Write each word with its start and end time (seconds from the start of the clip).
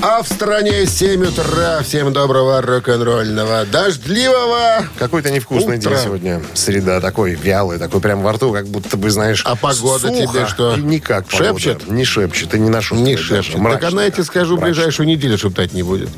А 0.00 0.22
в 0.22 0.28
стране 0.28 0.86
7 0.86 1.24
утра. 1.24 1.80
Всем 1.82 2.12
доброго 2.12 2.62
рок-н-ролльного, 2.62 3.64
дождливого. 3.66 4.84
Какой-то 4.96 5.30
невкусный 5.32 5.78
Утро. 5.78 5.90
день 5.90 5.98
сегодня. 6.04 6.42
Среда 6.54 7.00
такой 7.00 7.34
вялый, 7.34 7.78
такой 7.78 8.00
прям 8.00 8.22
во 8.22 8.32
рту, 8.32 8.52
как 8.52 8.66
будто 8.68 8.96
бы, 8.96 9.10
знаешь, 9.10 9.42
А 9.44 9.56
погода 9.56 10.06
сухо. 10.08 10.32
тебе 10.32 10.46
что? 10.46 10.76
И 10.76 10.82
никак 10.82 11.26
погода. 11.26 11.48
Шепчет? 11.58 11.88
Не 11.90 12.04
шепчет, 12.04 12.54
и 12.54 12.60
не 12.60 12.68
на 12.70 12.80
шутку 12.80 13.02
Не 13.04 13.16
шепчет. 13.16 13.54
Так 13.54 13.60
Мрачная. 13.60 13.90
она, 13.90 14.04
я 14.04 14.10
тебе 14.12 14.22
скажу, 14.22 14.54
Мрачная. 14.54 14.72
ближайшую 14.74 15.08
неделю 15.08 15.36
шептать 15.36 15.72
не 15.72 15.82
будет. 15.82 16.10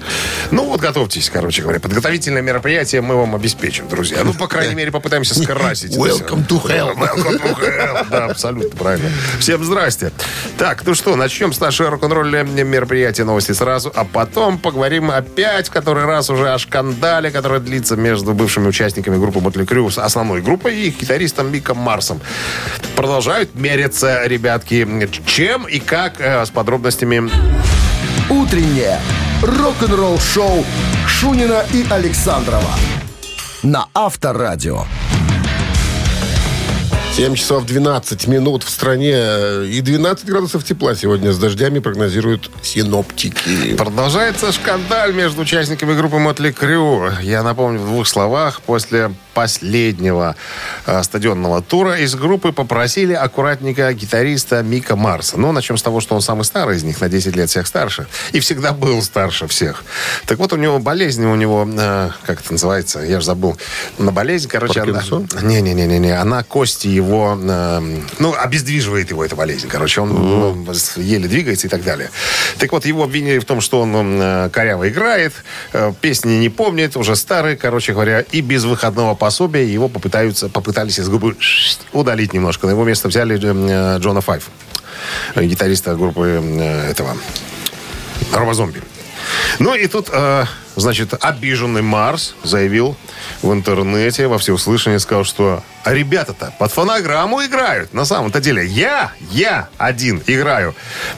Ну 0.50 0.64
вот 0.66 0.80
готовьтесь, 0.80 1.30
короче 1.30 1.62
говоря. 1.62 1.80
Подготовительное 1.80 2.42
мероприятие 2.42 3.00
мы 3.00 3.16
вам 3.16 3.34
обеспечим, 3.34 3.88
друзья. 3.88 4.18
Ну, 4.24 4.34
по 4.34 4.46
крайней 4.46 4.74
мере, 4.74 4.92
попытаемся 4.92 5.34
скрасить. 5.42 5.96
Welcome 5.96 6.46
to 6.46 6.62
hell. 6.66 6.94
Welcome 6.96 7.40
to 7.40 7.58
hell. 7.60 8.06
Да, 8.10 8.26
абсолютно 8.26 8.76
правильно. 8.76 9.08
Всем 9.38 9.64
здрасте. 9.64 10.12
Так, 10.58 10.84
ну 10.84 10.94
что, 10.94 11.16
начнем 11.16 11.54
с 11.54 11.60
нашего 11.60 11.88
рок-н-ролля 11.90 12.42
мероприятия 12.42 13.24
новости 13.24 13.52
сразу, 13.52 13.69
а 13.76 14.04
потом 14.04 14.58
поговорим 14.58 15.10
опять 15.10 15.68
который 15.68 16.04
раз 16.04 16.30
уже 16.30 16.52
о 16.52 16.58
шкандале, 16.58 17.30
который 17.30 17.60
длится 17.60 17.96
между 17.96 18.32
бывшими 18.32 18.68
участниками 18.68 19.16
группы 19.16 19.40
Мотли 19.40 19.64
Крю, 19.64 19.90
основной 19.96 20.42
группой 20.42 20.76
и 20.76 20.90
гитаристом 20.90 21.52
Миком 21.52 21.78
Марсом. 21.78 22.20
Продолжают 22.96 23.54
мериться, 23.54 24.26
ребятки, 24.26 25.08
чем 25.26 25.66
и 25.66 25.78
как 25.78 26.20
э, 26.20 26.44
с 26.44 26.50
подробностями 26.50 27.30
«Утреннее 28.28 28.98
рок-н-ролл-шоу» 29.42 30.64
Шунина 31.06 31.64
и 31.72 31.84
Александрова 31.90 32.74
на 33.62 33.86
Авторадио. 33.94 34.84
7 37.12 37.34
часов 37.34 37.66
12 37.66 38.28
минут 38.28 38.62
в 38.62 38.70
стране 38.70 39.66
и 39.66 39.80
12 39.80 40.24
градусов 40.26 40.64
тепла 40.64 40.94
сегодня 40.94 41.32
с 41.32 41.38
дождями 41.38 41.80
прогнозируют 41.80 42.50
синоптики. 42.62 43.74
Продолжается 43.74 44.52
шкандаль 44.52 45.12
между 45.12 45.42
участниками 45.42 45.94
группы 45.94 46.18
Мотли 46.18 46.52
Крю. 46.52 47.10
Я 47.20 47.42
напомню 47.42 47.80
в 47.80 47.86
двух 47.86 48.06
словах. 48.06 48.62
После 48.62 49.10
последнего 49.34 50.36
э, 50.86 51.02
стадионного 51.02 51.62
тура 51.62 51.98
из 51.98 52.14
группы 52.14 52.52
попросили 52.52 53.12
аккуратненько 53.12 53.92
гитариста 53.92 54.62
Мика 54.62 54.96
Марса. 54.96 55.38
Ну, 55.38 55.52
начнем 55.52 55.76
с 55.78 55.82
того, 55.82 56.00
что 56.00 56.14
он 56.14 56.20
самый 56.20 56.44
старый 56.44 56.76
из 56.76 56.84
них, 56.84 57.00
на 57.00 57.08
10 57.08 57.36
лет 57.36 57.48
всех 57.48 57.66
старше. 57.66 58.06
И 58.32 58.40
всегда 58.40 58.72
был 58.72 59.02
старше 59.02 59.46
всех. 59.46 59.84
Так 60.26 60.38
вот, 60.38 60.52
у 60.52 60.56
него 60.56 60.78
болезнь, 60.78 61.24
у 61.24 61.34
него, 61.34 61.68
э, 61.70 62.10
как 62.24 62.40
это 62.40 62.52
называется, 62.52 63.00
я 63.00 63.20
же 63.20 63.26
забыл. 63.26 63.56
На 63.98 64.12
болезнь, 64.12 64.48
короче, 64.48 64.80
она... 64.80 64.94
Паркинсон? 64.94 65.28
Не-не-не-не, 65.42 66.18
она 66.18 66.42
кости 66.42 66.99
его, 67.00 67.38
э, 67.40 67.80
ну, 68.18 68.34
обездвиживает 68.34 69.10
его 69.10 69.24
эта 69.24 69.36
болезнь. 69.36 69.68
Короче, 69.68 70.00
он 70.00 70.10
ну, 70.10 70.66
еле 70.96 71.28
двигается 71.28 71.66
и 71.66 71.70
так 71.70 71.82
далее. 71.82 72.10
Так 72.58 72.72
вот, 72.72 72.86
его 72.86 73.04
обвинили 73.04 73.38
в 73.38 73.44
том, 73.44 73.60
что 73.60 73.80
он 73.80 73.94
э, 73.94 74.50
коряво 74.52 74.88
играет, 74.88 75.32
э, 75.72 75.92
песни 76.00 76.34
не 76.34 76.48
помнит, 76.48 76.96
уже 76.96 77.16
старый, 77.16 77.56
короче 77.56 77.92
говоря, 77.92 78.20
и 78.20 78.40
без 78.40 78.64
выходного 78.64 79.14
пособия 79.14 79.66
его 79.66 79.88
попытаются, 79.88 80.48
попытались 80.48 80.98
из 80.98 81.08
группы 81.08 81.36
удалить 81.92 82.32
немножко. 82.32 82.66
На 82.66 82.72
его 82.72 82.84
место 82.84 83.08
взяли 83.08 83.36
Джона 83.98 84.20
Файв, 84.20 84.50
э, 85.34 85.44
гитариста 85.44 85.94
группы 85.94 86.42
этого 86.90 87.16
Робозомби. 88.32 88.82
Ну 89.58 89.74
и 89.74 89.86
тут, 89.86 90.08
э, 90.12 90.44
значит, 90.76 91.14
обиженный 91.20 91.82
Марс 91.82 92.34
заявил 92.42 92.96
в 93.42 93.52
интернете 93.52 94.26
во 94.26 94.38
всеуслышание, 94.38 94.98
сказал, 94.98 95.24
что 95.24 95.62
«А 95.82 95.94
ребята-то 95.94 96.52
под 96.58 96.72
фонограмму 96.72 97.44
играют. 97.44 97.94
На 97.94 98.04
самом-то 98.04 98.40
деле 98.40 98.66
я, 98.66 99.12
я 99.30 99.68
один 99.78 100.22
играю. 100.26 100.74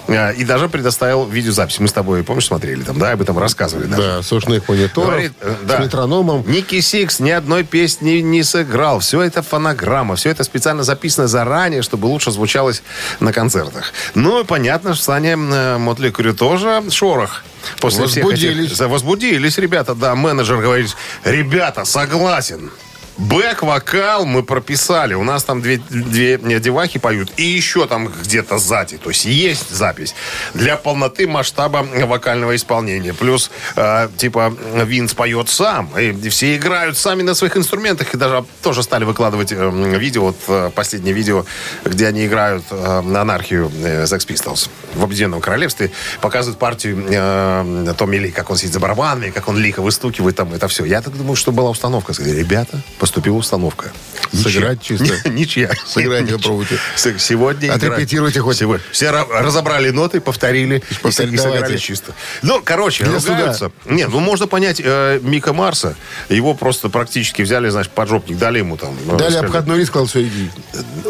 Э, 0.07 0.33
и 0.35 0.45
даже 0.45 0.69
предоставил 0.69 1.27
видеозапись. 1.27 1.81
Мы 1.81 1.89
с 1.89 1.93
тобой, 1.93 2.23
помнишь, 2.23 2.47
смотрели 2.47 2.83
там, 2.83 2.99
да, 2.99 3.13
об 3.13 3.23
этом 3.23 3.39
рассказывали 3.39 3.87
даже. 3.87 4.03
Да, 4.03 4.23
с 4.23 4.28
ушных 4.28 4.69
мониторов, 4.69 5.11
Говорит, 5.11 5.33
э, 5.41 5.55
с 5.63 5.67
да. 5.67 5.79
метрономом. 5.79 6.45
Ники 6.47 6.81
Сикс 6.81 7.19
ни 7.19 7.31
одной 7.31 7.65
песни 7.65 8.21
не 8.21 8.43
сыграл. 8.45 9.01
Все 9.01 9.23
это 9.23 9.43
фонограмма. 9.43 10.17
Все 10.17 10.31
это 10.31 10.45
специально 10.45 10.85
записано 10.85 11.27
заранее, 11.27 11.83
чтобы 11.83 12.07
лучше 12.07 12.31
звучалось 12.31 12.83
на 13.21 13.33
концертах. 13.33 13.93
Ну, 14.15 14.41
и 14.41 14.45
понятно, 14.45 14.95
что 14.95 15.05
Саня 15.05 15.37
э, 15.37 15.79
Mötley 15.79 16.11
Crüe 16.11 16.35
тоже 16.35 16.83
шорох. 16.91 17.43
После 17.81 18.07
всех 18.07 18.25
Возбудились. 18.25 18.67
этих- 18.67 18.77
За- 18.77 18.89
Возбудились 18.89 19.59
ребята, 19.59 19.95
да. 19.95 20.15
Менеджер 20.15 20.59
говорит, 20.61 20.95
ребята, 21.25 21.85
согласен. 21.85 22.71
Бэк-вокал 23.19 24.25
мы 24.25 24.43
прописали. 24.43 25.15
У 25.15 25.23
нас 25.23 25.45
там 25.45 25.61
две, 25.61 25.79
две 25.91 26.35
э, 26.35 26.61
девахи 26.61 26.99
поют. 26.99 27.31
И 27.37 27.43
еще 27.45 27.87
там 27.87 28.09
где-то 28.09 28.59
сзади. 28.59 28.97
То 28.99 29.11
есть 29.11 29.25
есть 29.25 29.71
запись. 29.71 30.15
Для 30.55 30.77
полноты 30.77 31.27
масштаба 31.27 31.87
вокального 32.07 32.57
исполнения. 32.57 33.13
Плюс, 33.13 33.51
э, 33.77 34.09
типа, 34.17 34.55
Винс 34.85 35.15
поет 35.15 35.49
сам. 35.49 35.91
И 35.99 36.29
все 36.31 36.57
играют 36.57 36.97
сами 36.97 37.23
на 37.23 37.35
своих 37.35 37.57
инструментах. 37.57 38.15
И 38.15 38.17
даже 38.17 38.45
тоже 38.63 38.83
стали 38.83 39.05
выкладывать 39.05 39.53
э, 39.53 39.99
видео. 39.99 40.23
Вот 40.23 40.37
э, 40.49 40.71
последнее 40.75 41.15
видео, 41.15 41.45
где 41.85 42.07
они 42.07 42.27
играют 42.27 42.65
э, 42.71 43.01
на 43.03 43.23
анархию 43.23 43.71
э, 43.83 44.05
Pistols 44.05 44.69
в 44.95 45.05
Объединенном 45.05 45.41
Королевстве. 45.41 45.91
Показывают 46.21 46.59
партию 46.59 47.05
э, 47.11 47.95
Томми 47.97 48.17
Ли, 48.17 48.31
как 48.31 48.51
он 48.51 48.57
сидит 48.57 48.73
за 48.73 48.81
барабанами, 48.81 49.31
как 49.31 49.49
он 49.49 49.59
лихо 49.59 49.83
выстукивает 49.83 50.37
там 50.37 50.53
это 50.55 50.69
все. 50.69 50.85
Я 50.85 51.03
так 51.03 51.17
думаю, 51.17 51.37
что 51.37 51.53
была 51.53 51.71
установка. 51.71 52.13
Сказали, 52.13 52.39
ребята, 52.39 52.81
поступила 53.03 53.35
установка. 53.37 53.91
Сыграть 54.33 54.81
чисто. 54.81 55.29
Ничья. 55.29 55.73
Сыграть 55.85 56.23
Ничья. 56.23 56.37
попробуйте. 56.37 56.79
Сегодня 57.19 57.67
играть. 57.67 57.83
Отрепетируйте 57.83 58.41
хоть. 58.41 58.57
Сегодня. 58.59 58.85
Все 58.93 59.07
ра- 59.07 59.27
разобрали 59.29 59.91
ноты, 59.91 60.21
повторили 60.21 60.85
и, 60.89 60.95
повторили, 60.95 61.35
и 61.35 61.37
сыграли 61.37 61.77
чисто. 61.79 62.13
Ну, 62.43 62.63
короче, 62.65 63.03
Для 63.03 63.15
ругаются. 63.19 63.73
Не, 63.87 64.07
ну 64.07 64.21
можно 64.21 64.47
понять 64.47 64.81
э, 64.85 65.19
Мика 65.21 65.53
Марса. 65.53 65.97
Его 66.29 66.55
просто 66.55 66.91
практически 66.91 67.43
взяли, 67.43 67.71
значит, 67.71 67.91
поджопник, 67.91 68.39
дали 68.39 68.59
ему 68.59 68.77
там. 68.77 68.97
э, 69.05 69.17
Дали 69.17 69.31
сказали, 69.31 69.47
обходной 69.47 69.79
риск, 69.81 69.89
сказал, 69.91 70.07
все, 70.07 70.23
иди. 70.23 70.49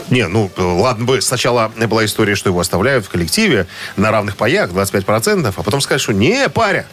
не, 0.08 0.26
ну, 0.28 0.50
э, 0.56 0.62
ладно 0.62 1.04
бы, 1.04 1.20
сначала 1.20 1.70
была 1.76 2.06
история, 2.06 2.36
что 2.36 2.48
его 2.48 2.60
оставляют 2.60 3.04
в 3.04 3.10
коллективе 3.10 3.66
на 3.98 4.10
равных 4.10 4.38
паях, 4.38 4.70
25%, 4.70 5.52
а 5.54 5.62
потом 5.62 5.82
сказать, 5.82 6.00
что 6.00 6.14
не, 6.14 6.48
паря, 6.48 6.86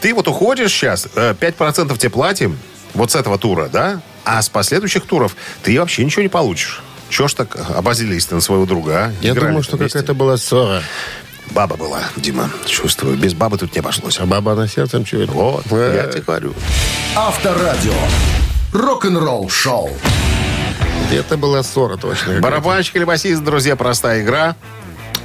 ты 0.00 0.14
вот 0.14 0.26
уходишь 0.26 0.72
сейчас, 0.72 1.06
э, 1.16 1.34
5% 1.38 1.98
тебе 1.98 2.08
платим, 2.08 2.58
вот 2.94 3.10
с 3.10 3.14
этого 3.14 3.38
тура, 3.38 3.68
да, 3.70 4.00
а 4.28 4.42
с 4.42 4.48
последующих 4.48 5.04
туров 5.06 5.34
ты 5.62 5.78
вообще 5.80 6.04
ничего 6.04 6.22
не 6.22 6.28
получишь. 6.28 6.82
Чего 7.08 7.28
ж 7.28 7.32
так 7.34 7.56
обозлились 7.74 8.30
на 8.30 8.40
своего 8.42 8.66
друга, 8.66 9.06
а? 9.06 9.12
Я 9.22 9.30
Играли 9.30 9.46
думаю, 9.48 9.62
что 9.62 9.76
вместе. 9.78 9.98
какая-то 9.98 10.14
была 10.14 10.36
ссора. 10.36 10.82
Баба 11.52 11.76
была, 11.76 12.02
Дима, 12.16 12.50
чувствую. 12.66 13.16
Без 13.16 13.32
бабы 13.32 13.56
тут 13.56 13.74
не 13.74 13.78
обошлось. 13.80 14.20
А 14.20 14.26
баба 14.26 14.54
на 14.54 14.68
сердцем 14.68 15.04
чует. 15.06 15.30
Вот, 15.30 15.64
Э, 15.70 16.02
я 16.04 16.12
тебе 16.12 16.22
говорю. 16.22 16.52
Авторадио. 17.16 17.94
Рок-н-ролл-шоу. 18.74 19.90
Это 21.10 21.36
была 21.38 21.62
ссора 21.62 21.96
точно. 21.96 22.40
Барабанщик 22.40 22.96
или 22.96 23.04
басист, 23.04 23.42
друзья, 23.42 23.76
простая 23.76 24.20
игра. 24.22 24.56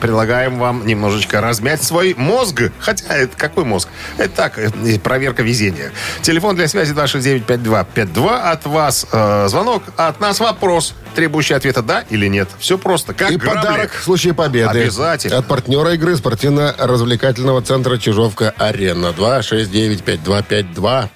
Предлагаем 0.03 0.59
вам 0.59 0.85
немножечко 0.85 1.39
размять 1.39 1.81
свой 1.81 2.13
мозг. 2.13 2.63
Хотя, 2.79 3.15
это 3.15 3.37
какой 3.37 3.63
мозг? 3.63 3.87
Это 4.17 4.35
так, 4.35 4.59
э, 4.59 4.69
проверка 5.01 5.43
везения. 5.43 5.93
Телефон 6.21 6.57
для 6.57 6.67
связи 6.67 6.93
269-5252. 6.93 8.51
От 8.51 8.65
вас 8.65 9.07
э, 9.09 9.47
звонок, 9.47 9.83
а 9.95 10.09
от 10.09 10.19
нас 10.19 10.41
вопрос, 10.41 10.93
требующий 11.15 11.53
ответа 11.53 11.81
«да» 11.81 12.03
или 12.09 12.27
«нет». 12.27 12.49
Все 12.59 12.77
просто. 12.77 13.13
Как 13.13 13.31
И 13.31 13.37
грабли. 13.37 13.61
подарок 13.61 13.91
в 13.93 14.03
случае 14.03 14.33
победы. 14.33 14.81
Обязательно. 14.81 15.37
От 15.37 15.47
партнера 15.47 15.93
игры 15.93 16.17
спортивно-развлекательного 16.17 17.61
центра 17.61 17.97
Чижовка-Арена. 17.97 19.13
269-5252. 19.17 21.09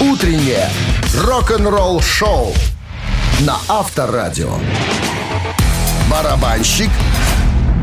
Утреннее 0.00 0.70
рок-н-ролл-шоу 1.14 2.54
на 3.40 3.58
Авторадио. 3.68 4.54
Барабанщик 6.16 6.90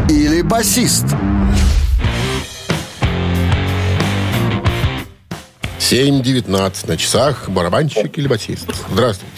или 0.07 0.43
басист? 0.43 1.05
7.19 5.79 6.87
на 6.87 6.95
часах. 6.97 7.49
Барабанщик 7.49 8.15
или 8.19 8.27
басист? 8.27 8.67
Здравствуйте. 8.91 9.33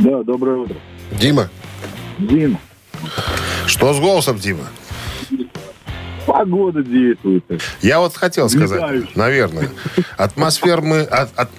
Да, 0.00 0.24
доброе 0.24 0.56
утро. 0.56 0.74
Дима. 1.12 1.48
Дим, 2.18 2.58
Что 3.66 3.94
с 3.94 4.00
голосом, 4.00 4.38
Дима? 4.40 4.64
погода 6.26 6.82
действует. 6.82 7.44
Я 7.80 8.00
вот 8.00 8.16
хотел 8.16 8.48
сказать, 8.50 8.80
Влетаешь. 8.80 9.14
наверное, 9.14 9.68
атмосфер 10.16 10.80
мы... 10.80 11.02
от- 11.02 11.30
от- 11.38 11.50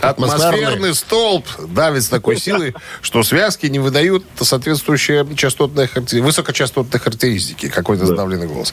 Атмосферный 0.00 0.94
столб 0.94 1.46
давит 1.68 2.04
с 2.04 2.08
такой 2.08 2.36
силой, 2.36 2.74
что 3.02 3.22
связки 3.22 3.66
не 3.66 3.78
выдают 3.78 4.24
соответствующие 4.40 5.26
частотные, 5.36 5.86
характери- 5.88 6.20
высокочастотные 6.20 7.00
характеристики. 7.00 7.68
Какой-то 7.68 8.06
сдавленный 8.06 8.46
голос. 8.46 8.72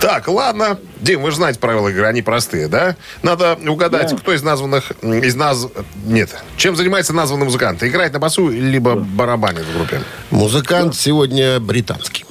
Так, 0.00 0.28
ладно. 0.28 0.78
Дим, 1.00 1.22
вы 1.22 1.30
же 1.30 1.36
знаете 1.36 1.58
правила 1.58 1.88
игры, 1.88 2.06
они 2.06 2.22
простые, 2.22 2.68
да? 2.68 2.96
Надо 3.22 3.58
угадать, 3.66 4.16
кто 4.18 4.32
из 4.32 4.42
названных... 4.42 4.92
Из 5.02 5.34
наз... 5.34 5.66
Нет. 6.04 6.36
Чем 6.56 6.76
занимается 6.76 7.12
названный 7.12 7.44
музыкант? 7.46 7.82
Играет 7.82 8.12
на 8.12 8.18
басу, 8.18 8.48
либо 8.48 8.94
барабанит 8.94 9.64
в 9.64 9.76
группе? 9.76 10.02
Музыкант 10.30 10.94
сегодня 10.94 11.58
британский. 11.60 12.24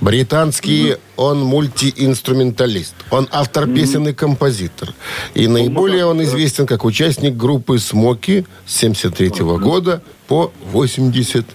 Британский, 0.00 0.96
он 1.16 1.40
мультиинструменталист. 1.40 2.94
Он 3.10 3.28
автор 3.32 3.66
песен 3.66 4.06
и 4.08 4.12
композитор. 4.12 4.92
И 5.34 5.48
наиболее 5.48 6.04
он 6.06 6.22
известен 6.22 6.66
как 6.66 6.84
участник 6.84 7.36
группы 7.36 7.78
«Смоки» 7.78 8.44
с 8.66 8.76
73 8.76 9.28
года 9.58 10.02
по 10.28 10.52
82 10.70 11.46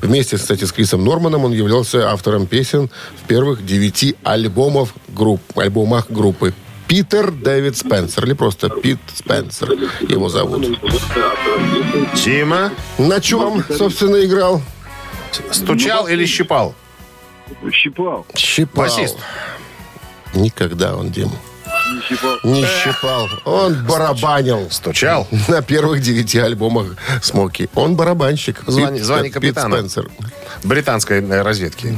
Вместе, 0.00 0.36
кстати, 0.36 0.64
с 0.64 0.72
Крисом 0.72 1.04
Норманом 1.04 1.44
он 1.44 1.52
являлся 1.52 2.10
автором 2.10 2.46
песен 2.46 2.90
в 3.22 3.26
первых 3.26 3.66
девяти 3.66 4.16
альбомов 4.22 4.94
групп, 5.08 5.42
альбомах 5.56 6.10
группы. 6.10 6.54
Питер 6.86 7.30
Дэвид 7.32 7.76
Спенсер, 7.76 8.24
или 8.26 8.34
просто 8.34 8.68
Пит 8.68 8.98
Спенсер 9.14 9.72
его 10.08 10.28
зовут. 10.28 10.78
Тима 12.14 12.72
На 12.98 13.20
чем, 13.20 13.64
собственно, 13.76 14.24
играл? 14.24 14.62
стучал 15.50 16.06
или 16.06 16.26
щипал? 16.26 16.74
Щипал. 17.72 18.26
Щипал. 18.36 18.84
Басист. 18.84 19.16
Никогда 20.34 20.96
он, 20.96 21.10
Дим, 21.10 21.30
Не 21.94 22.00
щипал. 22.02 22.36
не 22.44 22.64
щипал. 22.64 23.28
Он 23.44 23.84
барабанил 23.86 24.70
Стучал. 24.70 25.28
на 25.48 25.62
первых 25.62 26.00
девяти 26.00 26.38
альбомах 26.38 26.96
Смоки. 27.22 27.68
Он 27.74 27.94
барабанщик. 27.96 28.62
Звони- 28.66 28.98
Пит- 28.98 29.04
звони 29.04 29.24
Пит 29.24 29.34
капитану. 29.34 29.76
Спенсер. 29.76 30.10
Британской 30.64 31.22
э, 31.22 31.42
разведки. 31.42 31.96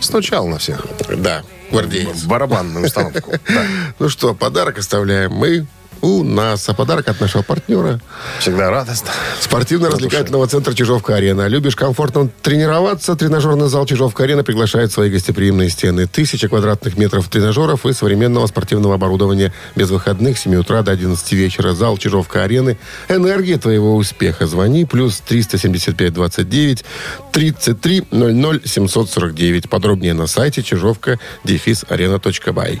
Стучал 0.00 0.46
на 0.46 0.58
всех. 0.58 0.86
Да, 1.16 1.42
гвардеец. 1.70 2.22
Барабанную 2.24 2.86
установку. 2.86 3.32
Да. 3.48 3.62
Ну 3.98 4.08
что, 4.08 4.34
подарок 4.34 4.78
оставляем 4.78 5.32
мы 5.32 5.66
у 6.04 6.22
нас. 6.22 6.68
А 6.68 6.74
подарок 6.74 7.08
от 7.08 7.20
нашего 7.20 7.42
партнера 7.42 7.98
Всегда 8.38 8.70
радостно. 8.70 9.10
Спортивно-развлекательного 9.40 10.46
центра 10.46 10.74
«Чижовка-арена». 10.74 11.46
Любишь 11.48 11.76
комфортно 11.76 12.28
тренироваться? 12.42 13.16
Тренажерный 13.16 13.68
зал 13.68 13.86
«Чижовка-арена» 13.86 14.44
приглашает 14.44 14.90
в 14.90 14.94
свои 14.94 15.08
гостеприимные 15.08 15.70
стены. 15.70 16.06
Тысяча 16.06 16.48
квадратных 16.48 16.98
метров 16.98 17.28
тренажеров 17.28 17.86
и 17.86 17.94
современного 17.94 18.46
спортивного 18.46 18.96
оборудования. 18.96 19.52
Без 19.76 19.88
выходных 19.90 20.36
с 20.36 20.42
7 20.42 20.56
утра 20.56 20.82
до 20.82 20.92
11 20.92 21.32
вечера. 21.32 21.72
Зал 21.72 21.96
«Чижовка-арены». 21.96 22.76
Энергия 23.08 23.56
твоего 23.56 23.96
успеха. 23.96 24.46
Звони. 24.46 24.84
Плюс 24.84 25.20
375 25.20 26.12
29 26.12 26.84
33 27.32 28.04
00 28.10 28.60
749. 28.64 29.70
Подробнее 29.70 30.12
на 30.12 30.26
сайте 30.26 30.62
чижовка 30.62 31.18
дефис 31.44 31.86
арена.бай. 31.88 32.80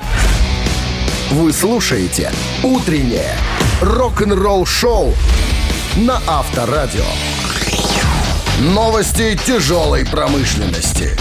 Вы 1.30 1.52
слушаете 1.52 2.30
«Утреннее 2.62 3.36
рок-н-ролл-шоу» 3.80 5.14
на 5.96 6.20
Авторадио. 6.26 7.04
Новости 8.60 9.36
тяжелой 9.44 10.04
промышленности. 10.06 11.16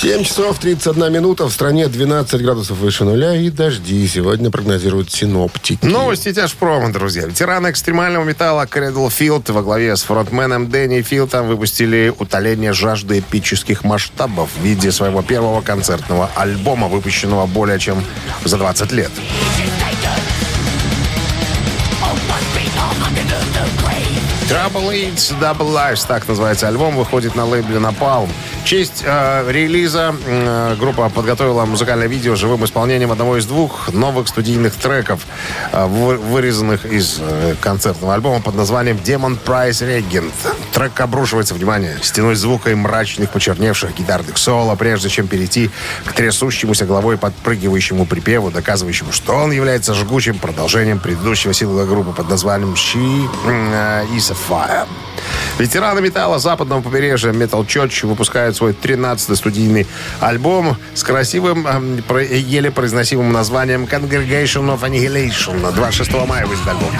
7 0.00 0.22
часов 0.22 0.60
31 0.60 1.12
минута. 1.12 1.46
В 1.46 1.52
стране 1.52 1.88
12 1.88 2.40
градусов 2.40 2.76
выше 2.76 3.02
нуля 3.02 3.34
и 3.34 3.50
дожди. 3.50 4.06
Сегодня 4.06 4.48
прогнозируют 4.48 5.10
синоптики. 5.10 5.84
Новости 5.84 6.32
тяжпрома, 6.32 6.92
друзья. 6.92 7.26
Ветераны 7.26 7.70
экстремального 7.70 8.22
металла 8.22 8.68
Кредл 8.68 9.08
Филд 9.08 9.50
во 9.50 9.60
главе 9.60 9.96
с 9.96 10.04
фронтменом 10.04 10.70
Дэнни 10.70 11.02
Филдом 11.02 11.48
выпустили 11.48 12.14
утоление 12.16 12.72
жажды 12.72 13.18
эпических 13.18 13.82
масштабов 13.82 14.50
в 14.56 14.62
виде 14.62 14.92
своего 14.92 15.22
первого 15.22 15.62
концертного 15.62 16.30
альбома, 16.36 16.86
выпущенного 16.86 17.46
более 17.46 17.80
чем 17.80 18.04
за 18.44 18.56
20 18.56 18.92
лет. 18.92 19.10
Trouble 24.48 24.92
Eats 24.92 25.34
Double 25.40 25.74
Lives, 25.74 26.06
так 26.06 26.26
называется 26.26 26.68
альбом, 26.68 26.96
выходит 26.96 27.34
на 27.34 27.44
лейбле 27.44 27.76
Napalm. 27.76 28.30
Честь 28.68 29.02
э, 29.02 29.50
релиза 29.50 30.14
э, 30.26 30.76
группа 30.78 31.08
подготовила 31.08 31.64
музыкальное 31.64 32.06
видео 32.06 32.36
с 32.36 32.38
живым 32.38 32.66
исполнением 32.66 33.10
одного 33.10 33.38
из 33.38 33.46
двух 33.46 33.90
новых 33.94 34.28
студийных 34.28 34.74
треков, 34.74 35.26
э, 35.72 35.86
вы- 35.86 36.18
вырезанных 36.18 36.84
из 36.84 37.16
э, 37.18 37.54
концертного 37.62 38.12
альбома 38.12 38.42
под 38.42 38.56
названием 38.56 38.98
Demon 38.98 39.38
Price 39.42 39.80
Regent. 39.80 40.34
Трек 40.74 41.00
обрушивается, 41.00 41.54
внимание, 41.54 41.96
стеной 42.02 42.34
звука 42.34 42.70
и 42.70 42.74
мрачных 42.74 43.30
почерневших 43.30 43.96
гитарных 43.96 44.36
соло, 44.36 44.74
прежде 44.74 45.08
чем 45.08 45.28
перейти 45.28 45.70
к 46.04 46.12
трясущемуся 46.12 46.84
головой 46.84 47.16
подпрыгивающему 47.16 48.04
припеву, 48.04 48.50
доказывающему, 48.50 49.12
что 49.12 49.32
он 49.34 49.50
является 49.50 49.94
жгучим 49.94 50.38
продолжением 50.38 50.98
предыдущего 50.98 51.54
сингла 51.54 51.86
группы 51.86 52.12
под 52.12 52.28
названием 52.28 52.74
She 52.74 53.30
э, 53.46 54.04
is 54.14 54.30
a 54.30 54.36
Fire. 54.46 54.86
Ветераны 55.58 56.00
металла 56.00 56.38
западного 56.38 56.80
побережья 56.80 57.30
Metal 57.30 57.66
Church 57.66 58.06
выпускают 58.06 58.56
свой 58.56 58.72
13-й 58.72 59.36
студийный 59.36 59.86
альбом 60.20 60.76
с 60.94 61.02
красивым, 61.02 61.66
эм, 61.66 62.04
еле 62.30 62.70
произносимым 62.70 63.32
названием 63.32 63.84
Congregation 63.84 64.74
of 64.74 64.80
Annihilation. 64.80 65.72
26 65.74 66.26
мая 66.26 66.46
выйдет 66.46 66.66
альбом. 66.66 66.92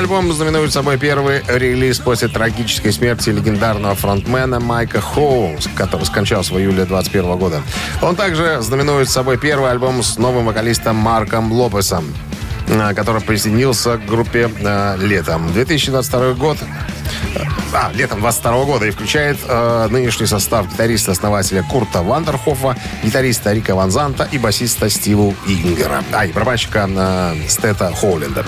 Альбом 0.00 0.32
знаменует 0.32 0.72
собой 0.72 0.96
первый 0.96 1.42
релиз 1.46 1.98
после 1.98 2.28
трагической 2.28 2.90
смерти 2.90 3.28
легендарного 3.28 3.94
фронтмена 3.94 4.58
Майка 4.58 4.98
Хоумс, 4.98 5.68
который 5.76 6.06
скончался 6.06 6.54
в 6.54 6.58
июле 6.58 6.86
2021 6.86 7.36
года. 7.36 7.62
Он 8.00 8.16
также 8.16 8.62
знаменует 8.62 9.10
собой 9.10 9.36
первый 9.36 9.70
альбом 9.70 10.02
с 10.02 10.16
новым 10.16 10.46
вокалистом 10.46 10.96
Марком 10.96 11.52
Лопесом, 11.52 12.06
который 12.94 13.20
присоединился 13.20 13.98
к 13.98 14.06
группе 14.06 14.50
э, 14.60 14.96
летом. 14.98 15.52
2022 15.52 16.34
год 16.34 16.58
а, 17.72 17.90
летом 17.94 18.20
22 18.20 18.64
года 18.64 18.86
и 18.86 18.90
включает 18.90 19.38
э, 19.46 19.88
нынешний 19.90 20.26
состав 20.26 20.70
гитариста-основателя 20.72 21.62
Курта 21.62 22.02
Вандерхофа, 22.02 22.76
гитариста 23.02 23.52
Рика 23.52 23.74
Ван 23.74 23.90
Занта 23.90 24.28
и 24.30 24.38
басиста 24.38 24.90
Стиву 24.90 25.34
Ингера. 25.46 26.02
А, 26.12 26.26
и 26.26 26.32
барабанщика 26.32 26.88
э, 26.88 27.48
Стета 27.48 27.92
Хоуленда. 27.94 28.44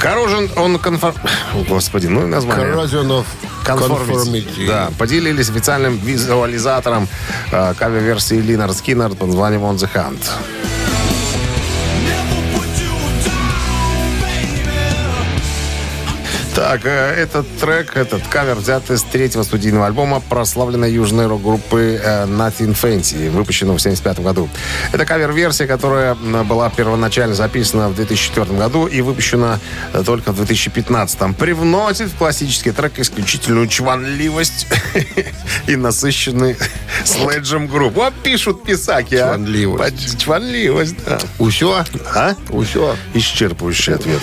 Corrosion 0.00 0.48
on 0.56 0.78
Confor... 0.78 1.14
О, 1.54 1.64
Господи, 1.68 2.06
ну 2.06 2.22
и 2.22 2.26
название. 2.26 2.68
Corrosion 2.68 3.08
of 3.08 3.26
Conformity. 3.64 4.06
Conformity. 4.06 4.66
Да, 4.66 4.90
поделились 4.98 5.50
официальным 5.50 5.96
визуализатором 5.96 7.08
э, 7.50 7.74
кавер-версии 7.74 8.36
Lynyrd 8.36 8.76
Skynyrd 8.76 9.10
под 9.10 9.28
названием 9.28 9.62
On 9.62 9.76
the 9.76 9.88
Hunt. 9.92 10.20
Так, 16.56 16.86
э, 16.86 16.88
этот 16.88 17.46
трек, 17.58 17.98
этот 17.98 18.26
кавер 18.28 18.54
взят 18.54 18.90
из 18.90 19.02
третьего 19.02 19.42
студийного 19.42 19.84
альбома 19.84 20.20
прославленной 20.20 20.90
южной 20.90 21.26
рок-группы 21.26 22.00
э, 22.02 22.24
Nothing 22.24 22.74
Fancy, 22.74 23.28
выпущенного 23.28 23.76
в 23.76 23.80
1975 23.82 24.20
году. 24.20 24.48
Это 24.90 25.04
кавер-версия, 25.04 25.66
которая 25.66 26.14
была 26.14 26.70
первоначально 26.70 27.34
записана 27.34 27.90
в 27.90 27.94
2004 27.94 28.56
году 28.56 28.86
и 28.86 29.02
выпущена 29.02 29.58
э, 29.92 30.02
только 30.02 30.32
в 30.32 30.36
2015. 30.36 31.36
Привносит 31.36 32.08
в 32.08 32.16
классический 32.16 32.70
трек 32.70 33.00
исключительную 33.00 33.68
чванливость 33.68 34.66
и 35.66 35.76
насыщенный 35.76 36.56
следжем 37.04 37.66
групп. 37.66 37.96
Вот 37.96 38.14
пишут 38.22 38.64
писаки, 38.64 39.16
а. 39.16 39.34
Чванливость. 39.34 40.18
Чванливость, 40.18 41.04
да. 41.04 41.18
Усё? 41.38 41.84
А? 42.14 42.34
Усё. 42.48 42.96
Исчерпывающий 43.12 43.94
ответ. 43.94 44.22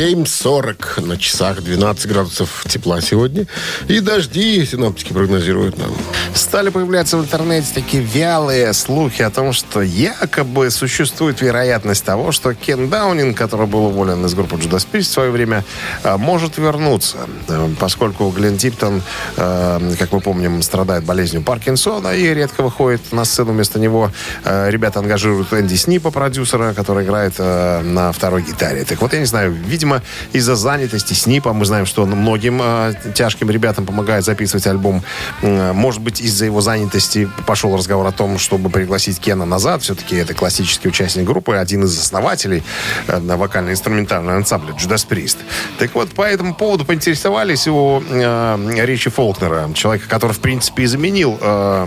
7.40 0.00 1.04
на 1.04 1.18
часах, 1.18 1.62
12 1.62 2.06
градусов 2.06 2.64
тепла 2.66 3.02
сегодня. 3.02 3.46
И 3.86 4.00
дожди 4.00 4.64
синоптики 4.64 5.12
прогнозируют 5.12 5.76
нам. 5.76 5.90
Стали 6.32 6.70
появляться 6.70 7.18
в 7.18 7.20
интернете 7.20 7.68
такие 7.74 8.02
вялые 8.02 8.72
слухи 8.72 9.20
о 9.20 9.28
том, 9.28 9.52
что 9.52 9.82
якобы 9.82 10.70
существует 10.70 11.42
вероятность 11.42 12.02
того, 12.02 12.32
что 12.32 12.54
Кен 12.54 12.88
Даунинг, 12.88 13.36
который 13.36 13.66
был 13.66 13.86
уволен 13.86 14.24
из 14.24 14.32
группы 14.32 14.56
Judas 14.56 14.86
Priest 14.90 15.02
в 15.02 15.12
свое 15.12 15.30
время, 15.30 15.66
э, 16.02 16.16
может 16.16 16.56
вернуться, 16.56 17.18
Э, 17.48 17.68
поскольку 17.78 18.30
Глен 18.30 18.56
Типтон, 18.56 19.02
э, 19.36 19.94
как 19.98 20.12
мы 20.12 20.20
помним, 20.20 20.62
страдает 20.62 21.04
болезнью 21.04 21.42
Паркинсона 21.42 22.14
и 22.14 22.32
редко 22.34 22.62
выходит 22.62 23.12
на 23.12 23.24
сцену 23.24 23.52
вместо 23.52 23.78
него. 23.78 24.10
Ребята 24.44 25.00
ангажируют 25.00 25.52
Энди 25.52 25.74
Снипа, 25.74 26.10
продюсера, 26.10 26.72
который 26.72 27.04
играет 27.04 27.38
на 27.38 28.12
второй 28.12 28.42
гитаре. 28.42 28.84
Так 28.84 29.00
вот, 29.00 29.12
я 29.12 29.18
не 29.18 29.24
знаю, 29.26 29.52
видимо, 29.52 29.89
видимо, 29.90 30.02
из-за 30.32 30.56
занятости 30.56 31.14
СНИПа, 31.14 31.52
мы 31.52 31.64
знаем, 31.64 31.86
что 31.86 32.02
он 32.02 32.10
многим 32.10 32.60
э, 32.62 32.94
тяжким 33.14 33.50
ребятам 33.50 33.86
помогает 33.86 34.24
записывать 34.24 34.66
альбом. 34.66 35.02
Может 35.42 36.00
быть, 36.00 36.20
из-за 36.20 36.44
его 36.44 36.60
занятости 36.60 37.28
пошел 37.46 37.76
разговор 37.76 38.06
о 38.06 38.12
том, 38.12 38.38
чтобы 38.38 38.70
пригласить 38.70 39.18
Кена 39.18 39.44
назад. 39.44 39.82
Все-таки 39.82 40.16
это 40.16 40.34
классический 40.34 40.88
участник 40.88 41.24
группы, 41.24 41.56
один 41.56 41.84
из 41.84 41.98
основателей 41.98 42.62
э, 43.06 43.18
вокально-инструментального 43.20 44.36
ансамбля 44.36 44.74
Judas 44.74 45.06
Priest. 45.08 45.38
Так 45.78 45.94
вот, 45.94 46.10
по 46.10 46.22
этому 46.22 46.54
поводу 46.54 46.84
поинтересовались 46.84 47.66
у 47.66 48.02
э, 48.08 48.84
Ричи 48.84 49.10
Фолкнера, 49.10 49.70
человека, 49.74 50.08
который, 50.08 50.32
в 50.32 50.40
принципе, 50.40 50.84
и 50.84 50.86
заменил 50.86 51.38
э, 51.40 51.86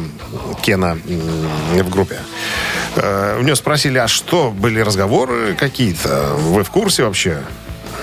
Кена 0.61 0.97
э, 1.05 1.83
в 1.83 1.89
группе. 1.89 2.17
Э, 2.95 3.37
у 3.39 3.43
него 3.43 3.55
спросили, 3.55 3.97
а 3.97 4.07
что, 4.07 4.51
были 4.51 4.79
разговоры 4.79 5.55
какие-то? 5.55 6.33
Вы 6.37 6.63
в 6.63 6.69
курсе 6.69 7.03
вообще? 7.03 7.39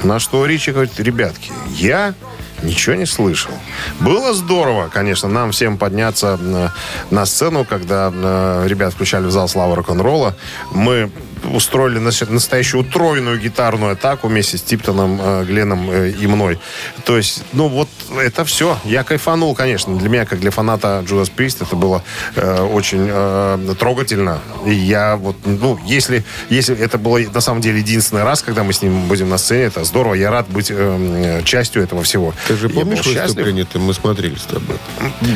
На 0.03 0.19
что 0.19 0.47
Ричи 0.47 0.73
говорит, 0.73 0.99
ребятки, 0.99 1.53
я 1.69 2.15
ничего 2.63 2.97
не 2.97 3.07
слышал. 3.07 3.53
Было 4.01 4.33
здорово, 4.35 4.89
конечно, 4.89 5.29
нам 5.29 5.53
всем 5.53 5.79
подняться 5.79 6.37
на, 6.37 6.73
на 7.11 7.27
сцену, 7.27 7.65
когда 7.65 8.11
э, 8.13 8.65
ребят 8.67 8.95
включали 8.95 9.27
в 9.27 9.31
зал 9.31 9.49
славы 9.49 9.77
рок-н-ролла. 9.77 10.35
Мы 10.73 11.11
устроили 11.45 11.99
настоящую 11.99 12.83
утроенную 12.83 13.39
гитарную 13.39 13.93
атаку 13.93 14.29
вместе 14.29 14.59
с 14.59 14.63
Типтоном, 14.63 15.21
э, 15.23 15.45
Гленом 15.45 15.91
э, 15.91 16.11
и 16.11 16.27
мной. 16.27 16.59
То 17.05 17.17
есть, 17.17 17.43
ну 17.53 17.69
вот 17.69 17.89
это 18.19 18.45
все. 18.45 18.79
Я 18.85 19.05
кайфанул, 19.05 19.55
конечно. 19.55 19.97
Для 19.97 20.09
меня, 20.09 20.27
как 20.27 20.41
для 20.41 20.51
фаната 20.51 21.05
Judas 21.07 21.31
Priest, 21.35 21.59
это 21.61 21.77
было 21.77 22.03
э, 22.37 22.63
очень 22.63 23.07
э, 23.11 23.75
трогательно. 23.79 24.41
И 24.67 24.73
я 24.75 25.17
вот, 25.17 25.37
ну, 25.45 25.79
если, 25.85 26.25
если 26.49 26.77
это 26.77 26.99
было 26.99 27.19
на 27.19 27.41
самом 27.41 27.61
деле 27.61 27.79
единственный 27.79 28.23
раз, 28.23 28.43
когда 28.43 28.63
мы 28.63 28.73
с 28.73 28.83
ним 28.83 29.09
будем 29.09 29.29
на 29.29 29.39
сцене, 29.39 29.65
это 29.65 29.85
здорово. 29.85 30.15
Я 30.15 30.31
рад 30.31 30.49
быть 30.49 30.71
э, 30.71 31.43
частью 31.45 31.83
этого 31.83 32.03
всего. 32.03 32.35
Ты 32.49 32.57
же 32.57 32.69
помнишь 32.69 33.05
выступление? 33.07 33.67
Мы 33.75 33.95
смотрели 33.95 34.35
с 34.37 34.45
тобой. 34.45 34.77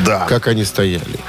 Да. 0.05 0.25
Как 0.27 0.47
они 0.47 0.65
стояли. 0.65 1.19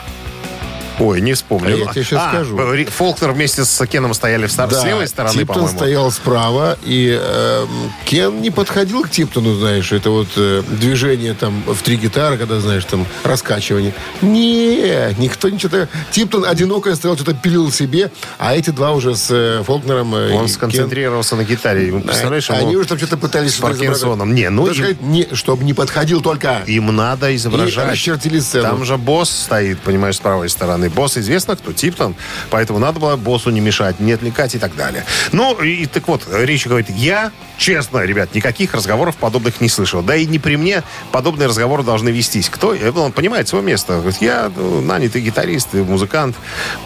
Ой, 0.99 1.21
не 1.21 1.35
вспомню. 1.35 1.75
А 1.75 1.79
я 1.79 1.87
тебе 1.93 2.05
сейчас 2.05 2.23
а, 2.23 2.31
скажу. 2.31 2.59
Фолкнер 2.89 3.33
вместе 3.33 3.65
с 3.65 3.87
Кеном 3.87 4.15
стояли 4.15 4.47
в 4.47 4.53
стар... 4.53 4.69
да, 4.69 4.81
с 4.81 4.85
левой 4.85 5.07
стороны, 5.09 5.39
Типтон 5.39 5.55
по-моему. 5.55 5.79
стоял 5.79 6.11
справа, 6.11 6.79
и 6.85 7.19
э, 7.21 7.67
Кен 8.05 8.41
не 8.41 8.51
подходил 8.51 9.03
к 9.03 9.11
Типтону, 9.11 9.55
знаешь, 9.55 9.93
это 9.93 10.11
вот 10.11 10.29
э, 10.37 10.63
движение 10.69 11.35
там 11.35 11.63
в 11.67 11.83
три 11.83 11.97
гитары, 11.97 12.39
когда, 12.39 12.61
знаешь, 12.61 12.85
там 12.85 13.07
раскачивание. 13.25 13.93
Не, 14.23 15.15
никто 15.19 15.49
ничего... 15.49 15.87
Типтон 16.11 16.45
одиноко 16.45 16.95
стоял, 16.95 17.17
что-то 17.17 17.35
пилил 17.35 17.71
себе, 17.71 18.11
а 18.39 18.55
эти 18.55 18.71
два 18.71 18.93
уже 18.93 19.15
с 19.15 19.29
э, 19.31 19.63
Фолкнером... 19.65 20.15
Э, 20.15 20.33
Он 20.33 20.49
сконцентрировался 20.49 21.37
Кен... 21.37 21.39
на 21.39 21.45
гитаре. 21.45 21.93
Представляешь, 21.93 22.51
Они 22.51 22.77
уже 22.77 22.89
там 22.89 22.99
что-то 22.99 23.17
пытались... 23.17 23.57
С 23.57 23.59
Паркинсоном. 23.59 24.35
Не, 24.35 24.49
ну... 24.51 24.67
Им... 24.67 24.97
Не, 25.01 25.29
чтобы 25.33 25.65
не 25.65 25.75
подходил 25.75 26.23
только... 26.23 26.63
Им 26.67 26.95
надо 26.95 27.35
изображать. 27.37 27.87
И 27.87 27.91
расчертили 27.91 28.41
сцену. 28.41 28.65
Там 28.65 28.85
же 28.85 28.97
босс 28.97 29.31
стоит, 29.31 29.79
понимаешь, 29.81 30.17
с 30.17 30.21
правой 30.21 30.49
стороны. 30.49 30.86
Босс 30.89 31.17
известно 31.17 31.57
кто, 31.57 31.73
Типтон. 31.73 32.15
Поэтому 32.51 32.79
надо 32.79 33.01
было 33.01 33.17
боссу 33.17 33.51
не 33.51 33.61
мешать, 33.61 34.01
не 34.01 34.13
отвлекать 34.13 34.55
и 34.55 34.59
так 34.59 34.75
далее. 34.77 35.05
Ну, 35.33 35.55
и 35.63 35.87
так 35.87 36.07
вот, 36.09 36.27
Ричи 36.31 36.69
говорит, 36.69 36.91
я, 36.91 37.33
честно, 37.59 38.01
ребят, 38.01 38.35
никаких 38.35 38.75
разговоров 38.75 39.17
подобных 39.17 39.61
не 39.61 39.69
слышал. 39.69 40.03
Да 40.03 40.17
и 40.17 40.27
не 40.27 40.39
при 40.39 40.57
мне 40.57 40.83
подобные 41.13 41.49
разговоры 41.49 41.83
должны 41.83 42.11
вестись. 42.11 42.49
Кто? 42.49 42.77
Он 42.97 43.13
понимает 43.13 43.49
свое 43.49 43.65
место. 43.65 43.95
Говорит, 43.95 44.21
я 44.21 44.51
ну, 44.55 44.81
нанятый 44.81 45.23
гитарист, 45.23 45.75
музыкант. 45.75 46.37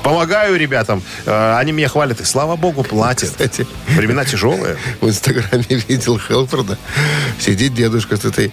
Помогаю 0.03 0.57
ребятам. 0.57 1.03
Э, 1.27 1.57
они 1.59 1.73
меня 1.73 1.89
хвалят. 1.89 2.21
И 2.21 2.25
слава 2.25 2.57
богу, 2.57 2.83
платят. 2.83 3.31
Кстати, 3.31 3.67
Времена 3.89 4.25
тяжелые. 4.25 4.77
В 5.01 5.09
Инстаграме 5.09 5.65
видел 5.89 6.19
Хелфорда. 6.19 6.79
Сидит 7.39 7.75
дедушка 7.75 8.17
с 8.17 8.25
этой, 8.25 8.53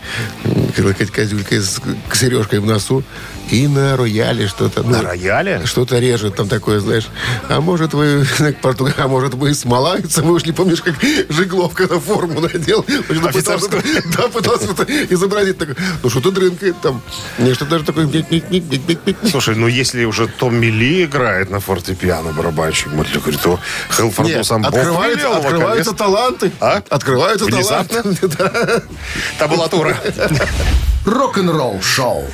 козюлькой 1.14 1.60
с 1.60 1.82
сережкой 2.14 2.60
в 2.60 2.66
носу 2.66 3.04
и 3.52 3.68
на 3.68 3.96
рояле 3.96 4.48
что-то. 4.48 4.84
Ну, 4.84 4.90
на 4.90 5.02
рояле? 5.38 5.66
Что-то 5.66 6.00
режет 6.00 6.36
там 6.36 6.48
такое, 6.48 6.80
знаешь. 6.80 7.08
А 7.50 7.62
может 7.62 7.94
вы, 7.94 8.26
а 8.98 9.08
может 9.08 9.34
вы 9.34 9.54
смолаются, 9.54 10.22
вы 10.22 10.34
уж 10.34 10.46
не 10.46 10.52
помнишь, 10.52 10.82
как 10.82 10.96
Жиглов, 11.30 11.74
когда 11.74 12.00
форму 12.00 12.42
надел. 12.42 12.84
Пытался, 12.84 13.70
да, 14.18 14.28
пытался 14.28 14.68
изобразить 15.10 15.58
такое. 15.58 15.76
Ну, 16.04 16.10
что-то 16.10 16.32
дрынкает 16.32 16.80
там. 16.82 17.02
Не, 17.38 17.54
что 17.54 17.66
даже 17.66 17.84
такое... 17.84 18.08
Слушай, 19.30 19.56
ну 19.56 19.68
если 19.68 20.06
уже 20.06 20.28
Том 20.28 20.56
Милли 20.56 21.06
играет 21.06 21.50
на 21.50 21.60
фортепиано 21.60 22.34
барабанщик, 22.34 22.90
то 23.44 23.60
Хелфорду 23.96 24.44
сам 24.44 24.62
Бог 24.62 24.74
открываются, 24.74 25.38
открываются 25.38 25.94
таланты. 25.94 26.52
А? 26.60 26.82
Открываются 26.90 27.46
таланты. 27.46 28.04
Табулатура. 29.40 29.98
Рок-н-ролл 31.06 31.82
шоу. 31.82 32.26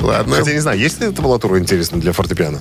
Ладно. 0.00 0.36
Хотя 0.36 0.52
не 0.52 0.60
знаю, 0.60 0.78
есть 0.78 1.00
ли 1.00 1.10
табулатура 1.10 1.58
интересная 1.58 2.00
для 2.00 2.12
фортепиано? 2.12 2.60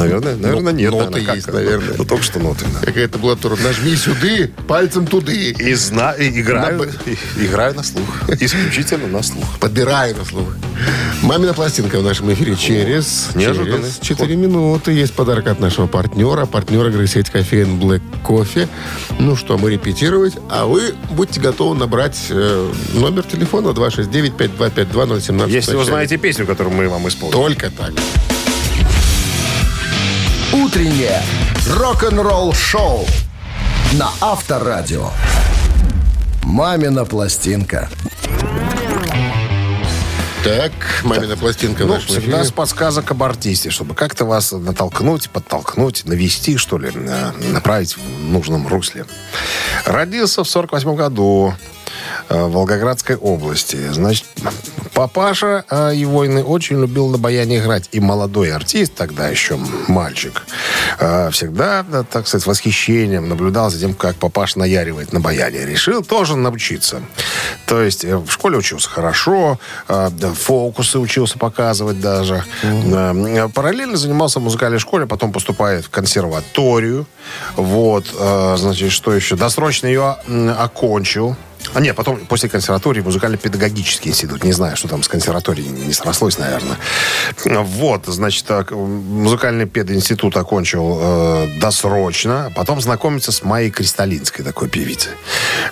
Наверное, 0.00 0.36
наверное, 0.36 0.72
нет. 0.72 0.90
Ноты 0.90 1.10
наверное, 1.10 1.34
есть, 1.34 1.46
как, 1.46 1.54
наверное. 1.54 1.94
Ну, 1.98 2.04
только 2.04 2.24
что 2.24 2.38
ноты. 2.38 2.64
Да. 2.72 2.86
Какая-то 2.86 3.18
была 3.18 3.36
тура. 3.36 3.56
Нажми 3.56 3.94
сюды, 3.96 4.50
пальцем 4.66 5.06
туды. 5.06 5.50
И, 5.50 5.74
зна... 5.74 6.12
и 6.12 6.40
играю, 6.40 6.78
на... 6.78 7.44
играю 7.44 7.74
на 7.74 7.82
слух. 7.82 8.06
Исключительно 8.40 9.06
на 9.08 9.22
слух. 9.22 9.58
Подбираю 9.60 10.16
на 10.16 10.24
слух. 10.24 10.48
Мамина 11.22 11.52
пластинка 11.52 11.98
в 11.98 12.02
нашем 12.02 12.32
эфире 12.32 12.56
через, 12.56 13.28
через 13.34 13.98
4 14.00 14.36
минуты. 14.36 14.92
Есть 14.92 15.12
подарок 15.12 15.48
от 15.48 15.60
нашего 15.60 15.86
партнера. 15.86 16.46
Партнер 16.46 16.86
игры 16.88 17.06
сеть 17.06 17.28
кофеин 17.28 17.78
Black 17.78 18.00
Кофе. 18.24 18.68
Ну 19.18 19.36
что, 19.36 19.58
мы 19.58 19.70
репетировать. 19.70 20.34
А 20.48 20.64
вы 20.64 20.94
будьте 21.10 21.40
готовы 21.40 21.76
набрать 21.76 22.18
э, 22.30 22.72
номер 22.94 23.24
телефона 23.24 23.68
269-5252-017. 23.68 25.50
Если 25.50 25.76
вы 25.76 25.84
знаете 25.84 26.16
песню, 26.16 26.46
которую 26.46 26.74
мы 26.74 26.88
вам 26.88 27.06
исполним. 27.06 27.32
Только 27.32 27.70
так. 27.70 27.92
Утреннее 30.70 31.20
рок-н-ролл-шоу 31.66 33.04
на 33.94 34.08
Авторадио. 34.20 35.10
«Мамина 36.44 37.04
пластинка». 37.04 37.90
Так, 40.44 40.70
мамина 41.02 41.36
пластинка 41.36 41.86
ну, 41.86 41.98
всегда 41.98 42.44
с 42.44 42.52
подсказок 42.52 43.10
об 43.10 43.20
артисте, 43.24 43.70
чтобы 43.70 43.96
как-то 43.96 44.24
вас 44.24 44.52
натолкнуть, 44.52 45.28
подтолкнуть, 45.30 46.04
навести, 46.04 46.56
что 46.56 46.78
ли, 46.78 46.92
направить 47.52 47.96
в 47.96 48.30
нужном 48.30 48.68
русле. 48.68 49.06
Родился 49.86 50.44
в 50.44 50.48
48 50.48 50.94
году 50.94 51.52
Волгоградской 52.30 53.16
области. 53.16 53.92
Значит, 53.92 54.24
папаша 54.94 55.64
э, 55.68 55.92
его 55.94 56.20
очень 56.20 56.80
любил 56.80 57.08
на 57.08 57.18
баяне 57.18 57.58
играть. 57.58 57.88
И 57.90 57.98
молодой 57.98 58.52
артист, 58.52 58.94
тогда 58.94 59.28
еще 59.28 59.58
мальчик, 59.88 60.42
э, 61.00 61.30
всегда, 61.32 61.84
так 62.10 62.28
сказать, 62.28 62.44
с 62.44 62.46
восхищением 62.46 63.28
наблюдал 63.28 63.70
за 63.70 63.80
тем, 63.80 63.94
как 63.94 64.14
папаша 64.16 64.60
наяривает 64.60 65.12
на 65.12 65.20
баяне. 65.20 65.66
Решил 65.66 66.04
тоже 66.04 66.36
научиться. 66.36 67.02
То 67.66 67.82
есть 67.82 68.04
в 68.04 68.30
школе 68.30 68.58
учился 68.58 68.88
хорошо, 68.88 69.58
фокусы 69.88 70.98
учился 70.98 71.38
показывать 71.38 72.00
даже. 72.00 72.44
Mm-hmm. 72.62 73.52
Параллельно 73.52 73.96
занимался 73.96 74.38
в 74.38 74.42
музыкальной 74.44 74.78
школе, 74.78 75.06
потом 75.06 75.32
поступает 75.32 75.84
в 75.84 75.90
консерваторию. 75.90 77.06
Вот, 77.56 78.06
значит, 78.56 78.92
что 78.92 79.12
еще? 79.12 79.36
Досрочно 79.36 79.86
ее 79.86 80.16
окончил. 80.58 81.36
А 81.72 81.80
нет, 81.80 81.94
потом 81.94 82.26
после 82.26 82.48
консерватории 82.48 83.00
музыкально-педагогический 83.00 84.08
институт. 84.08 84.42
Не 84.42 84.52
знаю, 84.52 84.76
что 84.76 84.88
там 84.88 85.02
с 85.02 85.08
консерваторией 85.08 85.68
не 85.68 85.92
срослось, 85.92 86.38
наверное. 86.38 86.76
Вот, 87.44 88.06
значит, 88.06 88.44
так, 88.46 88.72
музыкальный 88.72 89.66
пединститут 89.66 90.36
окончил 90.36 90.98
э, 91.00 91.48
досрочно. 91.60 92.52
Потом 92.56 92.80
знакомится 92.80 93.30
с 93.30 93.44
Майей 93.44 93.70
Кристалинской, 93.70 94.44
такой 94.44 94.68
певицей. 94.68 95.12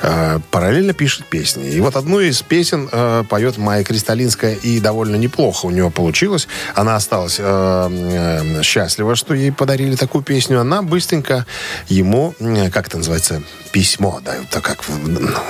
Э, 0.03 0.39
параллельно 0.51 0.93
пишет 0.93 1.25
песни. 1.27 1.69
И 1.69 1.81
вот 1.81 1.97
одну 1.97 2.21
из 2.21 2.43
песен 2.43 2.89
э, 2.93 3.25
поет 3.29 3.59
Майя 3.59 3.83
Кристалинская. 3.83 4.55
И 4.55 4.79
довольно 4.81 5.17
неплохо 5.17 5.67
у 5.67 5.71
нее 5.71 5.91
получилось. 5.91 6.47
Она 6.75 6.95
осталась 6.95 7.37
э, 7.39 7.43
э, 7.43 8.63
счастлива, 8.63 9.17
что 9.17 9.35
ей 9.35 9.51
подарили 9.51 9.97
такую 9.97 10.23
песню. 10.23 10.61
Она 10.61 10.83
быстренько 10.83 11.45
ему, 11.89 12.35
как 12.73 12.87
это 12.87 12.99
называется, 12.99 13.43
письмо 13.73 14.21
дает, 14.25 14.49
так 14.51 14.63
как, 14.63 14.85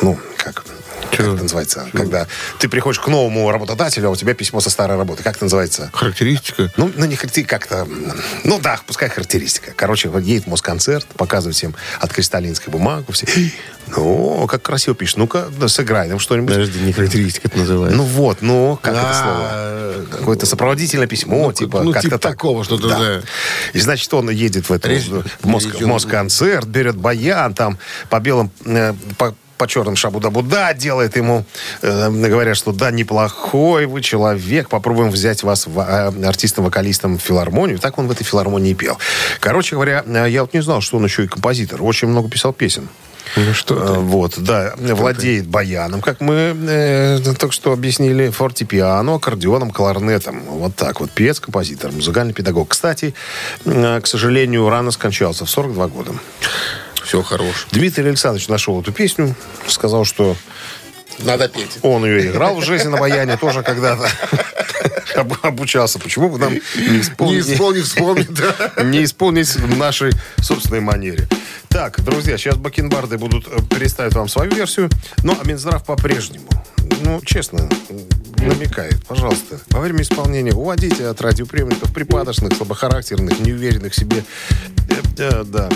ну, 0.02 0.18
как 0.38 0.64
Как 1.10 1.20
это 1.20 1.30
называется? 1.42 1.86
Когда 1.92 2.26
ты 2.58 2.68
приходишь 2.68 3.00
к 3.00 3.08
новому 3.08 3.50
работодателю, 3.50 4.08
а 4.08 4.10
у 4.10 4.16
тебя 4.16 4.34
письмо 4.34 4.60
со 4.60 4.70
старой 4.70 4.96
работы. 4.96 5.22
Как 5.22 5.36
это 5.36 5.44
называется? 5.44 5.90
Характеристика. 5.92 6.70
Ну, 6.76 6.90
ну 6.96 7.04
не 7.06 7.16
характери- 7.16 7.44
как-то... 7.44 7.86
Ну 8.44 8.58
да, 8.60 8.80
пускай 8.86 9.08
характеристика. 9.08 9.72
Короче, 9.74 10.10
едет 10.20 10.46
Москонцерт, 10.46 11.06
показывает 11.06 11.56
всем 11.56 11.74
от 12.00 12.12
Кристаллинской 12.12 12.70
бумагу. 12.72 13.12
Все, 13.12 13.26
ну, 13.88 14.46
как 14.46 14.62
красиво 14.62 14.94
пишет. 14.94 15.16
Ну-ка, 15.16 15.48
да, 15.58 15.68
сыграй 15.68 16.08
нам 16.08 16.18
что-нибудь. 16.18 16.50
Подожди, 16.54 16.78
не 16.80 16.92
характеристика 16.92 17.48
это 17.48 17.58
называется. 17.58 17.96
Ну 17.96 18.04
вот, 18.04 18.38
ну, 18.42 18.78
как 18.82 18.94
это 18.94 19.14
слово? 19.14 20.06
Какое-то 20.18 20.46
сопроводительное 20.46 21.06
письмо, 21.06 21.46
Ну, 21.46 21.52
типа, 21.52 21.82
ну, 21.82 21.92
как-то 21.92 22.08
типа 22.08 22.18
так. 22.18 22.32
такого 22.32 22.64
что-то, 22.64 22.88
да. 22.88 23.22
И, 23.72 23.80
значит, 23.80 24.12
он 24.14 24.30
едет 24.30 24.68
в, 24.68 24.72
эту, 24.72 24.88
в 24.88 25.46
Моск- 25.46 25.72
речь- 25.72 25.82
в 25.82 25.86
Москонцерт, 25.86 26.66
берет 26.66 26.96
баян, 26.96 27.54
там 27.54 27.78
по 28.10 28.20
белым, 28.20 28.50
э, 28.64 28.94
по, 29.16 29.34
по 29.58 29.66
черным 29.66 29.96
шабу-дабу-да, 29.96 30.72
делает 30.72 31.16
ему, 31.16 31.44
э, 31.82 32.10
говорят, 32.10 32.56
что 32.56 32.72
да, 32.72 32.90
неплохой 32.90 33.86
вы 33.86 34.00
человек, 34.00 34.68
попробуем 34.68 35.10
взять 35.10 35.42
вас 35.42 35.66
в, 35.66 35.78
э, 35.78 36.26
артистом-вокалистом 36.26 37.18
в 37.18 37.22
филармонию. 37.22 37.78
Так 37.78 37.98
он 37.98 38.06
в 38.06 38.10
этой 38.10 38.24
филармонии 38.24 38.74
пел. 38.74 38.98
Короче 39.40 39.74
говоря, 39.76 40.04
э, 40.06 40.26
я 40.30 40.42
вот 40.42 40.54
не 40.54 40.62
знал, 40.62 40.80
что 40.80 40.96
он 40.96 41.04
еще 41.04 41.24
и 41.24 41.26
композитор. 41.26 41.82
Очень 41.82 42.08
много 42.08 42.30
писал 42.30 42.52
песен. 42.52 42.88
Ну 43.36 43.52
что 43.52 43.74
Э, 43.74 43.86
ты? 43.86 43.92
Вот, 44.00 44.34
да, 44.38 44.74
владеет 44.78 45.46
баяном, 45.46 46.00
как 46.00 46.20
мы 46.20 46.56
э, 46.66 47.18
только 47.38 47.52
что 47.52 47.72
объяснили, 47.72 48.30
фортепиано, 48.30 49.16
аккордеоном, 49.16 49.70
кларнетом. 49.70 50.40
Вот 50.46 50.74
так 50.76 51.00
вот. 51.00 51.10
Певец, 51.10 51.40
композитор, 51.40 51.92
музыкальный 51.92 52.32
педагог. 52.32 52.68
Кстати, 52.68 53.14
э, 53.64 54.00
к 54.00 54.06
сожалению, 54.06 54.68
рано 54.70 54.90
скончался, 54.90 55.44
в 55.44 55.50
42 55.50 55.88
года. 55.88 56.12
Все 57.08 57.22
хорош. 57.22 57.66
Дмитрий 57.72 58.04
Александрович 58.06 58.48
нашел 58.48 58.78
эту 58.82 58.92
песню, 58.92 59.34
сказал, 59.66 60.04
что 60.04 60.36
Надо 61.20 61.48
петь. 61.48 61.78
он 61.80 62.04
ее 62.04 62.30
играл 62.30 62.56
в 62.56 62.62
жизни 62.62 62.88
на 62.88 62.98
баяне 62.98 63.38
тоже 63.38 63.62
когда-то. 63.62 64.10
Об- 65.16 65.32
Обучался. 65.40 65.98
Почему 65.98 66.28
бы 66.28 66.38
нам 66.38 66.52
не 66.52 66.60
Не 66.86 67.00
исполнить? 67.00 67.48
исполни, 67.48 67.80
вспомни, 67.80 68.26
да. 68.28 68.82
не 68.84 69.04
исполнить 69.04 69.48
в 69.56 69.78
нашей 69.78 70.12
собственной 70.42 70.80
манере. 70.80 71.26
Так, 71.70 71.98
друзья, 72.04 72.36
сейчас 72.36 72.56
бакенбарды 72.56 73.16
будут 73.16 73.46
э, 73.48 73.56
переставить 73.74 74.12
вам 74.12 74.28
свою 74.28 74.50
версию. 74.54 74.90
Ну, 75.22 75.34
а 75.42 75.46
Минздрав 75.48 75.82
по-прежнему, 75.86 76.46
ну, 77.00 77.22
честно, 77.24 77.70
намекает, 78.36 79.02
пожалуйста, 79.06 79.58
во 79.70 79.80
время 79.80 80.02
исполнения 80.02 80.52
уводите 80.52 81.06
от 81.06 81.22
радиоприемников 81.22 81.90
припадочных, 81.90 82.54
слабохарактерных, 82.54 83.40
неуверенных 83.40 83.94
в 83.94 83.96
себе, 83.96 84.24
э, 84.90 84.94
э, 85.16 85.44
да, 85.46 85.70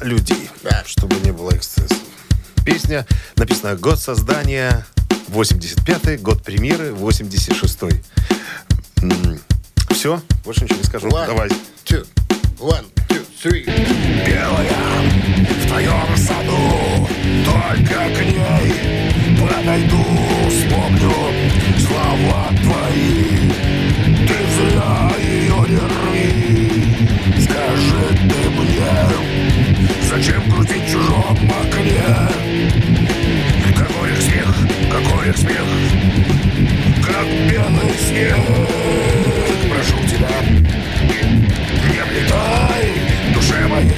людей, 0.00 0.48
чтобы 0.86 1.16
не 1.16 1.32
было 1.32 1.54
эксцессов. 1.56 1.98
Песня 2.64 3.06
написана 3.36 3.76
год 3.76 3.98
создания 3.98 4.86
85-й, 5.28 6.18
год 6.18 6.42
премьеры 6.42 6.90
86-й. 6.90 8.02
Все, 9.94 10.20
больше 10.44 10.64
ничего 10.64 10.78
не 10.78 10.84
скажу. 10.84 11.08
One, 11.08 11.26
Давай. 11.26 11.48
two, 11.84 12.06
one, 12.58 12.84
two, 13.08 13.24
three. 13.42 13.64
Белая 14.26 15.28
в 15.58 15.66
твоем 15.68 16.16
саду 16.16 17.08
Только 17.44 17.94
к 17.94 18.20
ней 18.24 19.38
подойду 19.40 20.04
Вспомню 20.48 21.14
слова 21.86 22.48
твои 22.62 23.27
Зачем 30.18 30.50
крутить 30.50 30.82
в 30.82 30.90
чужом 30.90 31.38
окне 31.62 32.02
Какой 33.76 34.10
их 34.10 34.20
смех, 34.20 34.56
какой 34.90 35.28
их 35.28 35.36
смех? 35.36 35.64
Как 37.06 37.24
белый 37.48 37.94
снег 38.00 38.34
Прошу 39.70 39.96
тебя 40.08 40.28
не 41.84 42.02
влетай 42.02 42.94
душе 43.32 43.68
моей 43.68 43.94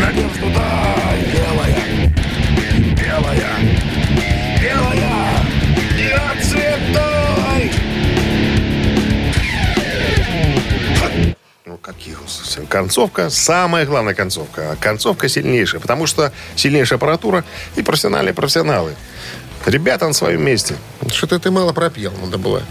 Надежду 0.00 0.46
дай, 0.54 1.05
каких. 11.86 12.18
Концовка, 12.68 13.30
самая 13.30 13.86
главная 13.86 14.14
концовка. 14.14 14.72
А 14.72 14.76
концовка 14.76 15.28
сильнейшая, 15.28 15.80
потому 15.80 16.06
что 16.06 16.32
сильнейшая 16.56 16.96
аппаратура 16.98 17.44
и 17.76 17.82
профессиональные 17.82 18.34
профессионалы. 18.34 18.94
Ребята 19.64 20.06
на 20.06 20.12
своем 20.12 20.44
месте. 20.44 20.76
Что-то 21.10 21.38
ты 21.38 21.50
мало 21.50 21.72
пропел. 21.72 22.12
Надо 22.22 22.38
было 22.38 22.62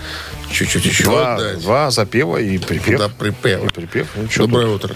чуть-чуть 0.51 0.85
еще 0.85 1.03
Два, 1.03 1.37
дать. 1.37 1.61
два 1.61 1.91
запева 1.91 2.37
и 2.37 2.57
припев. 2.57 2.99
Да, 2.99 3.09
припев. 3.09 3.63
И 3.63 3.67
припев. 3.73 4.07
Ну, 4.15 4.27
Доброе 4.37 4.67
утро. 4.67 4.95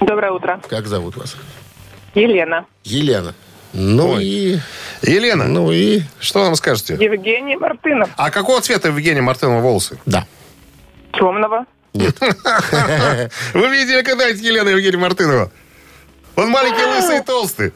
Доброе 0.00 0.32
утро. 0.32 0.60
Как 0.68 0.86
зовут 0.86 1.16
вас? 1.16 1.36
Елена. 2.14 2.66
Елена. 2.84 3.34
Ну 3.72 4.10
Ой. 4.12 4.24
и... 4.24 4.54
тут? 5.00 5.08
Елена, 5.08 5.44
Ну 5.46 5.70
и... 5.70 6.02
что 6.18 6.42
нам 6.44 6.56
скажете? 6.56 6.94
Евгений 7.00 7.56
Мартынов. 7.56 8.10
А 8.16 8.30
какого 8.30 8.60
цвета 8.60 8.88
Евгения 8.88 9.22
Мартынова 9.22 9.60
волосы? 9.60 9.98
Да. 10.06 10.26
Темного. 11.12 11.66
Вы 11.94 13.68
видели 13.68 14.02
когда-нибудь 14.02 14.42
Елену 14.42 14.70
Евгения 14.70 14.98
Мартынова? 14.98 15.50
Он 16.36 16.48
маленький, 16.48 16.84
лысый 16.84 17.18
и 17.18 17.22
толстый. 17.22 17.72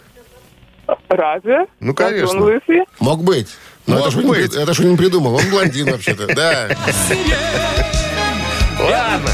Разве? 1.09 1.67
Ну, 1.81 1.95
Разве 1.97 2.21
конечно. 2.21 2.41
Он 2.41 2.43
лысый? 2.43 2.85
Мог 3.01 3.25
быть. 3.25 3.49
Но 3.87 3.99
Мог 3.99 4.09
это 4.09 4.19
он 4.19 4.25
не 4.25 4.63
это 4.63 4.83
он 4.83 4.91
не 4.91 4.97
придумал. 4.97 5.35
Он 5.35 5.51
блондин 5.51 5.91
вообще-то. 5.91 6.35
Да. 6.35 6.69
Ладно. 8.81 9.31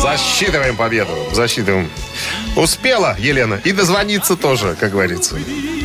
Засчитываем 0.00 0.76
победу. 0.76 1.10
Засчитываем. 1.32 1.90
Успела 2.56 3.16
Елена. 3.18 3.60
И 3.64 3.72
дозвониться 3.72 4.34
тоже, 4.34 4.74
как 4.80 4.92
говорится. 4.92 5.36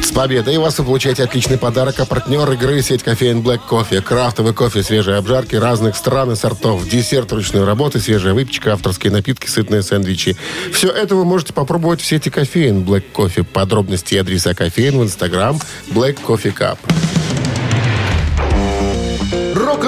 С 0.01 0.11
победой 0.11 0.57
вас 0.57 0.79
вы 0.79 0.85
получаете 0.85 1.23
отличный 1.23 1.57
подарок. 1.57 1.99
А 1.99 2.05
партнер 2.05 2.49
игры 2.53 2.81
сеть 2.81 3.03
кофеин 3.03 3.41
Black 3.41 3.61
Coffee. 3.69 4.01
Крафтовый 4.01 4.53
кофе, 4.53 4.83
свежие 4.83 5.17
обжарки 5.17 5.55
разных 5.55 5.97
стран 5.97 6.31
и 6.31 6.35
сортов. 6.35 6.87
Десерт 6.87 7.33
ручной 7.33 7.65
работы, 7.65 7.99
свежая 7.99 8.33
выпечка, 8.33 8.71
авторские 8.71 9.11
напитки, 9.11 9.47
сытные 9.47 9.81
сэндвичи. 9.81 10.37
Все 10.71 10.89
это 10.89 11.15
вы 11.15 11.25
можете 11.25 11.51
попробовать 11.51 11.99
в 11.99 12.05
сети 12.05 12.29
кофеин 12.29 12.83
Black 12.83 13.03
Coffee. 13.13 13.43
Подробности 13.43 14.13
и 14.13 14.17
адреса 14.17 14.53
кофеин 14.53 14.97
в 14.97 15.03
инстаграм 15.03 15.59
Black 15.89 16.19
Coffee 16.25 16.55
Cup. 16.57 16.77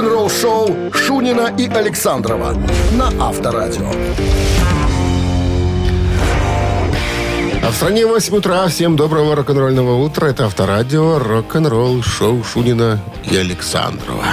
Рок-н-ролл 0.08 0.30
шоу 0.30 0.70
Шунина 0.94 1.54
и 1.58 1.68
Александрова 1.68 2.54
на 2.94 3.08
Авторадио. 3.28 3.90
А 7.62 7.70
в 7.70 7.76
стране 7.76 8.06
8 8.08 8.38
утра. 8.38 8.66
Всем 8.70 8.96
доброго 8.96 9.36
рок-н-ролльного 9.36 9.96
утра. 10.02 10.28
Это 10.28 10.46
Авторадио, 10.46 11.20
рок-н-ролл, 11.20 12.02
шоу 12.04 12.42
Шунина 12.42 13.02
и 13.30 13.36
Александрова. 13.36 14.24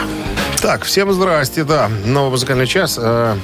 Так, 0.63 0.85
всем 0.85 1.13
здрасте, 1.13 1.65
да. 1.65 1.91
Новый 2.07 2.31
музыкальный 2.31 2.69
час. 2.69 2.97
Э, 3.03 3.35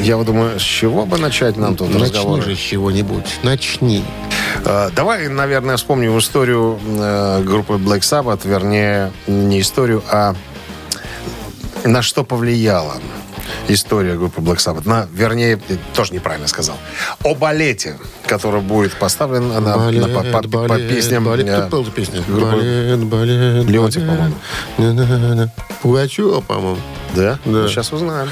Я 0.00 0.16
вот 0.16 0.26
думаю, 0.26 0.58
с 0.58 0.62
чего 0.62 1.06
бы 1.06 1.16
начать 1.16 1.56
нам 1.56 1.76
тут 1.76 1.90
Начни 1.90 2.02
разговор? 2.02 2.42
же 2.42 2.56
с 2.56 2.58
чего-нибудь. 2.58 3.38
Начни. 3.44 4.02
Э, 4.64 4.90
Давай, 4.96 5.28
наверное, 5.28 5.76
вспомним 5.76 6.18
историю 6.18 6.76
э, 6.84 7.42
группы 7.44 7.74
Black 7.74 8.00
Sabbath, 8.00 8.40
вернее, 8.42 9.12
не 9.28 9.60
историю, 9.60 10.02
а 10.10 10.34
на 11.86 12.02
что 12.02 12.24
повлияла 12.24 12.94
история 13.68 14.14
группы 14.16 14.40
Black 14.40 14.56
Sabbath. 14.56 14.86
На, 14.88 15.06
вернее, 15.12 15.60
э, 15.68 15.76
тоже 15.94 16.12
неправильно 16.14 16.48
сказал. 16.48 16.76
О 17.22 17.34
балете, 17.34 17.96
который 18.26 18.60
будет 18.60 18.94
поставлен 18.94 19.48
на, 19.48 19.60
на- 19.60 19.76
Балет, 19.76 20.14
по, 20.14 20.22
по- 20.22 20.48
по 20.48 20.68
балет, 20.68 20.88
песням 20.88 21.24
балет. 21.24 21.46
э, 21.48 21.56
Кто 21.58 21.68
пел 21.68 21.82
эту 21.82 21.90
песню? 21.92 22.24
группы- 22.26 22.56
Балет, 22.56 23.04
балет, 23.04 23.64
Леонтьев, 23.68 24.04
по-моему. 24.06 25.50
Пугачева, 25.82 26.40
по-моему. 26.40 26.78
Да? 27.14 27.38
Да. 27.44 27.68
Сейчас 27.68 27.92
узнаем. 27.92 28.28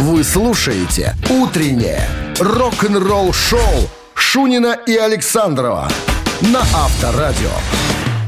Вы 0.00 0.22
слушаете 0.22 1.16
«Утреннее 1.28 2.08
рок-н-ролл 2.38 3.32
шоу» 3.32 3.90
Шунина 4.14 4.76
и 4.86 4.96
Александрова 4.96 5.88
на 6.40 6.60
Авторадио. 6.60 7.50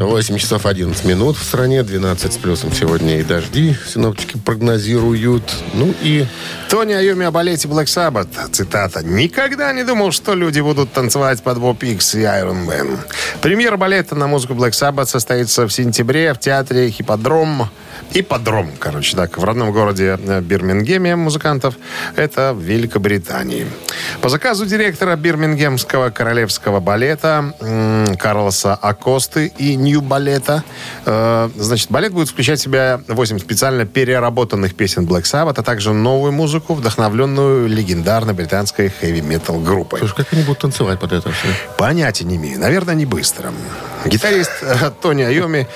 8 0.06 0.38
часов 0.38 0.64
11 0.64 1.04
минут 1.04 1.36
в 1.36 1.42
стране, 1.42 1.82
12 1.82 2.32
с 2.32 2.36
плюсом 2.38 2.72
сегодня 2.72 3.20
и 3.20 3.22
дожди. 3.22 3.76
Синоптики 3.86 4.38
прогнозируют. 4.38 5.42
Ну 5.74 5.94
и 6.00 6.26
Тони 6.70 6.94
Айоми 6.94 7.26
о 7.26 7.30
балете 7.30 7.68
Black 7.68 7.84
Sabbath. 7.84 8.50
Цитата. 8.50 9.04
«Никогда 9.04 9.72
не 9.74 9.84
думал, 9.84 10.10
что 10.12 10.34
люди 10.34 10.60
будут 10.60 10.90
танцевать 10.92 11.42
под 11.42 11.58
Икс 11.82 12.14
и 12.14 12.20
Iron 12.20 12.66
Man». 12.66 12.98
Премьера 13.42 13.76
балета 13.76 14.14
на 14.14 14.26
музыку 14.26 14.54
Black 14.54 14.70
Sabbath 14.70 15.06
состоится 15.06 15.66
в 15.66 15.72
сентябре 15.72 16.32
в 16.32 16.40
театре 16.40 16.90
«Хипподром». 16.90 17.68
Ипподром, 18.12 18.70
короче, 18.78 19.16
так, 19.16 19.38
в 19.38 19.44
родном 19.44 19.72
городе 19.72 20.18
э, 20.20 20.40
Бирмингеме 20.40 21.14
музыкантов. 21.16 21.76
Это 22.16 22.52
в 22.52 22.60
Великобритании. 22.60 23.66
По 24.20 24.28
заказу 24.28 24.66
директора 24.66 25.16
Бирмингемского 25.16 26.10
королевского 26.10 26.80
балета 26.80 27.54
Карлоса 28.18 28.74
Акосты 28.74 29.52
и 29.58 29.76
Нью-балета, 29.76 30.64
э, 31.06 31.50
значит, 31.56 31.90
балет 31.90 32.12
будет 32.12 32.28
включать 32.28 32.58
в 32.58 32.62
себя 32.62 33.00
8 33.06 33.38
специально 33.38 33.86
переработанных 33.86 34.74
песен 34.74 35.06
Black 35.06 35.22
Sabbath, 35.22 35.54
а 35.56 35.62
также 35.62 35.92
новую 35.92 36.32
музыку, 36.32 36.74
вдохновленную 36.74 37.68
легендарной 37.68 38.34
британской 38.34 38.88
хэви-метал 38.88 39.60
группой. 39.60 40.00
слушай, 40.00 40.16
как 40.16 40.32
они 40.32 40.42
будут 40.42 40.58
танцевать 40.58 40.98
под 40.98 41.12
это 41.12 41.30
все? 41.30 41.48
Понятия 41.78 42.24
не 42.24 42.36
имею. 42.36 42.58
Наверное, 42.58 42.94
не 42.94 43.06
быстро. 43.06 43.52
Гитарист 44.04 44.50
э, 44.62 44.90
Тони 45.00 45.22
Айоми 45.22 45.68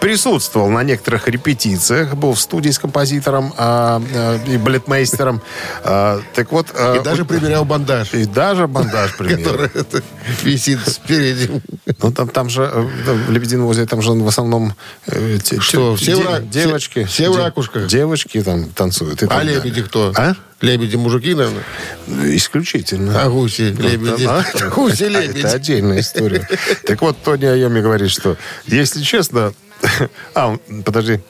присутствовал 0.00 0.68
на 0.68 0.82
некоторых 0.82 1.28
репетициях, 1.28 1.67
был 2.14 2.32
в 2.34 2.40
студии 2.40 2.70
с 2.70 2.78
композитором 2.78 3.52
а, 3.56 4.00
э, 4.12 4.38
и 4.54 4.56
балетмейстером. 4.56 5.42
А, 5.84 6.20
так 6.34 6.52
вот... 6.52 6.68
э, 6.74 6.98
И 7.00 7.02
даже 7.02 7.24
примерял 7.24 7.64
бандаж, 7.64 8.14
и 8.14 8.24
даже 8.24 8.66
бандаж 8.66 9.16
примерил. 9.18 9.44
который 9.52 9.70
это, 9.74 10.02
висит 10.42 10.78
спереди. 10.86 11.50
Ну, 12.02 12.12
там, 12.12 12.28
там 12.28 12.48
же, 12.48 12.62
э, 12.62 12.80
в 13.26 13.30
Лебедином 13.30 13.66
озере, 13.66 13.86
там 13.86 14.02
же 14.02 14.12
в 14.12 14.26
основном 14.28 14.74
э, 15.06 15.38
те- 15.42 15.60
Что, 15.60 15.96
все 15.96 16.14
в 16.16 16.18
де- 16.18 16.24
ра- 16.24 16.48
девочки. 16.48 17.04
все- 17.04 17.24
все 17.24 17.30
в 17.30 17.36
ракушках? 17.36 17.86
Девочки 17.86 18.42
там 18.42 18.68
танцуют. 18.70 19.22
А 19.28 19.42
лебеди 19.42 19.82
кто? 19.82 20.12
А? 20.16 20.34
Лебеди 20.60 20.96
мужики, 20.96 21.34
наверное? 21.34 21.62
Исключительно. 22.36 23.22
А 23.22 23.28
гуси, 23.28 23.62
лебеди. 23.78 24.24
А? 24.28 24.42
Гуси, 24.74 25.04
Это 25.04 25.20
лебеди. 25.20 25.46
отдельная 25.46 26.00
история. 26.00 26.48
Так 26.86 27.00
вот, 27.02 27.16
Тони 27.22 27.44
Айоми 27.46 27.80
говорит, 27.80 28.10
что, 28.10 28.36
если 28.66 29.02
честно... 29.02 29.52
А, 30.34 30.48
он- 30.48 30.82
подожди. 30.82 31.20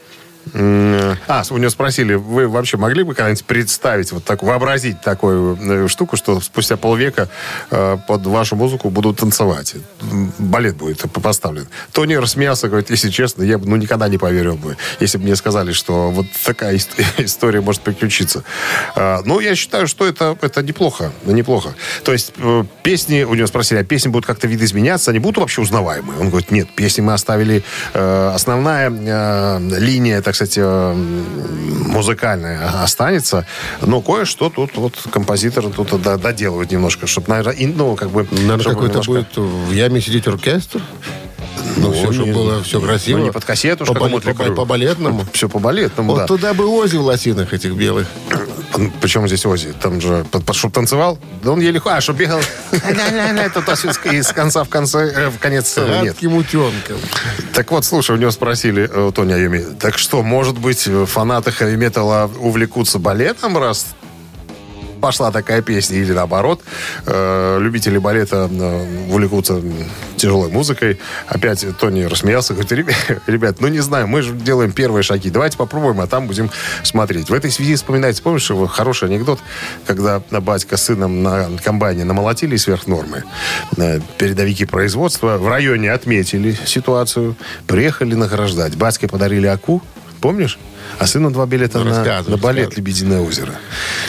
А, 0.54 1.42
у 1.50 1.58
него 1.58 1.70
спросили, 1.70 2.14
вы 2.14 2.48
вообще 2.48 2.76
могли 2.76 3.02
бы 3.02 3.14
когда-нибудь 3.14 3.44
представить, 3.44 4.12
вот 4.12 4.24
так, 4.24 4.42
вообразить 4.42 5.00
такую 5.00 5.58
э, 5.60 5.88
штуку, 5.88 6.16
что 6.16 6.40
спустя 6.40 6.76
полвека 6.76 7.28
э, 7.70 7.96
под 8.06 8.26
вашу 8.26 8.56
музыку 8.56 8.90
будут 8.90 9.18
танцевать? 9.18 9.74
Балет 10.38 10.76
будет 10.76 11.00
поставлен. 11.12 11.68
Тони 11.92 12.14
рассмеялся, 12.14 12.68
говорит, 12.68 12.90
если 12.90 13.10
честно, 13.10 13.42
я 13.42 13.58
бы 13.58 13.66
ну, 13.68 13.76
никогда 13.76 14.08
не 14.08 14.18
поверил 14.18 14.56
бы, 14.56 14.76
если 15.00 15.18
бы 15.18 15.24
мне 15.24 15.36
сказали, 15.36 15.72
что 15.72 16.10
вот 16.10 16.26
такая 16.44 16.76
ис- 16.76 16.88
история 17.18 17.60
может 17.60 17.82
приключиться. 17.82 18.44
А, 18.94 19.22
Ну, 19.24 19.40
я 19.40 19.54
считаю, 19.54 19.86
что 19.86 20.06
это, 20.06 20.36
это 20.40 20.62
неплохо. 20.62 21.12
Неплохо. 21.24 21.74
То 22.04 22.12
есть 22.12 22.32
э, 22.38 22.64
песни, 22.82 23.24
у 23.24 23.34
него 23.34 23.46
спросили, 23.46 23.78
а 23.78 23.84
песни 23.84 24.08
будут 24.08 24.26
как-то 24.26 24.46
видоизменяться, 24.46 25.10
они 25.10 25.20
будут 25.20 25.38
вообще 25.38 25.60
узнаваемые? 25.60 26.18
Он 26.18 26.28
говорит, 26.30 26.50
нет, 26.50 26.68
песни 26.74 27.02
мы 27.02 27.12
оставили, 27.12 27.62
основная 27.92 28.88
линия, 29.58 30.22
так 30.22 30.34
сказать, 30.38 30.54
э, 30.58 30.94
музыкальная 31.86 32.82
останется, 32.82 33.44
но 33.82 34.00
кое-что 34.00 34.50
тут 34.50 34.76
вот 34.76 34.94
композитор 35.10 35.64
тут 35.70 36.00
до- 36.02 36.16
доделывает 36.16 36.70
немножко, 36.70 37.06
чтобы, 37.06 37.28
наверное, 37.30 37.54
и, 37.54 37.66
ну, 37.66 37.96
как 37.96 38.10
бы... 38.10 38.26
Наверное, 38.30 38.58
какой-то 38.64 39.00
немножко- 39.00 39.10
будет 39.12 39.36
в 39.36 39.72
яме 39.72 40.00
сидеть 40.00 40.26
оркестр. 40.26 40.80
Ну, 41.76 41.92
все, 41.92 42.12
чтобы 42.12 42.32
было 42.32 42.62
все 42.62 42.80
красиво. 42.80 43.18
Ну, 43.18 43.24
не 43.24 43.32
под 43.32 43.44
кассету, 43.44 43.84
по, 43.84 43.92
бале- 43.92 44.10
Мотли 44.10 44.32
по, 44.32 44.44
Крю. 44.44 44.54
по 44.54 44.64
балетному. 44.64 45.24
Все 45.32 45.48
по 45.48 45.58
балетному, 45.58 46.12
Вот 46.12 46.18
да. 46.18 46.26
туда 46.26 46.54
бы 46.54 46.66
Ози 46.66 46.96
в 46.96 47.02
лосинах 47.02 47.52
этих 47.52 47.74
белых. 47.74 48.06
Причем 49.00 49.26
здесь 49.26 49.44
Ози? 49.46 49.72
Там 49.80 50.00
же, 50.00 50.24
чтобы 50.52 50.74
танцевал? 50.74 51.18
Да 51.42 51.52
он 51.52 51.60
еле... 51.60 51.80
А, 51.84 52.00
чтобы 52.00 52.20
бегал 52.20 52.40
тут 53.54 53.68
из 54.12 54.28
конца 54.28 54.64
в 54.64 54.68
конце, 54.68 55.10
э, 55.10 55.28
в 55.30 55.38
конец. 55.38 55.76
Гадким 55.76 56.34
утенком. 56.36 56.96
Так 57.54 57.70
вот, 57.70 57.84
слушай, 57.84 58.12
у 58.12 58.18
него 58.18 58.30
спросили 58.30 58.88
э, 58.90 59.12
Тони 59.14 59.32
Айоми, 59.32 59.64
так 59.78 59.98
что, 59.98 60.22
может 60.22 60.58
быть, 60.58 60.86
э, 60.86 61.06
фанаты 61.06 61.50
хэви-металла 61.50 62.30
увлекутся 62.40 62.98
балетом, 62.98 63.58
раз 63.58 63.86
пошла 64.98 65.30
такая 65.30 65.62
песня, 65.62 65.98
или 65.98 66.12
наоборот, 66.12 66.60
э, 67.06 67.58
любители 67.60 67.98
балета 67.98 68.48
э, 68.50 69.06
увлекутся 69.10 69.62
тяжелой 70.16 70.50
музыкой. 70.50 70.98
Опять 71.26 71.64
Тони 71.78 72.02
рассмеялся, 72.02 72.54
говорит, 72.54 72.72
«Ребя- 72.72 73.20
ребят, 73.26 73.56
ну 73.60 73.68
не 73.68 73.80
знаю, 73.80 74.08
мы 74.08 74.22
же 74.22 74.32
делаем 74.32 74.72
первые 74.72 75.02
шаги, 75.02 75.30
давайте 75.30 75.56
попробуем, 75.56 76.00
а 76.00 76.06
там 76.06 76.26
будем 76.26 76.50
смотреть. 76.82 77.30
В 77.30 77.34
этой 77.34 77.50
связи 77.50 77.76
вспоминается, 77.76 78.22
помнишь, 78.22 78.50
хороший 78.70 79.08
анекдот, 79.08 79.38
когда 79.86 80.20
батька 80.30 80.76
с 80.76 80.82
сыном 80.82 81.22
на 81.22 81.48
комбайне 81.62 82.04
намолотили 82.04 82.56
сверх 82.56 82.86
нормы, 82.86 83.24
э, 83.76 84.00
передовики 84.18 84.64
производства 84.64 85.38
в 85.38 85.48
районе 85.48 85.92
отметили 85.92 86.56
ситуацию, 86.66 87.36
приехали 87.66 88.14
награждать. 88.14 88.76
Батьке 88.76 89.08
подарили 89.08 89.46
аку, 89.46 89.82
помнишь? 90.18 90.58
А 90.98 91.06
сыну 91.06 91.30
два 91.30 91.46
билета 91.46 91.78
Ну, 91.78 91.84
на, 91.84 92.22
на 92.22 92.36
балет. 92.36 92.76
«Лебединое 92.76 93.20
озеро». 93.20 93.54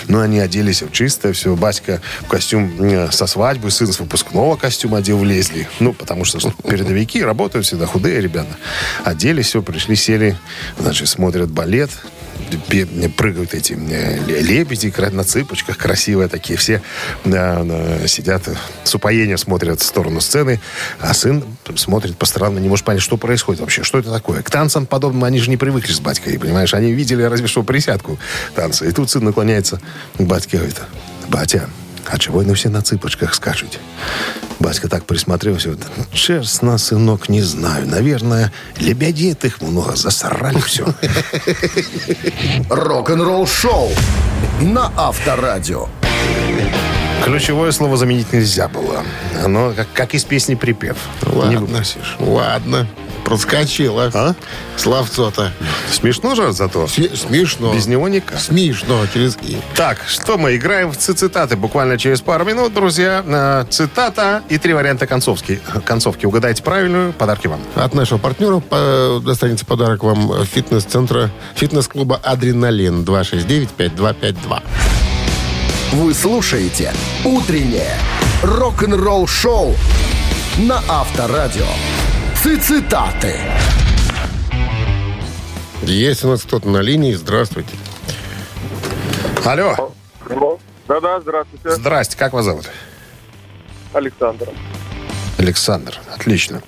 Ну, 0.07 0.21
они 0.21 0.39
оделись 0.39 0.81
в 0.81 0.91
чистое, 0.91 1.33
все. 1.33 1.55
Батька 1.55 2.01
в 2.21 2.27
костюм 2.27 2.71
э, 2.81 3.11
со 3.11 3.27
свадьбы, 3.27 3.69
сын 3.69 3.91
с 3.91 3.99
выпускного 3.99 4.55
костюма 4.55 4.97
одел, 4.97 5.17
влезли. 5.19 5.67
Ну, 5.79 5.93
потому 5.93 6.25
что 6.25 6.39
передовики 6.67 7.23
работают 7.23 7.65
всегда, 7.65 7.85
худые 7.85 8.21
ребята. 8.21 8.55
Оделись, 9.03 9.47
все, 9.47 9.61
пришли, 9.61 9.95
сели, 9.95 10.37
значит, 10.79 11.09
смотрят 11.09 11.49
балет, 11.51 11.91
прыгают 13.17 13.53
эти 13.53 13.73
ле- 13.73 14.41
лебеди 14.41 14.93
на 15.11 15.23
цыпочках, 15.23 15.77
красивые 15.77 16.27
такие, 16.27 16.57
все 16.57 16.81
сидят, 18.07 18.47
э, 18.47 18.55
с 18.83 18.93
упоением 18.95 19.37
смотрят 19.37 19.81
в 19.81 19.85
сторону 19.85 20.21
сцены, 20.21 20.59
а 20.99 21.13
сын 21.13 21.43
смотрит 21.75 22.17
по 22.17 22.25
сторонам, 22.25 22.61
не 22.61 22.69
может 22.69 22.85
понять, 22.85 23.01
что 23.01 23.17
происходит 23.17 23.61
вообще, 23.61 23.83
что 23.83 23.99
это 23.99 24.11
такое. 24.11 24.41
К 24.41 24.49
танцам 24.49 24.85
подобным 24.85 25.23
они 25.23 25.39
же 25.39 25.49
не 25.49 25.57
привыкли 25.57 25.91
с 25.91 25.99
батькой, 25.99 26.39
понимаешь, 26.39 26.73
они 26.73 26.91
видели 26.93 27.23
разве 27.23 27.47
что 27.47 27.63
присядку 27.63 28.19
танца. 28.55 28.85
И 28.85 28.91
тут 28.91 29.09
сын 29.09 29.23
наклоняется 29.23 29.79
к 30.17 30.21
батьке 30.21 30.57
говорит, 30.57 30.81
батя, 31.27 31.69
а 32.11 32.17
чего 32.17 32.39
вы 32.39 32.53
все 32.55 32.69
на 32.69 32.81
цыпочках 32.81 33.33
скажете? 33.33 33.79
Батька 34.59 34.89
так 34.89 35.05
присмотрелся. 35.05 35.75
Честно, 36.11 36.77
сынок, 36.77 37.29
не 37.29 37.41
знаю. 37.41 37.87
Наверное, 37.87 38.51
лебедей 38.77 39.37
их 39.41 39.61
много. 39.61 39.95
Засрали 39.95 40.59
все. 40.59 40.85
Рок-н-ролл 42.69 43.47
шоу 43.47 43.89
на 44.61 44.91
Авторадио. 44.97 45.87
Ключевое 47.23 47.71
слово 47.71 47.97
заменить 47.97 48.31
нельзя 48.33 48.67
было. 48.67 49.03
Оно 49.43 49.73
как, 49.75 49.87
как 49.93 50.13
из 50.15 50.23
песни 50.23 50.55
припев. 50.55 50.97
Не 51.25 51.35
Ладно, 51.37 51.59
выбросишь. 51.61 52.15
ладно. 52.19 52.87
Проскочила. 53.25 54.09
А? 54.13 54.33
Словцо-то. 54.77 55.51
Смешно 55.91 56.33
же 56.33 56.51
зато. 56.51 56.85
Сме- 56.85 57.15
Смешно. 57.15 57.73
Без 57.73 57.85
него 57.85 58.07
никак. 58.07 58.39
Смешно 58.39 59.05
через. 59.13 59.37
Так, 59.75 59.99
что 60.07 60.37
мы 60.39 60.55
играем 60.55 60.91
в 60.91 60.97
цитаты 60.97 61.55
буквально 61.55 61.99
через 61.99 62.21
пару 62.21 62.43
минут, 62.45 62.73
друзья. 62.73 63.23
Э, 63.27 63.65
Цитата 63.69 64.41
и 64.49 64.57
три 64.57 64.73
варианта 64.73 65.05
концовки. 65.05 65.61
Концовки. 65.85 66.25
Угадайте 66.25 66.63
правильную, 66.63 67.13
подарки 67.13 67.45
вам. 67.47 67.59
От 67.75 67.93
нашего 67.93 68.17
партнера 68.17 68.63
достанется 69.19 69.65
подарок 69.65 70.03
вам 70.03 70.43
фитнес-центра, 70.45 71.29
фитнес-клуба 71.55 72.15
«Адреналин» 72.23 73.03
269-5252. 73.03 74.63
Вы 75.91 76.13
слушаете 76.13 76.93
«Утреннее 77.25 77.97
рок-н-ролл-шоу» 78.43 79.73
на 80.59 80.83
Авторадио. 80.87 81.65
Цитаты. 82.35 83.35
Есть 85.81 86.23
у 86.23 86.27
нас 86.27 86.43
кто-то 86.43 86.69
на 86.69 86.77
линии. 86.77 87.13
Здравствуйте. 87.13 87.71
Алло. 89.43 89.91
Да-да, 90.87 91.21
здравствуйте, 91.21 91.71
Здрасте, 91.71 92.17
как 92.17 92.33
вас 92.33 92.45
зовут? 92.45 92.69
Александр. 93.93 94.47
Александр. 95.39 95.97
Отлично. 96.13 96.61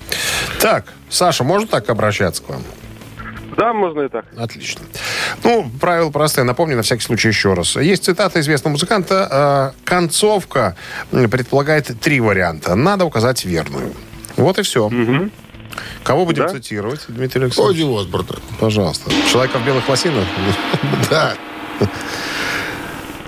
Так, 0.60 0.86
Саша, 1.08 1.44
можно 1.44 1.68
так 1.68 1.88
обращаться 1.90 2.42
к 2.42 2.48
вам? 2.48 2.64
Да, 3.56 3.72
можно 3.72 4.00
и 4.02 4.08
так. 4.08 4.24
Отлично. 4.36 4.82
Ну, 5.44 5.70
правила 5.80 6.10
простые. 6.10 6.44
Напомню 6.44 6.76
на 6.76 6.82
всякий 6.82 7.02
случай 7.02 7.28
еще 7.28 7.54
раз. 7.54 7.76
Есть 7.76 8.04
цитата 8.04 8.40
известного 8.40 8.72
музыканта. 8.72 9.72
э, 9.76 9.84
Концовка 9.84 10.76
предполагает 11.10 11.90
три 12.00 12.20
варианта. 12.20 12.74
Надо 12.74 13.04
указать 13.04 13.44
верную. 13.44 13.92
Вот 14.36 14.58
и 14.58 14.62
все. 14.62 14.90
Кого 16.04 16.26
будем 16.26 16.44
Да? 16.46 16.48
цитировать, 16.50 17.04
Дмитрий 17.08 17.44
Александрович? 17.44 17.80
Оди 17.82 18.00
Осборна. 18.00 18.36
Пожалуйста. 18.60 19.10
Человека 19.30 19.58
в 19.58 19.64
белых 19.66 19.88
лосинах? 19.88 20.24
Да. 21.10 21.34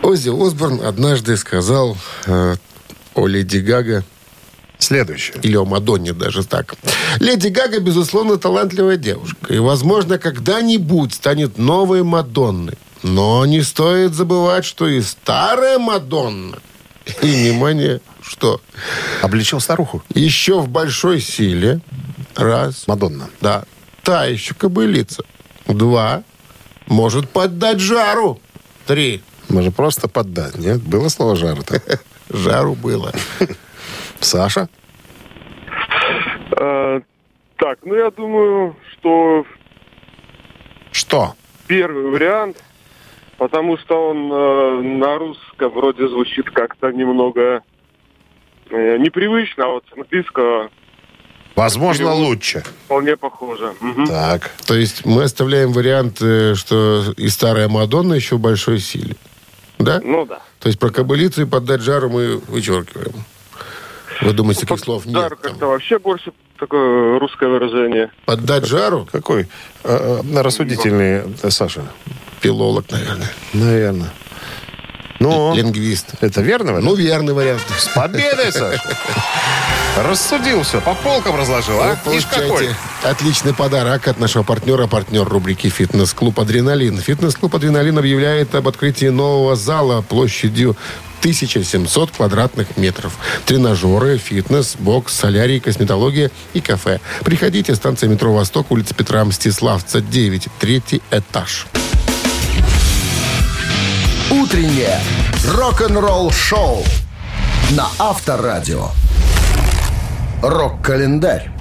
Оззи 0.02 0.28
Осборн 0.46 0.80
однажды 0.86 1.36
сказал 1.36 1.96
э, 2.26 2.56
о 3.14 3.26
Леди 3.26 3.58
Гага 3.58 4.04
Следующее. 4.84 5.38
Или 5.42 5.56
о 5.56 5.64
Мадонне 5.64 6.12
даже 6.12 6.44
так. 6.44 6.74
Леди 7.18 7.48
Гага, 7.48 7.80
безусловно, 7.80 8.36
талантливая 8.36 8.98
девушка. 8.98 9.54
И, 9.54 9.58
возможно, 9.58 10.18
когда-нибудь 10.18 11.14
станет 11.14 11.56
новой 11.56 12.02
Мадонной. 12.02 12.74
Но 13.02 13.46
не 13.46 13.62
стоит 13.62 14.12
забывать, 14.12 14.66
что 14.66 14.86
и 14.86 15.00
старая 15.00 15.78
Мадонна. 15.78 16.58
И, 17.22 17.26
внимание, 17.26 18.02
что? 18.20 18.60
Обличил 19.22 19.58
старуху. 19.60 20.02
Еще 20.12 20.60
в 20.60 20.68
большой 20.68 21.22
силе. 21.22 21.80
Раз. 22.34 22.86
Мадонна. 22.86 23.30
Да. 23.40 23.64
Та 24.02 24.26
еще 24.26 24.52
кобылица. 24.52 25.24
Два. 25.66 26.24
Может 26.88 27.30
поддать 27.30 27.80
жару. 27.80 28.38
Три. 28.86 29.22
Может 29.48 29.74
просто 29.74 30.08
поддать, 30.08 30.58
нет? 30.58 30.82
Было 30.82 31.08
слово 31.08 31.36
жара-то. 31.36 31.80
Жару 32.28 32.74
было. 32.74 33.12
Саша? 34.24 34.68
Э, 36.56 37.00
так, 37.56 37.78
ну 37.84 37.94
я 37.94 38.10
думаю, 38.10 38.76
что 38.92 39.46
Что? 40.92 41.34
первый 41.66 42.10
вариант, 42.10 42.62
потому 43.38 43.78
что 43.78 44.10
он 44.10 44.30
э, 44.32 44.80
на 44.98 45.18
русском 45.18 45.70
вроде 45.72 46.08
звучит 46.08 46.50
как-то 46.50 46.90
немного 46.90 47.62
э, 48.70 48.96
непривычно, 48.98 49.64
а 49.64 49.68
вот 49.68 49.84
с 49.88 49.96
английского 49.98 50.70
Возможно, 51.56 52.06
Перевод. 52.06 52.18
лучше. 52.18 52.64
вполне 52.86 53.16
похоже. 53.16 53.74
Мгм. 53.80 54.06
Так. 54.08 54.50
То 54.66 54.74
есть 54.74 55.06
мы 55.06 55.22
оставляем 55.22 55.70
вариант, 55.72 56.18
э, 56.20 56.54
что 56.56 57.04
и 57.16 57.28
старая 57.28 57.68
Мадонна 57.68 58.14
еще 58.14 58.34
в 58.36 58.40
большой 58.40 58.80
силе. 58.80 59.14
Да? 59.78 60.00
Ну 60.02 60.26
да. 60.26 60.40
То 60.58 60.66
есть 60.68 60.80
про 60.80 60.90
кобылицу 60.90 61.42
и 61.42 61.46
поддать 61.46 61.80
жару 61.80 62.08
мы 62.10 62.38
вычеркиваем. 62.38 63.12
Вы 64.24 64.32
думаете, 64.32 64.66
таких 64.66 64.84
слов 64.84 65.06
нет? 65.06 65.14
Там? 65.14 65.38
как-то 65.40 65.66
вообще 65.66 65.98
больше 65.98 66.32
такое 66.58 67.18
русское 67.18 67.48
выражение. 67.48 68.10
Поддать 68.24 68.66
жару? 68.66 69.06
Какой 69.10 69.48
э, 69.84 70.22
э, 70.24 70.40
рассудительный 70.40 71.22
э, 71.42 71.50
Саша? 71.50 71.82
Филолог, 72.40 72.90
наверное. 72.90 73.30
Наверное. 73.52 74.10
Ну, 75.20 75.54
Лингвист. 75.54 76.14
это 76.20 76.42
верно? 76.42 76.72
вариант? 76.72 76.84
Ну, 76.86 76.94
верный 76.94 77.32
вариант. 77.32 77.62
С 77.78 77.88
победой, 77.88 78.52
Саша! 78.52 78.82
Рассудил 79.96 80.62
все, 80.64 80.80
по 80.80 80.94
полкам 80.94 81.36
разложил, 81.36 81.80
а? 81.80 81.96
Вы 82.04 82.16
Ишь 82.16 82.26
какой. 82.26 82.70
отличный 83.04 83.54
подарок 83.54 84.08
от 84.08 84.18
нашего 84.18 84.42
партнера, 84.42 84.88
партнер 84.88 85.24
рубрики 85.24 85.68
«Фитнес-клуб 85.68 86.40
Адреналин». 86.40 86.98
«Фитнес-клуб 86.98 87.54
Адреналин» 87.54 87.96
объявляет 87.96 88.56
об 88.56 88.66
открытии 88.66 89.06
нового 89.06 89.54
зала 89.54 90.02
площадью 90.02 90.76
1700 91.24 92.10
квадратных 92.10 92.76
метров. 92.76 93.16
Тренажеры, 93.46 94.18
фитнес, 94.18 94.76
бокс, 94.78 95.14
солярий, 95.14 95.58
косметология 95.58 96.30
и 96.52 96.60
кафе. 96.60 97.00
Приходите, 97.24 97.74
станция 97.74 98.10
метро 98.10 98.34
«Восток», 98.34 98.70
улица 98.70 98.94
Петра 98.94 99.24
Мстиславца, 99.24 100.02
9, 100.02 100.48
третий 100.60 101.00
этаж. 101.10 101.66
Утреннее 104.30 105.00
рок-н-ролл-шоу 105.48 106.84
на 107.70 107.88
Авторадио. 107.98 108.90
Рок-календарь. 110.42 111.53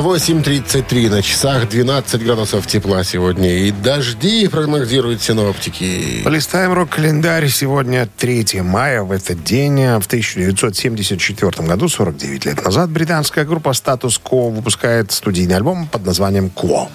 8.33 0.00 1.10
на 1.10 1.22
часах, 1.22 1.68
12 1.68 2.24
градусов 2.24 2.66
тепла 2.66 3.04
сегодня. 3.04 3.66
И 3.66 3.70
дожди 3.70 4.48
прогнозируют 4.48 5.22
синоптики. 5.22 6.22
Полистаем 6.24 6.72
рок-календарь. 6.72 7.48
Сегодня 7.48 8.08
3 8.18 8.62
мая. 8.62 9.02
В 9.02 9.12
этот 9.12 9.42
день, 9.44 9.80
э, 9.80 9.98
в 10.00 10.06
1974 10.06 11.66
году, 11.66 11.88
49 11.88 12.44
лет 12.46 12.64
назад, 12.64 12.90
британская 12.90 13.44
группа 13.44 13.70
Status 13.70 14.20
Quo 14.22 14.50
выпускает 14.50 15.12
студийный 15.12 15.56
альбом 15.56 15.86
под 15.86 16.04
названием 16.04 16.50
«Quo». 16.54 16.88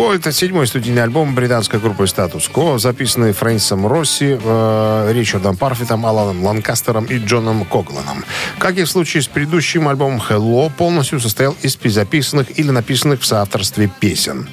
Quo— 0.00 0.14
это 0.16 0.32
седьмой 0.32 0.66
студийный 0.66 1.02
альбом 1.02 1.34
британской 1.34 1.78
группы 1.78 2.04
Status 2.04 2.50
Quo, 2.50 2.78
записанный 2.78 3.32
Фрэнсисом 3.32 3.86
Росси, 3.86 4.38
э, 4.42 5.12
Ричардом 5.12 5.58
Парфитом, 5.58 6.06
Аланом 6.06 6.42
Ланкастером 6.42 7.04
и 7.04 7.18
Джоном 7.18 7.66
Когланом. 7.66 8.24
Как 8.58 8.78
и 8.78 8.84
в 8.84 8.88
случае 8.88 9.22
с 9.22 9.26
предыдущим 9.26 9.88
альбомом 9.88 10.22
Hello, 10.26 10.72
полностью 10.74 11.20
состоял 11.20 11.54
из 11.60 11.76
записанных 11.84 12.58
или 12.58 12.70
написанных 12.70 13.20
в 13.20 13.26
соавторстве 13.26 13.90
песен. 14.00 14.48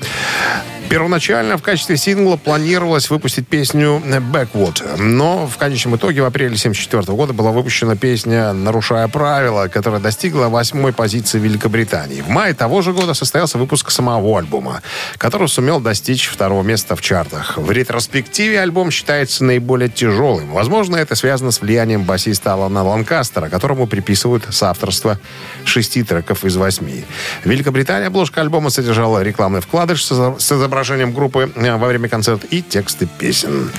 Первоначально 0.89 1.57
в 1.57 1.61
качестве 1.63 1.97
сингла 1.97 2.37
планировалось 2.37 3.09
выпустить 3.09 3.45
песню 3.47 4.01
«Backwater», 4.05 4.95
но 5.01 5.45
в 5.45 5.57
конечном 5.57 5.97
итоге 5.97 6.21
в 6.21 6.25
апреле 6.25 6.47
1974 6.55 7.15
года 7.15 7.33
была 7.33 7.51
выпущена 7.51 7.97
песня 7.97 8.53
«Нарушая 8.53 9.09
правила», 9.09 9.67
которая 9.67 9.99
достигла 9.99 10.47
восьмой 10.47 10.93
позиции 10.93 11.39
Великобритании. 11.39 12.21
В 12.21 12.29
мае 12.29 12.53
того 12.53 12.81
же 12.81 12.93
года 12.93 13.13
состоялся 13.13 13.57
выпуск 13.57 13.91
самого 13.91 14.39
альбома, 14.39 14.81
который 15.17 15.49
сумел 15.49 15.81
достичь 15.81 16.27
второго 16.27 16.63
места 16.63 16.95
в 16.95 17.01
чартах. 17.01 17.57
В 17.57 17.69
ретроспективе 17.69 18.61
альбом 18.61 18.89
считается 18.89 19.43
наиболее 19.43 19.89
тяжелым. 19.89 20.51
Возможно, 20.51 20.95
это 20.95 21.15
связано 21.15 21.51
с 21.51 21.59
влиянием 21.59 22.03
басиста 22.03 22.53
Алана 22.53 22.83
Ланкастера, 22.83 23.49
которому 23.49 23.87
приписывают 23.87 24.45
соавторство 24.51 25.19
шести 25.65 26.03
треков 26.03 26.45
из 26.45 26.55
восьми. 26.55 27.03
В 27.43 27.49
Великобритании 27.49 28.07
обложка 28.07 28.39
альбома 28.39 28.69
содержала 28.69 29.21
рекламный 29.21 29.59
вкладыш 29.59 30.05
с 30.05 30.11
изо- 30.13 30.39
с 30.39 30.51
изображением 30.77 31.13
группы 31.13 31.51
э, 31.55 31.77
во 31.77 31.87
время 31.87 32.07
концерта 32.07 32.45
и 32.47 32.61
тексты 32.61 33.07
песен. 33.17 33.71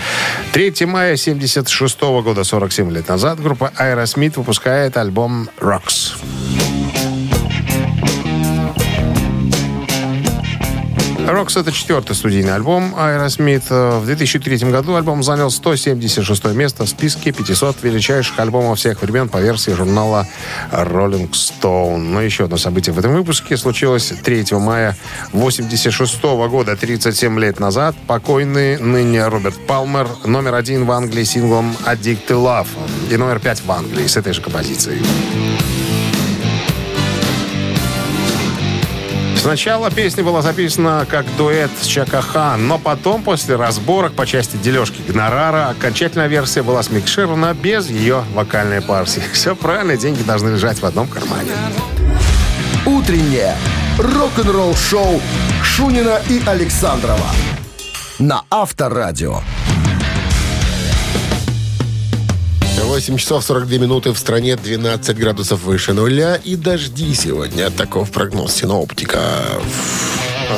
3 0.53 0.87
мая 0.87 1.15
1976 1.15 2.01
года, 2.01 2.45
47 2.45 2.91
лет 2.91 3.09
назад, 3.09 3.41
группа 3.41 3.73
Aerosmith 3.79 4.35
выпускает 4.37 4.97
альбом 4.97 5.49
«Rocks». 5.61 6.17
«Рокс»— 11.29 11.57
это 11.59 11.71
четвертый 11.73 12.17
студийный 12.17 12.55
альбом 12.55 12.95
Aerosmith. 12.97 13.99
В 14.01 14.07
2003 14.07 14.71
году 14.71 14.95
альбом 14.95 15.23
занял 15.23 15.51
176 15.51 16.55
место 16.55 16.87
в 16.87 16.89
списке 16.89 17.33
500 17.33 17.83
величайших 17.83 18.39
альбомов 18.39 18.79
всех 18.79 19.03
времен 19.03 19.29
по 19.29 19.37
версии 19.37 19.73
журнала 19.73 20.27
Rolling 20.73 21.31
Stone. 21.31 21.99
Но 21.99 22.23
еще 22.23 22.45
одно 22.45 22.57
событие 22.57 22.95
в 22.95 22.99
этом 22.99 23.13
выпуске 23.13 23.59
случилось 23.59 24.11
3 24.23 24.47
мая 24.53 24.97
86 25.33 26.23
года, 26.23 26.77
37 26.77 27.39
лет 27.39 27.61
назад. 27.61 27.95
Покойный 28.07 28.79
ныне 28.79 29.29
Роберт 29.29 29.59
Палмер 29.67 30.09
номер 30.25 30.55
один 30.55 30.87
в 30.87 30.91
Англии 30.91 31.25
синглом 31.25 31.77
«Addicted 31.85 32.29
Love» 32.29 32.69
и 33.11 33.17
номер 33.19 33.39
пять 33.39 33.63
в 33.63 33.71
Англии 33.71 34.07
с 34.07 34.17
этой 34.17 34.33
же 34.33 34.41
композицией. 34.41 35.03
Сначала 39.49 39.91
песня 39.91 40.23
была 40.23 40.43
записана 40.43 41.07
как 41.09 41.25
дуэт 41.39 41.71
с 41.81 41.87
Чака 41.87 42.21
Хан, 42.21 42.69
но 42.69 42.77
потом, 42.77 43.23
после 43.23 43.57
разборок 43.57 44.13
по 44.13 44.27
части 44.27 44.59
дележки 44.59 45.01
гонорара, 45.09 45.71
окончательная 45.71 46.27
версия 46.27 46.63
была 46.63 46.83
смикширована 46.83 47.55
без 47.55 47.89
ее 47.89 48.25
вокальной 48.35 48.83
партии. 48.83 49.23
Все 49.33 49.57
правильно, 49.57 49.97
деньги 49.97 50.23
должны 50.23 50.51
лежать 50.51 50.83
в 50.83 50.85
одном 50.85 51.09
кармане. 51.09 51.53
Утреннее 52.85 53.57
рок-н-ролл-шоу 53.97 55.19
Шунина 55.63 56.21
и 56.29 56.43
Александрова 56.45 57.31
на 58.19 58.43
Авторадио. 58.51 59.41
8 62.89 63.19
часов 63.19 63.45
42 63.45 63.77
минуты 63.77 64.13
в 64.13 64.19
стране, 64.19 64.57
12 64.57 65.15
градусов 65.15 65.63
выше 65.63 65.93
нуля 65.93 66.37
и 66.37 66.57
дожди 66.57 67.15
сегодня. 67.15 67.69
Таков 67.69 68.11
прогноз 68.11 68.55
синоптика. 68.55 69.21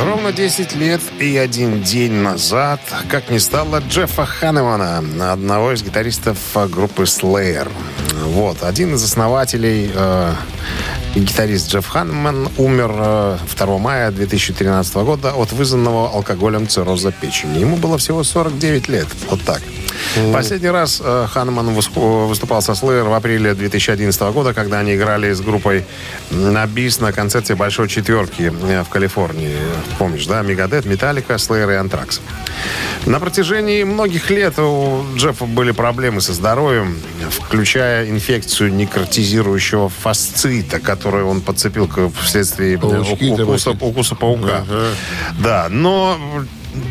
Ровно 0.04 0.30
10 0.30 0.76
лет 0.76 1.00
и 1.18 1.36
один 1.36 1.82
день 1.82 2.12
назад, 2.12 2.80
как 3.08 3.30
не 3.30 3.40
стало 3.40 3.82
Джеффа 3.88 4.26
Ханемана, 4.26 5.32
одного 5.32 5.72
из 5.72 5.82
гитаристов 5.82 6.38
группы 6.70 7.02
Slayer. 7.02 7.68
Вот, 8.26 8.62
один 8.62 8.94
из 8.94 9.02
основателей 9.02 9.90
э, 9.92 10.32
гитарист 11.16 11.68
Джефф 11.68 11.88
Ханеман 11.88 12.48
умер 12.58 12.92
э, 12.94 13.38
2 13.58 13.78
мая 13.78 14.12
2013 14.12 14.94
года 14.94 15.32
от 15.34 15.50
вызванного 15.50 16.10
алкоголем 16.10 16.68
цирроза 16.68 17.10
печени. 17.10 17.58
Ему 17.58 17.76
было 17.76 17.98
всего 17.98 18.22
49 18.22 18.88
лет. 18.88 19.08
Вот 19.28 19.42
так. 19.42 19.60
Последний 20.32 20.70
раз 20.70 21.00
э, 21.04 21.26
Ханеман 21.30 21.68
выс- 21.70 22.26
выступал 22.26 22.62
со 22.62 22.72
Slayer 22.72 23.08
в 23.08 23.12
апреле 23.12 23.54
2011 23.54 24.20
года, 24.32 24.54
когда 24.54 24.78
они 24.80 24.94
играли 24.94 25.32
с 25.32 25.40
группой 25.40 25.84
на 26.30 26.66
бис 26.66 27.00
на 27.00 27.12
концерте 27.12 27.54
Большой 27.54 27.88
Четверки 27.88 28.52
э, 28.68 28.82
в 28.82 28.88
Калифорнии. 28.88 29.56
Помнишь, 29.98 30.26
да? 30.26 30.42
Мегадет, 30.42 30.84
Металлика, 30.84 31.34
Slayer 31.34 31.72
и 31.72 31.76
Антракс. 31.76 32.20
На 33.06 33.18
протяжении 33.20 33.82
многих 33.84 34.30
лет 34.30 34.58
у 34.58 35.04
Джеффа 35.16 35.46
были 35.46 35.70
проблемы 35.70 36.20
со 36.20 36.32
здоровьем, 36.34 36.98
включая 37.30 38.08
инфекцию 38.10 38.74
некротизирующего 38.74 39.88
фасцита, 39.88 40.80
которую 40.80 41.26
он 41.28 41.40
подцепил 41.40 41.88
вследствие 42.22 42.78
Паучки 42.78 43.30
укуса, 43.30 43.70
укуса 43.70 44.14
паука. 44.14 44.64
Да, 45.38 45.68
но 45.70 46.18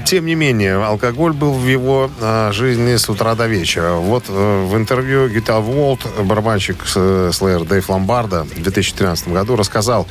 тем 0.06 0.26
не 0.26 0.36
менее, 0.36 0.84
алкоголь 0.84 1.34
был 1.34 1.54
в 1.54 1.65
его 1.65 2.10
а, 2.20 2.52
жизни 2.52 2.96
с 2.96 3.10
утра 3.10 3.36
до 3.36 3.48
вечера. 3.48 3.94
Вот 3.94 4.26
э, 4.28 4.65
в 4.65 4.76
интервью 4.76 5.28
Guitar 5.28 5.65
World 5.65 6.24
барабанщик 6.24 6.84
э, 6.96 7.32
Slayer 7.32 7.65
Дэйв 7.65 7.89
Ломбарда 7.89 8.44
в 8.44 8.62
2013 8.62 9.30
году 9.30 9.56
рассказал 9.56 10.08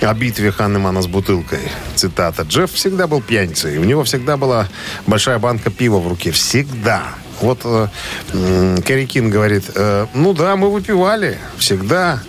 о 0.00 0.14
битве 0.14 0.52
Ханнемана 0.52 1.02
с 1.02 1.06
бутылкой. 1.06 1.60
Цитата. 1.94 2.42
«Джефф 2.42 2.72
всегда 2.72 3.06
был 3.06 3.20
пьяницей. 3.20 3.78
У 3.78 3.84
него 3.84 4.04
всегда 4.04 4.36
была 4.36 4.68
большая 5.06 5.38
банка 5.38 5.70
пива 5.70 5.98
в 5.98 6.06
руке. 6.06 6.30
Всегда. 6.30 7.02
Вот 7.40 7.60
э, 7.64 7.88
м, 8.32 8.82
Керри 8.82 9.06
Кинг 9.06 9.30
говорит, 9.30 9.64
э, 9.74 10.06
ну 10.14 10.34
да, 10.34 10.56
мы 10.56 10.70
выпивали. 10.70 11.38
Всегда. 11.56 12.20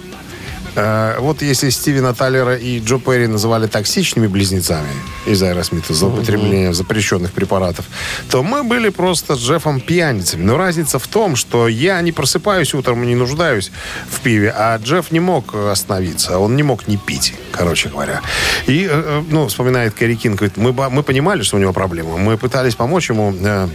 Э, 0.76 1.18
вот 1.20 1.42
если 1.42 1.70
Стивена 1.70 2.14
Тайлера 2.14 2.56
и 2.56 2.80
Джо 2.80 2.98
Перри 2.98 3.28
называли 3.28 3.68
токсичными 3.68 4.28
близнецами 4.28 4.90
из 5.26 5.42
Аэросмита 5.44 5.94
за 5.94 6.08
употребление 6.08 6.74
запрещенных 6.74 7.32
препаратов, 7.32 7.86
то 8.30 8.44
мы 8.44 8.64
были 8.64 8.90
просто 8.90 9.36
с 9.36 9.40
Джеффом 9.40 9.82
пьяницами. 9.82 10.44
Но 10.44 10.58
разница 10.58 11.00
в 11.00 11.08
том, 11.08 11.36
что 11.36 11.68
я 11.68 12.02
не 12.02 12.12
просыпаюсь 12.12 12.74
утром 12.74 13.04
и 13.04 13.08
не 13.08 13.16
нуждаюсь 13.16 13.72
в 14.10 14.20
пиве, 14.22 14.54
а 14.56 14.78
Джефф 14.78 15.12
не 15.12 15.20
мог 15.20 15.54
остановиться, 15.56 16.40
он 16.40 16.56
не 16.56 16.64
мог 16.64 16.88
не 16.88 16.98
пить, 16.98 17.34
короче 17.52 17.90
говоря. 17.90 18.22
И, 18.68 18.88
э, 18.90 18.90
э, 18.92 19.24
ну, 19.30 19.48
вспоминает 19.48 19.94
Кэрри 19.94 20.16
Кинг, 20.16 20.38
говорит, 20.38 20.58
мы, 20.58 20.72
мы 20.72 21.04
понимали, 21.04 21.44
что 21.44 21.58
у 21.58 21.60
него 21.60 21.74
проблемы, 21.74 22.18
мы 22.18 22.38
пытались 22.38 22.76
помочь 22.76 23.10
ему 23.10 23.32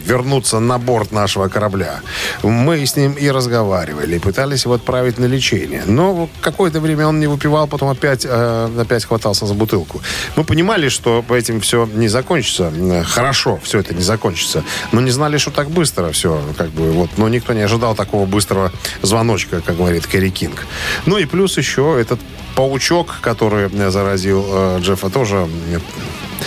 вернуться 0.07 0.61
на 0.61 0.79
борт 0.79 1.13
нашего 1.13 1.49
корабля. 1.49 2.01
Мы 2.43 2.87
с 2.87 2.97
ним 2.97 3.13
и 3.13 3.31
разговаривали, 3.31 4.19
пытались 4.19 4.65
его 4.65 4.75
отправить 4.75 5.19
на 5.19 5.27
лечение. 5.27 5.83
Но 5.87 6.29
какое-то 6.41 6.81
время 6.87 7.07
он 7.07 7.20
не 7.20 7.27
выпивал, 7.27 7.66
потом 7.66 7.88
опять, 7.88 8.25
э, 8.25 8.81
опять 8.81 9.05
хватался 9.05 9.46
за 9.46 9.55
бутылку. 9.55 10.01
Мы 10.37 10.44
понимали, 10.44 10.88
что 10.88 11.25
этим 11.29 11.61
все 11.61 11.87
не 11.87 12.09
закончится. 12.09 12.72
Э, 12.75 13.03
Хорошо, 13.05 13.59
все 13.62 13.81
это 13.81 13.94
не 13.94 14.03
закончится. 14.03 14.64
Но 14.92 15.01
не 15.01 15.11
знали, 15.11 15.38
что 15.38 15.51
так 15.51 15.70
быстро 15.70 16.11
все. 16.12 16.40
Как 16.57 16.70
бы, 16.70 16.92
вот, 16.92 17.11
но 17.16 17.29
никто 17.29 17.53
не 17.53 17.62
ожидал 17.62 17.94
такого 17.94 18.27
быстрого 18.27 18.72
звоночка, 19.03 19.61
как 19.61 19.77
говорит 19.77 20.07
Кэрри 20.07 20.31
Кинг. 20.31 20.66
Ну 21.07 21.18
и 21.18 21.25
плюс 21.25 21.57
еще 21.59 21.99
этот 22.01 22.20
паучок, 22.57 23.16
который 23.20 23.68
э, 23.70 23.90
заразил 23.90 24.44
э, 24.49 24.79
Джеффа, 24.81 25.11
тоже 25.11 25.49
э, 25.68 25.79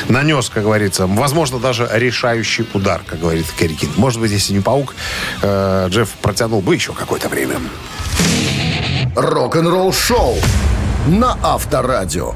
нанес, 0.10 0.49
как 0.49 0.63
говорится, 0.63 1.08
возможно, 1.08 1.60
даже 1.60 1.89
решающий 1.93 2.65
удар, 2.73 3.02
как 3.06 3.19
говорит 3.19 3.45
Кэрри 3.58 3.75
Кинг. 3.75 3.97
Может 3.97 4.19
быть, 4.19 4.32
если 4.32 4.54
не 4.54 4.60
паук, 4.60 4.95
э, 5.41 5.88
Джефф 5.89 6.10
протянул 6.21 6.62
бы 6.62 6.75
еще 6.75 6.93
какое-то 6.93 7.30
время. 7.30 7.60
Рок-н-ролл 9.15 9.91
шоу 9.93 10.36
на 11.08 11.38
Авторадио. 11.43 12.34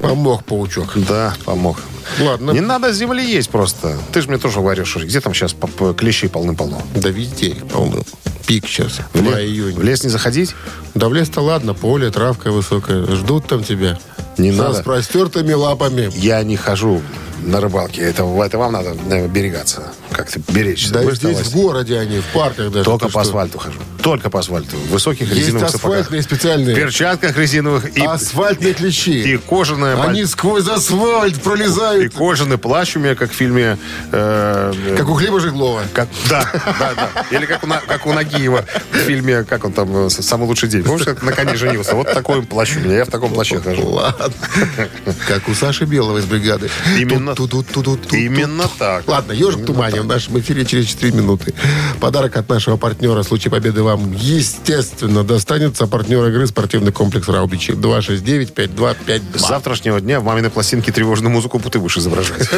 Помог 0.00 0.44
паучок. 0.44 0.92
Да, 1.08 1.34
помог. 1.44 1.78
Ладно. 2.20 2.50
Не 2.52 2.60
надо 2.60 2.92
земли 2.92 3.24
есть 3.24 3.50
просто. 3.50 3.96
Ты 4.12 4.20
же 4.20 4.28
мне 4.28 4.38
тоже 4.38 4.60
говоришь, 4.60 4.96
где 4.96 5.20
там 5.20 5.32
сейчас 5.34 5.54
клещей 5.96 6.28
полны-полно? 6.28 6.82
Да 6.94 7.08
везде 7.08 7.48
их 7.48 7.66
полно. 7.66 8.02
Пик 8.46 8.66
сейчас. 8.66 9.00
В, 9.14 9.22
ле- 9.22 9.30
Май, 9.30 9.46
июнь. 9.46 9.74
в 9.74 9.82
лес 9.82 10.04
не 10.04 10.10
заходить? 10.10 10.54
Да 10.94 11.08
в 11.08 11.14
лес-то 11.14 11.40
ладно, 11.40 11.72
поле, 11.72 12.10
травка 12.10 12.52
высокая. 12.52 13.06
Ждут 13.06 13.46
там 13.46 13.64
тебя. 13.64 13.98
Не 14.38 14.52
Со 14.52 14.62
надо. 14.64 14.74
с 14.80 14.82
простертыми 14.82 15.52
лапами. 15.52 16.10
Я 16.14 16.42
не 16.42 16.56
хожу 16.56 17.02
на 17.42 17.60
рыбалке. 17.60 18.00
Это, 18.02 18.22
это 18.42 18.58
вам 18.58 18.72
надо 18.72 18.96
э, 19.10 19.26
берегаться. 19.28 19.92
Как-то 20.10 20.40
беречься. 20.48 20.92
Да 20.94 21.00
Вы 21.02 21.14
здесь 21.14 21.38
в 21.40 21.52
городе 21.54 21.98
они, 21.98 22.20
в 22.20 22.24
парках 22.32 22.70
даже. 22.70 22.84
Только 22.84 23.08
по 23.08 23.20
асфальту 23.20 23.58
хожу. 23.58 23.78
Только 24.02 24.30
по 24.30 24.38
асфальту. 24.40 24.76
В 24.76 24.90
высоких 24.92 25.28
Есть 25.28 25.40
резиновых 25.48 25.70
сапогах. 25.70 25.98
асфальтные 26.00 26.22
специальные. 26.22 26.74
В 26.74 26.78
перчатках 26.78 27.36
резиновых 27.36 27.96
и, 27.98 28.04
Асфальтные 28.04 28.72
клещи. 28.74 29.34
и 29.34 29.36
кожаная 29.36 30.00
Они 30.02 30.20
паль- 30.22 30.26
сквозь 30.28 30.68
асфальт 30.68 31.36
и 31.36 31.40
пролезают. 31.40 32.14
кожаный 32.14 32.56
плащ 32.58 32.96
у 32.96 33.00
меня, 33.00 33.14
как 33.14 33.30
в 33.30 33.34
фильме... 33.34 33.76
э, 34.12 34.72
Как 34.96 35.08
у 35.08 35.14
Хлеба 35.14 35.40
Жиглова. 35.40 35.82
как- 35.92 36.08
да, 36.30 36.48
да, 36.78 36.92
да. 36.94 37.36
Или 37.36 37.44
как 37.46 37.64
у, 37.64 37.66
как 37.66 38.06
у 38.06 38.12
Нагиева 38.12 38.64
в 38.92 38.96
фильме, 38.98 39.42
как 39.44 39.64
он 39.64 39.72
там, 39.72 40.06
э, 40.06 40.10
«Самый 40.10 40.44
лучший 40.46 40.68
день». 40.68 40.82
Помнишь, 40.84 41.04
как 41.06 41.22
на 41.22 41.32
коне 41.32 41.56
женился? 41.56 41.94
Вот 41.94 42.10
такой 42.12 42.42
плащ 42.42 42.76
у 42.76 42.80
меня. 42.80 42.98
Я 42.98 43.04
в 43.04 43.10
таком 43.10 43.32
плаще 43.34 43.58
хожу. 43.58 44.00
Ладно. 44.24 44.88
Как 45.28 45.48
у 45.48 45.54
Саши 45.54 45.84
Белого 45.84 46.18
из 46.18 46.24
бригады. 46.24 46.70
Именно- 46.98 47.34
Тут-тут-тут-тут-тут. 47.34 48.12
Именно 48.12 48.68
так. 48.78 49.06
Ладно, 49.06 49.32
ежик 49.32 49.60
в 49.60 49.64
тумане 49.66 50.00
в 50.00 50.06
нашем 50.06 50.38
эфире 50.40 50.64
через 50.64 50.86
4 50.86 51.12
минуты. 51.12 51.52
Подарок 52.00 52.36
от 52.36 52.48
нашего 52.48 52.76
партнера 52.76 53.22
в 53.22 53.26
случае 53.26 53.50
победы 53.50 53.82
вам, 53.82 54.12
естественно, 54.12 55.24
достанется 55.24 55.86
партнер 55.86 56.24
игры 56.28 56.46
спортивный 56.46 56.92
комплекс 56.92 57.28
Раубичи. 57.28 57.72
269-5252. 57.72 59.38
С 59.38 59.46
завтрашнего 59.48 60.00
дня 60.00 60.20
в 60.20 60.24
маминой 60.24 60.50
пластинке 60.50 60.92
тревожную 60.92 61.30
музыку 61.32 61.60
ты 61.60 61.78
будешь 61.78 61.96
изображать. 61.98 62.48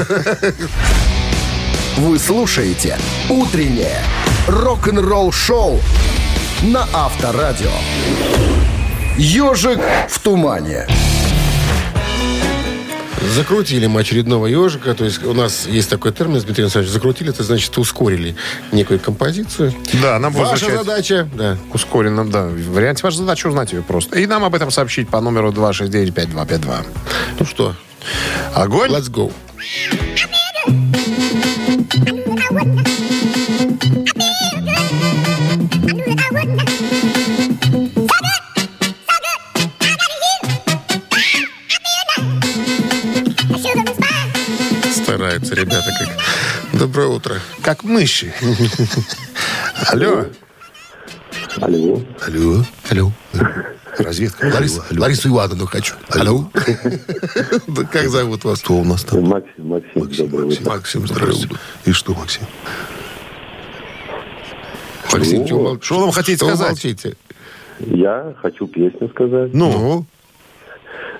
Вы 1.96 2.18
слушаете 2.18 2.98
«Утреннее 3.30 4.02
рок-н-ролл-шоу» 4.46 5.80
на 6.62 6.86
Авторадио. 6.92 7.70
«Ежик 9.16 9.80
в 10.10 10.18
тумане». 10.20 10.86
Закрутили 13.34 13.86
мы 13.86 14.00
очередного 14.00 14.46
ежика. 14.46 14.94
То 14.94 15.04
есть 15.04 15.24
у 15.24 15.32
нас 15.34 15.66
есть 15.66 15.90
такой 15.90 16.12
термин, 16.12 16.40
Дмитрий 16.40 16.64
Александрович, 16.64 16.92
закрутили, 16.92 17.30
это 17.30 17.42
значит 17.42 17.76
ускорили 17.78 18.36
некую 18.72 19.00
композицию. 19.00 19.74
Да, 20.02 20.18
нам 20.18 20.32
Ваша 20.32 20.56
звучать 20.56 20.78
задача, 20.78 21.28
да, 21.34 21.56
ускоренно, 21.72 22.24
да. 22.28 22.46
В 22.46 22.72
варианте 22.72 23.02
ваша 23.02 23.18
задача 23.18 23.46
узнать 23.48 23.72
ее 23.72 23.82
просто. 23.82 24.18
И 24.18 24.26
нам 24.26 24.44
об 24.44 24.54
этом 24.54 24.70
сообщить 24.70 25.08
по 25.08 25.20
номеру 25.20 25.50
269-5252. 25.52 26.86
ну 27.40 27.46
что, 27.46 27.74
Огонь? 28.54 28.90
let's 28.90 29.10
go. 29.10 29.32
Стараются 45.46 45.54
ребята 45.54 45.90
как. 45.98 46.80
Доброе 46.80 47.08
утро. 47.08 47.36
Как 47.62 47.84
мыши. 47.84 48.32
Алло. 49.92 50.26
Алло. 51.60 52.02
Алло. 52.26 52.64
Алло. 52.90 53.12
Разведка. 53.98 54.46
Ларис- 54.48 54.82
Алло. 54.90 55.00
Ларису 55.02 55.28
Ивановну 55.28 55.66
хочу. 55.66 55.94
Алло. 56.10 56.50
Да 57.68 57.84
Как 57.84 58.08
зовут 58.08 58.44
вас? 58.44 58.60
Кто 58.60 58.74
у 58.74 58.84
нас 58.84 59.04
там? 59.04 59.22
Максим, 59.24 59.68
Максим, 59.68 60.02
утро. 60.02 60.70
Максим, 60.70 61.06
здравствуйте. 61.06 61.56
И 61.84 61.92
что, 61.92 62.14
Максим? 62.14 62.42
Максим, 65.12 65.46
Что 65.80 65.94
вы 65.94 66.00
нам 66.00 66.10
хотите 66.12 66.44
сказать? 66.44 66.96
Я 67.80 68.34
хочу 68.42 68.66
песню 68.66 69.08
сказать. 69.10 69.50
Ну, 69.54 70.04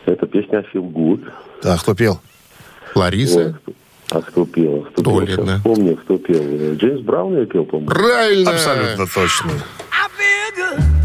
Это 0.07 0.27
песня 0.27 0.65
Feel 0.73 0.91
Good. 0.93 1.31
а 1.62 1.77
кто 1.79 1.95
пел? 1.95 2.21
Лариса. 2.95 3.59
А 4.11 4.23
кто 4.23 4.47
пел? 4.47 4.87
Кто 4.92 5.03
пел? 5.03 5.19
Толина. 5.19 5.37
Сейчас 5.37 5.57
Вспомню, 5.59 5.97
кто 5.97 6.19
пел. 6.19 6.75
Джеймс 6.77 7.01
Браун 7.03 7.38
я 7.38 7.47
пел, 7.47 7.64
по-моему. 7.64 7.90
Правильно. 7.90 8.51
Абсолютно 8.53 9.07
точно. 9.07 9.51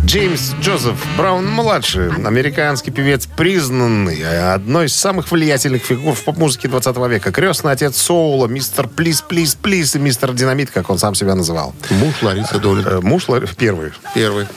Джеймс 0.03 0.53
Джозеф 0.61 0.95
Браун-младший, 1.15 2.09
американский 2.25 2.89
певец, 2.89 3.27
признанный 3.27 4.19
э, 4.19 4.53
одной 4.53 4.87
из 4.87 4.95
самых 4.95 5.31
влиятельных 5.31 5.83
фигур 5.83 6.15
в 6.15 6.23
поп-музыке 6.23 6.67
20 6.67 6.97
века. 7.07 7.31
Крестный 7.31 7.71
отец 7.71 7.97
Соула, 7.97 8.47
мистер 8.47 8.87
Плиз, 8.87 9.21
Плиз, 9.21 9.53
Плиз 9.53 9.95
и 9.95 9.99
мистер 9.99 10.33
Динамит, 10.33 10.71
как 10.71 10.89
он 10.89 10.97
сам 10.97 11.13
себя 11.13 11.35
называл. 11.35 11.75
Муж 11.91 12.15
Ларисы 12.23 12.57
Долин. 12.59 12.85
Э, 12.87 12.99
Муж 12.99 13.29
Лар- 13.29 13.47
первый. 13.55 13.91
Первый. 14.15 14.47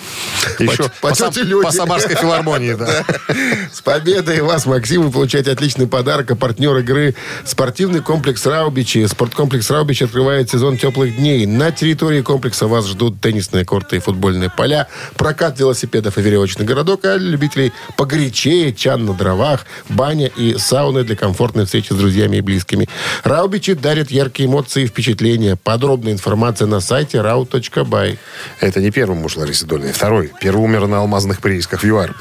Еще 0.58 0.84
по 1.02 1.10
по, 1.10 1.14
Сам- 1.14 1.32
по 1.62 1.70
Самарской 1.70 2.16
филармонии, 2.16 2.72
да. 2.72 3.04
С 3.72 3.82
победой 3.82 4.40
вас, 4.40 4.64
Максим, 4.64 5.02
вы 5.02 5.10
получаете 5.10 5.52
отличный 5.52 5.86
подарок. 5.86 6.30
А 6.30 6.36
партнер 6.36 6.74
игры 6.78 7.14
спортивный 7.44 8.00
комплекс 8.00 8.46
Раубичи. 8.46 9.06
Спорткомплекс 9.06 9.70
Раубичи 9.70 10.04
открывает 10.04 10.48
сезон 10.50 10.78
теплых 10.78 11.16
дней. 11.16 11.44
На 11.44 11.70
территории 11.70 12.22
комплекса 12.22 12.66
вас 12.66 12.86
ждут 12.86 13.20
теннисные 13.20 13.66
корты 13.66 13.96
и 13.96 13.98
футбольные 14.00 14.48
поля, 14.50 14.88
прокат 15.34 15.58
велосипедов 15.58 16.16
и 16.16 16.22
веревочный 16.22 16.64
городок, 16.64 17.04
а 17.04 17.16
любителей 17.16 17.72
погорячее, 17.96 18.72
чан 18.72 19.04
на 19.04 19.14
дровах, 19.14 19.66
баня 19.88 20.28
и 20.28 20.56
сауны 20.58 21.02
для 21.02 21.16
комфортной 21.16 21.64
встречи 21.64 21.92
с 21.92 21.96
друзьями 21.96 22.36
и 22.36 22.40
близкими. 22.40 22.88
Раубичи 23.24 23.74
дарят 23.74 24.12
яркие 24.12 24.48
эмоции 24.48 24.84
и 24.84 24.86
впечатления. 24.86 25.56
Подробная 25.56 26.12
информация 26.12 26.68
на 26.68 26.78
сайте 26.78 27.18
rau.by. 27.18 28.16
Это 28.60 28.80
не 28.80 28.92
первый 28.92 29.18
муж 29.18 29.36
Ларисы 29.36 29.66
Дольной. 29.66 29.92
Второй. 29.92 30.30
Первый 30.40 30.62
умер 30.62 30.86
на 30.86 30.98
алмазных 31.00 31.40
приисках 31.40 31.82
в 31.82 31.84
ЮАР. 31.84 32.14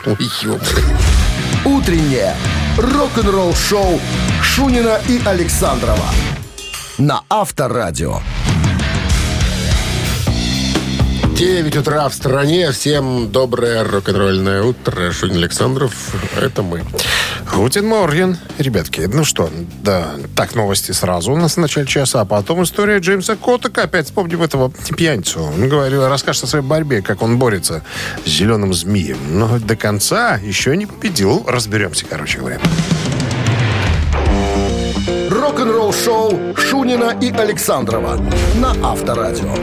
Утреннее 1.63 2.36
рок-н-ролл-шоу 2.80 4.02
Шунина 4.41 4.99
и 5.08 5.21
Александрова 5.23 6.10
на 6.97 7.21
Авторадио. 7.30 8.21
9 11.36 11.78
утра 11.78 12.08
в 12.10 12.13
стране. 12.13 12.72
Всем 12.72 13.32
доброе 13.32 13.84
рок-н-ролльное 13.84 14.62
утро. 14.62 15.12
Шунин 15.12 15.38
Александров. 15.38 16.13
Это 16.39 16.62
мы. 16.62 16.84
Guten 17.52 17.88
Morgen. 17.88 18.38
Ребятки, 18.60 19.10
ну 19.12 19.24
что, 19.24 19.50
да, 19.82 20.12
так 20.36 20.54
новости 20.54 20.91
сразу 20.91 21.34
у 21.34 21.36
нас 21.36 21.56
в 21.56 21.60
начале 21.60 21.88
часа, 21.88 22.22
а 22.22 22.26
потом 22.26 22.62
история 22.63 23.00
Джеймса 23.00 23.36
Коттека. 23.36 23.84
Опять 23.84 24.06
вспомним 24.06 24.43
этого 24.43 24.72
пьяницу. 24.96 25.41
Он 25.41 25.67
говорил, 25.67 26.08
расскажет 26.08 26.43
о 26.43 26.48
своей 26.48 26.65
борьбе, 26.65 27.02
как 27.02 27.24
он 27.24 27.39
борется 27.39 27.84
с 28.26 28.30
зеленым 28.30 28.74
змеем. 28.74 29.17
Но 29.30 29.58
до 29.58 29.76
конца 29.76 30.36
еще 30.36 30.78
не 30.78 30.86
победил. 30.86 31.43
Разберемся, 31.48 32.06
короче 32.08 32.38
говоря. 32.38 32.60
Рок-н-ролл 35.32 35.93
шоу 35.93 36.56
Шунина 36.56 37.17
и 37.19 37.32
Александрова 37.32 38.19
на 38.56 38.91
Авторадио. 38.91 39.56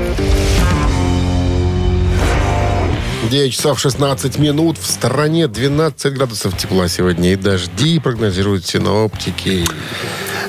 9 3.31 3.53
часов 3.53 3.79
16 3.79 4.39
минут. 4.39 4.77
В 4.77 4.87
стороне 4.87 5.47
12 5.47 6.13
градусов 6.13 6.57
тепла 6.57 6.89
сегодня. 6.89 7.33
И 7.33 7.37
дожди 7.37 8.01
прогнозируют 8.01 8.67
синоптики. 8.67 9.65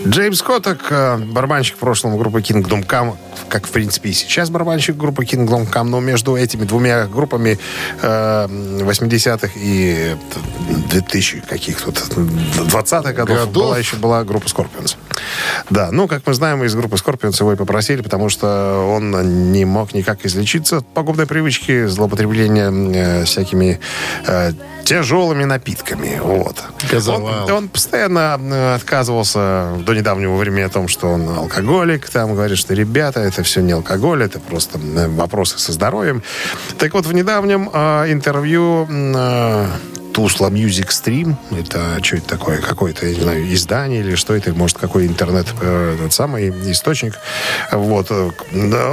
Джеймс 0.07 0.41
Коттек, 0.41 0.87
э, 0.89 1.17
барабанщик 1.17 1.75
в 1.75 1.79
прошлом 1.79 2.17
группы 2.17 2.39
Kingdom 2.39 2.83
Come, 2.87 3.17
как, 3.51 3.67
в 3.67 3.71
принципе, 3.71 4.09
и 4.09 4.13
сейчас 4.13 4.49
барабанщик 4.49 4.95
группы 4.95 5.25
Kingdom 5.25 5.71
Come, 5.71 5.83
но 5.83 5.99
между 5.99 6.37
этими 6.37 6.63
двумя 6.63 7.05
группами 7.05 7.59
э, 8.01 8.47
80-х 8.47 9.49
и 9.57 10.15
2000 10.89 11.41
каких-то 11.41 11.91
20-х 11.91 13.13
годов, 13.13 13.37
Годов. 13.37 13.53
была 13.53 13.77
еще 13.77 13.97
была 13.97 14.23
группа 14.23 14.45
Scorpions. 14.45 14.95
Да, 15.69 15.89
ну, 15.91 16.07
как 16.07 16.25
мы 16.25 16.33
знаем, 16.33 16.63
из 16.63 16.73
группы 16.73 16.95
Scorpions 16.95 17.35
его 17.39 17.53
и 17.53 17.55
попросили, 17.57 18.01
потому 18.01 18.29
что 18.29 18.87
он 18.89 19.51
не 19.51 19.65
мог 19.65 19.93
никак 19.93 20.25
излечиться 20.25 20.77
от 20.77 20.87
пагубной 20.87 21.27
привычки 21.27 21.87
злоупотребления 21.87 22.71
э, 22.71 23.25
всякими 23.25 23.79
э, 24.27 24.53
тяжелыми 24.83 25.43
напитками. 25.43 26.19
Вот. 26.21 26.63
Газовал. 26.91 27.45
Он, 27.45 27.51
он 27.51 27.69
постоянно 27.69 28.39
э, 28.39 28.75
отказывался 28.75 29.77
до 29.79 29.93
недавнего 29.93 30.35
времени 30.35 30.61
о 30.61 30.69
том, 30.69 30.87
что 30.87 31.07
он 31.07 31.27
алкоголик. 31.29 32.09
Там 32.09 32.33
говорит, 32.33 32.57
что 32.57 32.73
ребята, 32.73 33.19
это 33.19 33.43
все 33.43 33.61
не 33.61 33.73
алкоголь, 33.73 34.23
это 34.23 34.39
просто 34.39 34.79
вопросы 35.09 35.59
со 35.59 35.71
здоровьем. 35.71 36.23
Так 36.77 36.93
вот, 36.93 37.05
в 37.05 37.13
недавнем 37.13 37.69
э, 37.71 38.11
интервью 38.11 38.87
э, 38.89 39.67
Тусла 40.13 40.49
Music 40.49 40.89
Stream. 40.89 41.35
Это 41.51 42.03
что 42.03 42.17
это 42.17 42.27
такое? 42.27 42.57
Какое-то, 42.61 43.05
я 43.05 43.15
не 43.15 43.21
знаю, 43.21 43.53
издание 43.53 44.01
или 44.01 44.15
что 44.15 44.33
это? 44.35 44.53
Может, 44.53 44.77
какой 44.77 45.07
интернет, 45.07 45.47
э, 45.61 45.95
этот 45.99 46.13
самый 46.13 46.49
источник. 46.71 47.13
Вот. 47.71 48.07
э, 48.09 48.29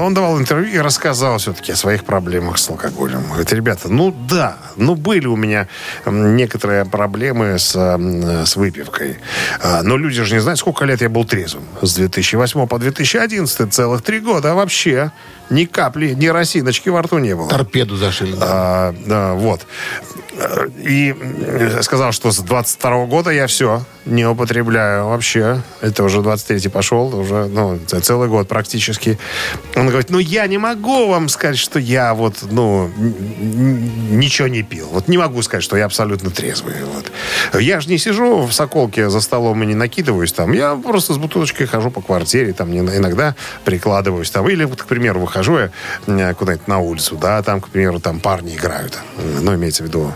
Он 0.00 0.14
давал 0.14 0.38
интервью 0.38 0.74
и 0.74 0.78
рассказал 0.78 1.38
все-таки 1.38 1.72
о 1.72 1.76
своих 1.76 2.04
проблемах 2.04 2.58
с 2.58 2.68
алкоголем. 2.70 3.24
Говорит, 3.28 3.52
ребята, 3.52 3.88
ну 3.88 4.14
да, 4.28 4.56
ну 4.76 4.94
были 4.94 5.26
у 5.26 5.36
меня 5.36 5.68
некоторые 6.06 6.84
проблемы 6.84 7.58
с, 7.58 7.74
с 7.74 8.56
выпивкой. 8.56 9.18
А, 9.62 9.82
Но 9.82 9.96
люди 9.96 10.22
же 10.22 10.34
не 10.34 10.40
знают, 10.40 10.58
сколько 10.60 10.84
лет 10.84 11.00
я 11.00 11.08
был 11.08 11.24
трезвым. 11.24 11.64
С 11.82 11.94
2008 11.94 12.66
по 12.66 12.78
2011 12.78 13.72
целых 13.74 14.02
три 14.02 14.20
года. 14.20 14.52
А 14.52 14.54
вообще 14.54 15.10
ни 15.50 15.64
капли, 15.64 16.14
ни 16.14 16.26
росиночки 16.28 16.88
во 16.90 17.02
рту 17.02 17.18
не 17.18 17.34
было. 17.34 17.48
Торпеду 17.48 17.96
зашили. 17.96 18.32
да. 18.32 18.38
А, 18.40 18.94
да, 19.06 19.34
вот. 19.34 19.66
И 20.84 21.14
э, 21.18 21.82
сказал, 21.82 22.12
что 22.12 22.30
с 22.30 22.38
22 22.38 23.06
года 23.06 23.30
я 23.30 23.46
все 23.46 23.82
не 24.04 24.24
употребляю 24.24 25.08
вообще. 25.08 25.62
Это 25.80 26.04
уже 26.04 26.18
23-й 26.18 26.70
пошел, 26.70 27.14
уже 27.14 27.46
ну, 27.46 27.78
целый 27.86 28.28
год 28.28 28.48
практически. 28.48 29.18
Он 29.74 29.88
говорит, 29.88 30.10
ну 30.10 30.18
я 30.18 30.46
не 30.46 30.58
могу 30.58 31.08
вам 31.08 31.28
сказать, 31.28 31.58
что 31.58 31.78
я 31.78 32.14
вот, 32.14 32.36
ну, 32.50 32.90
ничего 32.96 34.48
не 34.48 34.62
пил. 34.62 34.88
Вот 34.92 35.08
не 35.08 35.18
могу 35.18 35.42
сказать, 35.42 35.64
что 35.64 35.76
я 35.76 35.86
абсолютно 35.86 36.30
трезвый. 36.30 36.74
Вот. 36.84 37.10
Я 37.60 37.80
же 37.80 37.88
не 37.88 37.98
сижу 37.98 38.46
в 38.46 38.52
Соколке 38.52 39.10
за 39.10 39.20
столом 39.20 39.62
и 39.62 39.66
не 39.66 39.74
накидываюсь 39.74 40.32
там. 40.32 40.52
Я 40.52 40.76
просто 40.76 41.14
с 41.14 41.18
бутылочкой 41.18 41.66
хожу 41.66 41.90
по 41.90 42.00
квартире, 42.00 42.52
там 42.52 42.72
иногда 42.72 43.34
прикладываюсь 43.64 44.30
там. 44.30 44.48
Или 44.48 44.64
вот, 44.64 44.82
к 44.82 44.86
примеру, 44.86 45.20
выхожу 45.20 45.58
я 45.58 46.34
куда-нибудь 46.34 46.68
на 46.68 46.78
улицу, 46.78 47.16
да, 47.16 47.42
там, 47.42 47.60
к 47.60 47.68
примеру, 47.68 48.00
там 48.00 48.20
парни 48.20 48.54
играют. 48.54 48.98
Ну, 49.40 49.54
имеется 49.54 49.82
в 49.82 49.86
виду 49.86 50.12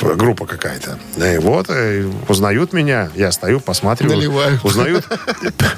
группа 0.00 0.46
какая-то. 0.46 0.98
И 1.16 1.38
вот, 1.38 1.66
э, 1.68 2.10
узнают 2.28 2.72
меня, 2.72 3.10
я 3.14 3.32
стою, 3.32 3.60
посматриваю. 3.60 4.16
Наливают. 4.16 4.64
Узнают, 4.64 5.06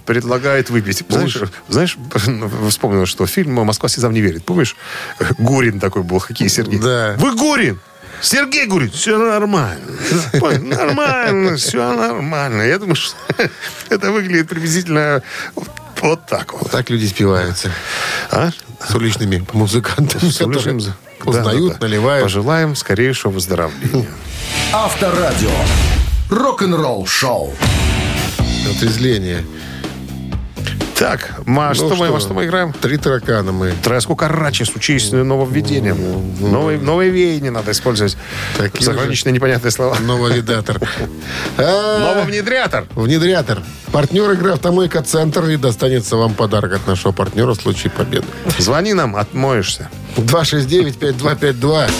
предлагают 0.06 0.70
выпить. 0.70 1.04
Знаешь, 1.08 1.38
знаешь, 1.68 1.98
вспомнил, 2.68 3.06
что 3.06 3.26
фильм 3.26 3.54
«Москва 3.54 3.88
слезам 3.88 4.12
не 4.12 4.20
верит». 4.20 4.44
Помнишь? 4.44 4.76
Гурин 5.38 5.80
такой 5.80 6.02
был, 6.02 6.18
хоккей 6.18 6.48
Сергей. 6.48 6.78
Да. 6.78 7.14
Вы 7.18 7.34
Гурин! 7.34 7.80
Сергей 8.20 8.66
говорит, 8.66 8.94
все 8.94 9.18
нормально. 9.18 9.84
Нормально, 10.32 11.56
все 11.56 11.92
нормально. 11.92 12.62
Я 12.62 12.78
думаю, 12.78 12.94
что 12.94 13.16
это 13.90 14.12
выглядит 14.12 14.48
приблизительно 14.48 15.22
вот, 16.04 16.26
так 16.26 16.52
вот. 16.52 16.70
Так 16.70 16.90
люди 16.90 17.06
спиваются. 17.06 17.70
А? 18.30 18.50
С 18.86 18.94
уличными 18.94 19.44
музыкантами. 19.52 20.30
С 20.30 20.40
уличным 20.42 20.80
Узнают, 21.26 21.68
Да, 21.68 21.74
да, 21.74 21.78
да. 21.80 21.86
наливают. 21.86 22.22
Пожелаем 22.24 22.74
скорейшего 22.76 23.32
выздоровления. 23.32 24.06
Авторадио. 24.72 25.50
Рок-н-ролл 26.30 27.06
шоу. 27.06 27.52
Отрезвление. 28.76 29.44
Так, 30.98 31.40
Маш, 31.44 31.80
Ну 31.80 31.88
что 31.88 31.96
мы, 31.96 32.10
во 32.10 32.20
что 32.20 32.34
мы 32.34 32.44
играем? 32.46 32.72
Три 32.72 32.98
таракана 32.98 33.50
мы. 33.50 33.72
Треску 33.82 34.14
Карачи 34.14 34.64
с 34.64 34.70
учительным 34.70 35.26
нововведением. 35.26 35.96
Новые, 36.40 36.78
новые 36.78 37.10
веяния 37.10 37.50
надо 37.50 37.72
использовать. 37.72 38.16
Такие 38.56 38.84
Заграничные 38.84 39.32
непонятные 39.32 39.70
слова. 39.70 39.96
Нововидатор. 40.00 40.80
А, 41.56 41.98
Нововнедрятор. 41.98 42.86
Внедрятор. 42.94 43.62
Партнер 43.92 44.30
игры 44.32 44.52
«Автомойка 44.52 45.02
Центр» 45.02 45.44
и 45.46 45.56
достанется 45.56 46.16
вам 46.16 46.34
подарок 46.34 46.72
от 46.74 46.86
нашего 46.86 47.12
партнера 47.12 47.52
в 47.54 47.56
случае 47.56 47.90
победы. 47.90 48.26
Звони 48.58 48.92
нам, 48.92 49.14
отмоешься. 49.16 49.88
269-5252. 50.16 51.90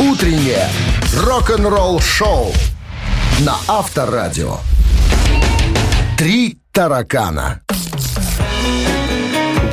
Утреннее 0.00 0.68
рок-н-ролл 1.16 2.00
шоу 2.00 2.52
на 3.40 3.56
Авторадио. 3.66 4.58
Три 6.20 6.58
таракана. 6.72 7.60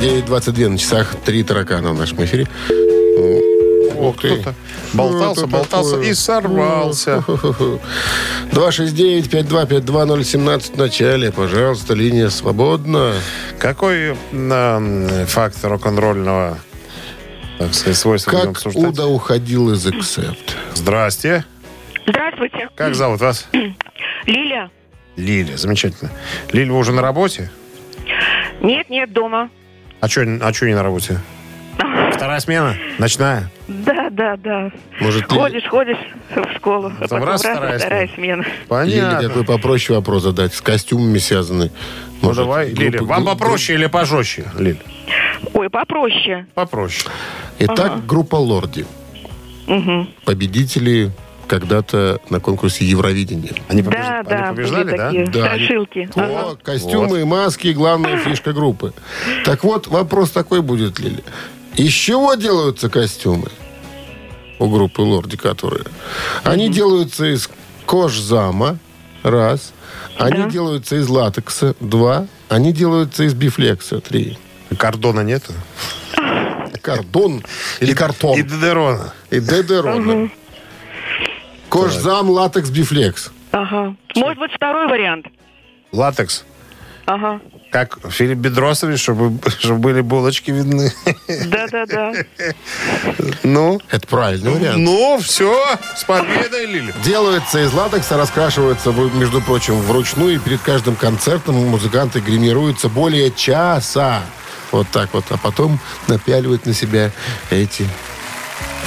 9.22 0.00 0.68
на 0.70 0.78
часах. 0.78 1.14
Три 1.22 1.42
таракана 1.42 1.92
в 1.92 1.98
нашем 1.98 2.24
эфире. 2.24 2.46
Ух 3.98 4.16
ты. 4.18 4.42
Болтался, 4.94 5.42
Ну, 5.42 5.46
болтался 5.48 5.90
такое. 5.96 6.08
и 6.08 6.14
сорвался. 6.14 7.22
269-525-2017 8.52 10.72
в 10.72 10.76
начале. 10.78 11.30
Пожалуйста, 11.32 11.92
линия 11.92 12.30
свободна. 12.30 13.12
Какой 13.58 14.16
м, 14.32 15.06
факт 15.26 15.62
рок-н-ролльного 15.62 16.56
так 17.58 17.74
сказать, 17.74 17.98
свойства 17.98 18.30
будем 18.30 18.54
Как 18.54 18.56
обсуждать? 18.56 18.84
Уда 18.94 19.06
уходил 19.06 19.70
из 19.74 19.86
Accept? 19.86 20.54
Здрасте. 20.72 21.44
Здравствуйте. 22.06 22.70
Как 22.74 22.94
зовут 22.94 23.20
вас? 23.20 23.46
Лиля? 24.24 24.70
Лиля. 25.18 25.56
Замечательно. 25.56 26.10
Лиля, 26.52 26.72
вы 26.72 26.78
уже 26.78 26.92
на 26.92 27.02
работе? 27.02 27.50
Нет, 28.62 28.88
нет, 28.88 29.12
дома. 29.12 29.50
А 30.00 30.08
что 30.08 30.22
а 30.40 30.52
чё 30.52 30.66
не 30.66 30.74
на 30.74 30.82
работе? 30.82 31.18
Вторая 32.12 32.40
смена? 32.40 32.76
Ночная? 32.98 33.50
Да, 33.68 34.08
да, 34.10 34.36
да. 34.36 34.70
Может, 35.00 35.30
Лили- 35.30 35.38
Ходишь, 35.38 35.68
ходишь 35.68 35.96
в 36.34 36.56
школу. 36.56 36.86
а 36.88 36.90
Потом 37.02 37.08
потом 37.20 37.24
раз, 37.24 37.44
раз, 37.44 37.56
вторая 37.56 37.78
вторая 37.78 38.10
смена. 38.14 38.42
Лили, 38.42 38.52
Понятно. 38.68 39.28
какой 39.28 39.44
попроще 39.44 39.96
вопрос 39.98 40.22
задать. 40.22 40.54
С 40.54 40.60
костюмами 40.60 41.18
связаны. 41.18 41.70
Ну 42.22 42.32
давай, 42.32 42.68
группы- 42.68 42.82
Лиля, 42.82 43.02
вам 43.02 43.24
группы- 43.24 43.38
попроще 43.38 43.78
или 43.78 43.86
пожестче, 43.86 44.44
Лиль? 44.58 44.78
Ой, 45.52 45.68
попроще. 45.70 46.46
Попроще. 46.54 47.10
Итак, 47.58 48.06
группа 48.06 48.36
Лорди. 48.36 48.86
Победители 50.24 51.10
когда-то 51.48 52.20
на 52.30 52.38
конкурсе 52.40 52.84
Евровидения. 52.84 53.52
Они, 53.68 53.82
побеж- 53.82 54.02
Да, 54.02 54.18
они 54.20 54.28
да, 54.28 54.48
побеждали, 54.50 54.84
были 54.84 54.96
да? 54.96 55.06
такие 55.06 55.26
Да, 55.26 55.44
они- 55.50 55.64
страшилки. 55.64 56.10
Ага. 56.14 56.40
О, 56.52 56.56
костюмы 56.62 57.20
и 57.20 57.24
маски 57.24 57.68
главная 57.72 58.18
фишка 58.24 58.52
группы. 58.52 58.92
Так 59.44 59.64
вот, 59.64 59.86
вопрос 59.88 60.30
такой 60.30 60.60
будет, 60.62 60.98
Лили. 61.00 61.24
Из 61.76 61.92
чего 61.92 62.34
делаются 62.34 62.88
костюмы 62.88 63.48
у 64.58 64.68
группы 64.68 65.00
Лорди, 65.00 65.36
которые? 65.36 65.84
Они 66.44 66.68
делаются 66.68 67.24
из 67.32 67.48
кожзама, 67.86 68.78
раз. 69.22 69.72
Они 70.18 70.42
Да. 70.42 70.50
делаются 70.50 70.96
из 70.96 71.08
латекса, 71.08 71.74
два. 71.80 72.26
Они 72.48 72.72
делаются 72.72 73.24
из 73.24 73.34
бифлекса, 73.34 74.00
три. 74.00 74.36
Кордона 74.76 75.20
нет? 75.20 75.44
Картон 76.82 77.42
или 77.80 77.92
картон. 77.94 78.38
И 78.38 78.42
Дедерона. 78.42 79.12
И 79.30 79.40
дедерона. 79.40 80.30
Кожзам, 81.68 82.30
латекс, 82.30 82.70
бифлекс. 82.70 83.30
Ага. 83.52 83.94
Может 84.16 84.38
быть, 84.38 84.52
второй 84.54 84.86
вариант. 84.88 85.26
Латекс. 85.92 86.44
Ага. 87.06 87.40
Как 87.70 87.98
Филипп 88.10 88.38
Бедросович, 88.38 89.00
чтобы, 89.00 89.38
чтобы 89.58 89.78
были 89.80 90.00
булочки 90.02 90.50
видны. 90.50 90.92
Да-да-да. 91.46 92.12
Ну, 93.42 93.80
Это 93.90 94.06
правильный 94.06 94.52
вариант. 94.52 94.78
ну, 94.78 95.18
все, 95.18 95.54
с 95.96 96.04
победой, 96.04 96.66
Лили. 96.66 96.94
Делаются 97.04 97.60
из 97.64 97.72
латекса, 97.72 98.18
раскрашиваются, 98.18 98.90
в- 98.90 99.14
между 99.16 99.40
прочим, 99.40 99.80
вручную. 99.80 100.34
И 100.34 100.38
перед 100.38 100.60
каждым 100.60 100.96
концертом 100.96 101.54
музыканты 101.56 102.20
гримируются 102.20 102.88
более 102.90 103.30
часа. 103.30 104.22
Вот 104.70 104.86
так 104.88 105.14
вот. 105.14 105.24
А 105.30 105.38
потом 105.38 105.78
напяливают 106.08 106.66
на 106.66 106.74
себя 106.74 107.10
эти 107.50 107.86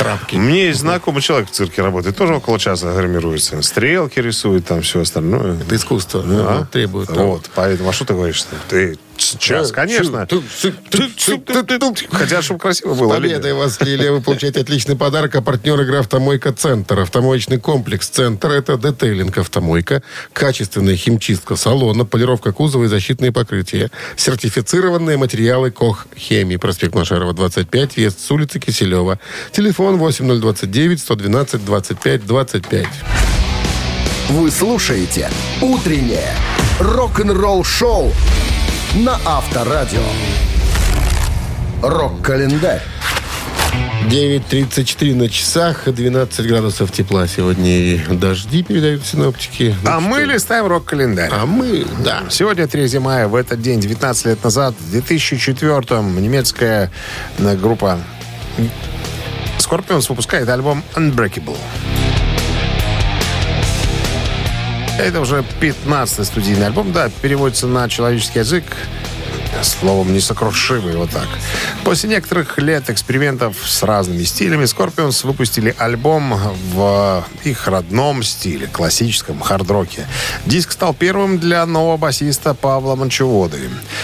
трапки. 0.04 0.36
У 0.36 0.40
меня 0.40 0.66
есть 0.66 0.80
знакомый 0.80 1.22
человек 1.22 1.50
в 1.50 1.52
цирке 1.52 1.82
работает, 1.82 2.16
тоже 2.16 2.36
около 2.36 2.60
часа 2.60 2.94
гримируется. 2.94 3.62
Стрелки 3.62 4.20
рисует, 4.20 4.66
там 4.66 4.82
все 4.82 5.02
остальное. 5.02 5.58
Это 5.62 5.76
искусство. 5.76 6.24
А? 6.26 6.56
оно 6.56 6.66
требует. 6.66 7.10
Вот, 7.10 7.50
поэтому, 7.56 7.90
а 7.90 7.94
что 7.94 8.06
ты 8.06 8.14
говоришь? 8.14 8.46
Ты 8.70 8.98
час, 9.40 9.72
Э, 9.72 9.74
конечно. 9.74 10.28
Хотя, 12.12 12.42
чтобы 12.42 12.60
красиво 12.60 12.94
было. 12.94 13.16
Победой 13.16 13.54
вас, 13.54 13.80
Лилия, 13.82 14.12
вы 14.12 14.22
получаете 14.22 14.62
отличный 14.62 14.96
подарок. 14.96 15.36
А 15.36 15.42
партнер 15.42 15.80
игры 15.82 15.98
«Автомойка 15.98 16.54
Центр». 16.54 17.00
Автомоечный 17.00 17.60
комплекс 17.60 18.08
«Центр»— 18.08 18.52
это 18.54 18.78
детейлинг 18.78 19.38
«Автомойка», 19.38 20.02
качественная 20.34 20.96
химчистка 20.96 21.56
салона, 21.56 22.06
полировка 22.06 22.52
кузова 22.52 22.86
и 22.86 22.88
защитные 22.88 23.32
покрытия. 23.32 23.90
Сертифицированные 24.16 25.18
материалы 25.18 25.72
«Кох 25.72 26.08
Хемии». 26.18 26.58
Проспект 26.58 26.96
Машарова, 26.96 27.34
25, 27.34 27.96
въезд 27.96 28.20
с 28.20 28.32
улицы 28.32 28.60
Киселева. 28.60 29.20
Телефон 29.52 29.98
8029-112-25-25. 30.00 32.88
Вы 34.30 34.52
слушаете 34.52 35.30
«Утреннее 35.62 36.34
рок-н-ролл-шоу» 36.80 38.12
на 38.96 39.18
Авторадио. 39.26 40.02
Рок-календарь. 41.82 42.82
9.34 44.10 45.16
на 45.16 45.30
часах, 45.30 45.84
12 45.86 46.46
градусов 46.48 46.92
тепла 46.92 47.28
сегодня 47.28 47.70
и 47.78 47.98
дожди 48.10 48.64
передают 48.64 49.06
синоптики. 49.06 49.76
А 49.86 50.00
Ну 50.00 50.08
мы 50.10 50.24
что? 50.24 50.34
листаем 50.34 50.68
рок-календарь. 50.68 51.30
А 51.32 51.46
мы, 51.46 51.86
да. 52.04 52.24
Сегодня 52.30 52.68
3 52.68 53.00
мая, 53.00 53.28
в 53.28 53.36
этот 53.36 53.62
день, 53.62 53.80
19 53.80 54.26
лет 54.26 54.44
назад, 54.44 54.76
в 54.78 54.94
2004-м, 54.96 56.22
немецкая 56.22 56.92
э, 57.38 57.56
группа 57.56 58.00
Scorpions 59.60 60.08
выпускает 60.10 60.50
альбом 60.50 60.84
Unbreakable. 60.96 61.58
Это 65.02 65.20
уже 65.20 65.44
15-й 65.60 66.26
студийный 66.26 66.68
альбом, 66.68 66.92
да, 66.92 67.10
переводится 67.24 67.66
на 67.66 67.90
человеческий 67.90 68.38
язык 68.40 68.64
словом 69.64 70.14
несокрушимый, 70.14 70.96
вот 70.96 71.10
так. 71.12 71.28
После 71.84 72.10
некоторых 72.10 72.58
лет 72.58 72.90
экспериментов 72.90 73.58
с 73.64 73.84
разными 73.84 74.24
стилями 74.24 74.64
Scorpions 74.64 75.26
выпустили 75.26 75.76
альбом 75.78 76.40
в 76.74 77.26
их 77.44 77.68
родном 77.68 78.24
стиле, 78.24 78.68
классическом 78.68 79.40
хард-роке. 79.40 80.08
Диск 80.46 80.72
стал 80.72 80.94
первым 80.94 81.40
для 81.40 81.66
нового 81.66 81.98
басиста 81.98 82.54
Павла 82.54 82.96
Манчеводы. 82.96 83.60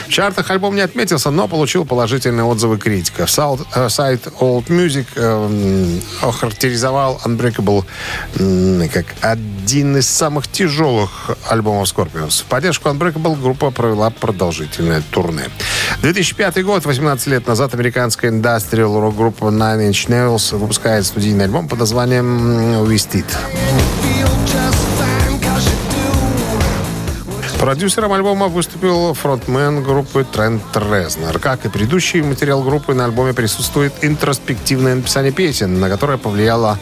В 0.08 0.10
чартах 0.10 0.50
альбом 0.52 0.76
не 0.76 0.82
отметился, 0.82 1.32
но 1.32 1.48
получил 1.48 1.86
положительные 1.86 2.44
отзывы 2.44 2.78
критиков. 2.78 3.30
Э, 3.76 3.90
Сайт 3.90 4.28
Old 4.40 4.68
Music 4.68 5.08
э, 5.16 5.22
м, 5.22 6.02
охарактеризовал 6.22 7.22
Unbreakable 7.26 7.86
как 8.94 9.06
один 9.22 9.98
из 9.98 10.10
самых 10.10 10.48
тяжелых 10.48 11.32
альбомов 11.48 11.88
Scorpions. 11.88 12.42
В 12.42 12.46
поддержку 12.46 12.90
Unbreakable 12.90 13.40
группа 13.40 13.72
провела 13.72 14.10
продолжительное 14.10 15.02
турне. 15.12 15.37
2005 16.02 16.64
год, 16.64 16.86
18 16.86 17.28
лет 17.28 17.48
назад, 17.48 17.74
американская 17.74 18.32
индастриал 18.32 19.00
рок-группа 19.00 19.46
Nine 19.46 19.90
Inch 19.90 20.08
Nails 20.08 20.56
выпускает 20.58 21.06
студийный 21.06 21.46
альбом 21.46 21.68
под 21.68 21.80
названием 21.80 22.86
«Wasted». 22.86 23.26
Продюсером 27.68 28.14
альбома 28.14 28.48
выступил 28.48 29.14
фронтмен 29.14 29.84
группы 29.84 30.24
Трент 30.24 30.64
Резнер. 30.74 31.38
Как 31.38 31.66
и 31.66 31.70
предыдущий 31.70 32.22
материал 32.22 32.64
группы, 32.64 32.94
на 32.94 33.04
альбоме 33.04 33.34
присутствует 33.34 33.92
интроспективное 34.02 34.96
написание 34.96 35.34
песен, 35.34 35.78
на 35.78 35.90
которое 35.90 36.18
повлияло 36.18 36.80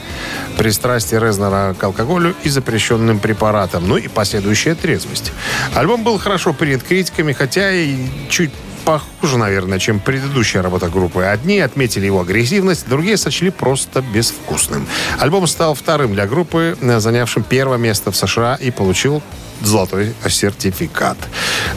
пристрастие 0.59 1.19
Резнера 1.19 1.73
к 1.73 1.83
алкоголю 1.83 2.35
и 2.43 2.49
запрещенным 2.49 3.17
препаратам, 3.17 3.87
ну 3.87 3.97
и 3.97 4.07
последующая 4.07 4.75
трезвость. 4.75 5.31
Альбом 5.73 6.03
был 6.03 6.19
хорошо 6.19 6.53
принят 6.53 6.83
критиками, 6.83 7.33
хотя 7.33 7.71
и 7.71 8.05
чуть 8.29 8.51
похуже, 8.85 9.37
наверное, 9.37 9.79
чем 9.79 9.99
предыдущая 9.99 10.61
работа 10.61 10.89
группы. 10.89 11.23
Одни 11.23 11.59
отметили 11.59 12.05
его 12.05 12.21
агрессивность, 12.21 12.87
другие 12.87 13.17
сочли 13.17 13.49
просто 13.49 14.01
безвкусным. 14.01 14.87
Альбом 15.19 15.47
стал 15.47 15.73
вторым 15.73 16.13
для 16.13 16.27
группы, 16.27 16.77
занявшим 16.81 17.43
первое 17.43 17.77
место 17.77 18.11
в 18.11 18.15
США 18.15 18.55
и 18.55 18.71
получил 18.71 19.21
золотой 19.61 20.13
сертификат. 20.27 21.17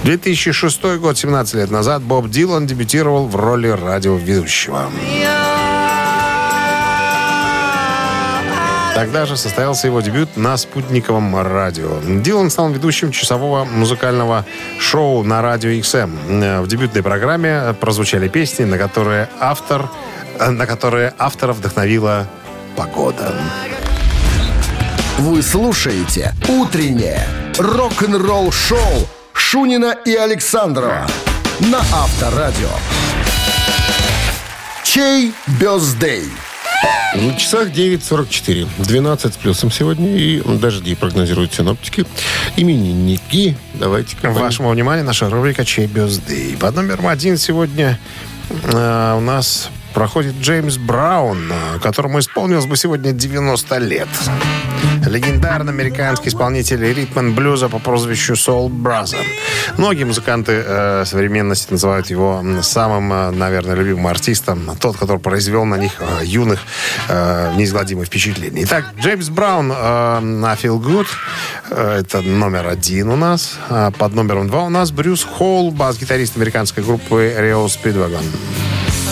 2006 0.04 0.98
год, 0.98 1.16
17 1.16 1.54
лет 1.54 1.70
назад, 1.70 2.02
Боб 2.02 2.28
Дилан 2.28 2.66
дебютировал 2.66 3.26
в 3.26 3.36
роли 3.36 3.68
радиоведущего. 3.68 4.90
Тогда 8.98 9.26
же 9.26 9.36
состоялся 9.36 9.86
его 9.86 10.00
дебют 10.00 10.36
на 10.36 10.56
спутниковом 10.56 11.40
радио. 11.40 12.00
Дилан 12.02 12.50
стал 12.50 12.68
ведущим 12.70 13.12
часового 13.12 13.64
музыкального 13.64 14.44
шоу 14.80 15.22
на 15.22 15.40
радио 15.40 15.70
XM. 15.70 16.42
Э, 16.42 16.60
В 16.62 16.66
дебютной 16.66 17.04
программе 17.04 17.76
прозвучали 17.78 18.26
песни, 18.26 18.64
на 18.64 18.76
которые 18.76 19.28
автор, 19.38 19.88
э, 20.40 20.50
на 20.50 20.66
которые 20.66 21.14
автора 21.16 21.52
вдохновила 21.52 22.26
погода. 22.74 23.36
Вы 25.18 25.42
слушаете 25.42 26.34
«Утреннее 26.48 27.24
рок-н-ролл-шоу» 27.56 29.06
Шунина 29.32 29.94
и 30.04 30.16
Александрова 30.16 31.06
на 31.60 31.78
Авторадио. 31.78 32.70
Чей 34.82 35.32
бездей? 35.60 36.28
На 37.14 37.34
часах 37.34 37.68
9.44. 37.68 38.68
12 38.78 39.34
с 39.34 39.36
плюсом 39.36 39.70
сегодня 39.70 40.16
и 40.16 40.40
дожди 40.58 40.94
прогнозируют 40.94 41.54
синоптики. 41.54 42.04
Именинники. 42.56 43.56
Давайте-ка. 43.74 44.30
Вашему 44.30 44.70
вниманию 44.70 45.04
наша 45.04 45.28
рубрика 45.28 45.64
«Чей 45.64 45.86
бёздей». 45.86 46.56
Под 46.56 46.76
номером 46.76 47.08
один 47.08 47.36
сегодня 47.36 47.98
э, 48.50 49.14
у 49.16 49.20
нас 49.20 49.70
проходит 49.94 50.34
Джеймс 50.40 50.76
Браун, 50.76 51.50
э, 51.50 51.78
которому 51.80 52.18
исполнилось 52.18 52.66
бы 52.66 52.76
сегодня 52.76 53.12
90 53.12 53.78
лет. 53.78 54.08
Легендарный 55.06 55.72
американский 55.72 56.28
исполнитель 56.28 56.84
ритм 56.84 57.34
блюза 57.34 57.68
по 57.68 57.78
прозвищу 57.78 58.34
Soul 58.34 58.68
Brother. 58.68 59.24
Многие 59.76 60.04
музыканты 60.04 60.62
э, 60.64 61.04
современности 61.06 61.72
называют 61.72 62.10
его 62.10 62.44
самым, 62.62 63.12
э, 63.12 63.30
наверное, 63.30 63.74
любимым 63.74 64.06
артистом. 64.06 64.70
Тот, 64.78 64.96
который 64.96 65.18
произвел 65.18 65.64
на 65.64 65.76
них 65.76 65.92
э, 66.00 66.24
юных 66.24 66.60
э, 67.08 67.54
неизгладимое 67.56 68.04
впечатление. 68.04 68.64
Итак, 68.64 68.84
Джеймс 69.00 69.28
Браун 69.28 69.72
э, 69.72 70.20
на 70.20 70.54
Feel 70.54 70.78
Good. 70.80 71.06
Э, 71.70 72.00
это 72.00 72.20
номер 72.20 72.66
один 72.68 73.08
у 73.10 73.16
нас. 73.16 73.58
А 73.70 73.90
под 73.90 74.14
номером 74.14 74.48
два 74.48 74.64
у 74.64 74.68
нас 74.68 74.90
Брюс 74.90 75.24
Холл, 75.24 75.70
бас-гитарист 75.70 76.36
американской 76.36 76.82
группы 76.82 77.34
Rio 77.38 77.66
Speedwagon. 77.66 78.24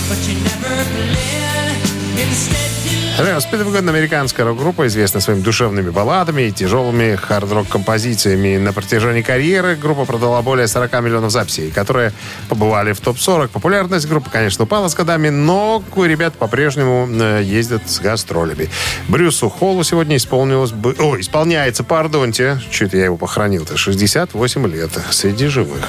but 0.08 0.28
you 0.28 0.34
never 0.34 0.74
bled. 0.92 1.80
Instead, 2.18 2.75
Рио 3.18 3.40
Спидвагон– 3.40 3.88
американская 3.88 4.44
рок-группа, 4.44 4.86
известная 4.88 5.22
своими 5.22 5.40
душевными 5.40 5.88
балладами 5.88 6.42
и 6.42 6.52
тяжелыми 6.52 7.16
хард-рок 7.16 7.66
композициями. 7.66 8.58
На 8.58 8.74
протяжении 8.74 9.22
карьеры 9.22 9.74
группа 9.74 10.04
продала 10.04 10.42
более 10.42 10.68
40 10.68 10.92
миллионов 11.02 11.30
записей, 11.32 11.70
которые 11.70 12.12
побывали 12.50 12.92
в 12.92 13.00
топ-40. 13.00 13.48
Популярность 13.48 14.06
группы, 14.06 14.28
конечно, 14.28 14.64
упала 14.64 14.88
с 14.88 14.94
годами, 14.94 15.30
но 15.30 15.82
ребят 15.96 16.34
по-прежнему 16.34 17.08
э, 17.10 17.40
ездят 17.42 17.88
с 17.88 18.00
гастролями. 18.00 18.68
Брюсу 19.08 19.48
Холлу 19.48 19.82
сегодня 19.82 20.18
исполнилось 20.18 20.72
бы... 20.72 20.94
О, 20.98 21.18
исполняется, 21.18 21.84
пардонте. 21.84 22.60
Чуть 22.70 22.92
я 22.92 23.04
его 23.04 23.16
похоронил-то. 23.16 23.78
68 23.78 24.66
лет 24.66 24.90
среди 25.08 25.46
живых. 25.46 25.88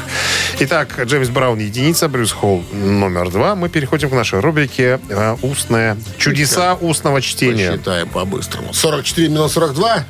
Итак, 0.60 0.98
Джеймс 1.04 1.28
Браун 1.28 1.60
единица, 1.60 2.08
Брюс 2.08 2.32
Холл 2.32 2.64
номер 2.72 3.30
два. 3.32 3.56
Мы 3.56 3.68
переходим 3.68 4.10
к 4.10 4.14
нашей 4.14 4.40
рубрике 4.40 5.02
э, 5.10 5.36
«Устное 5.42 5.98
чудеса 6.18 6.76
устного 6.76 7.17
чтения». 7.22 7.74
Считаем 7.74 8.10
по-быстрому. 8.10 8.74
44 8.74 9.28
минус 9.30 9.54
42. 9.54 10.04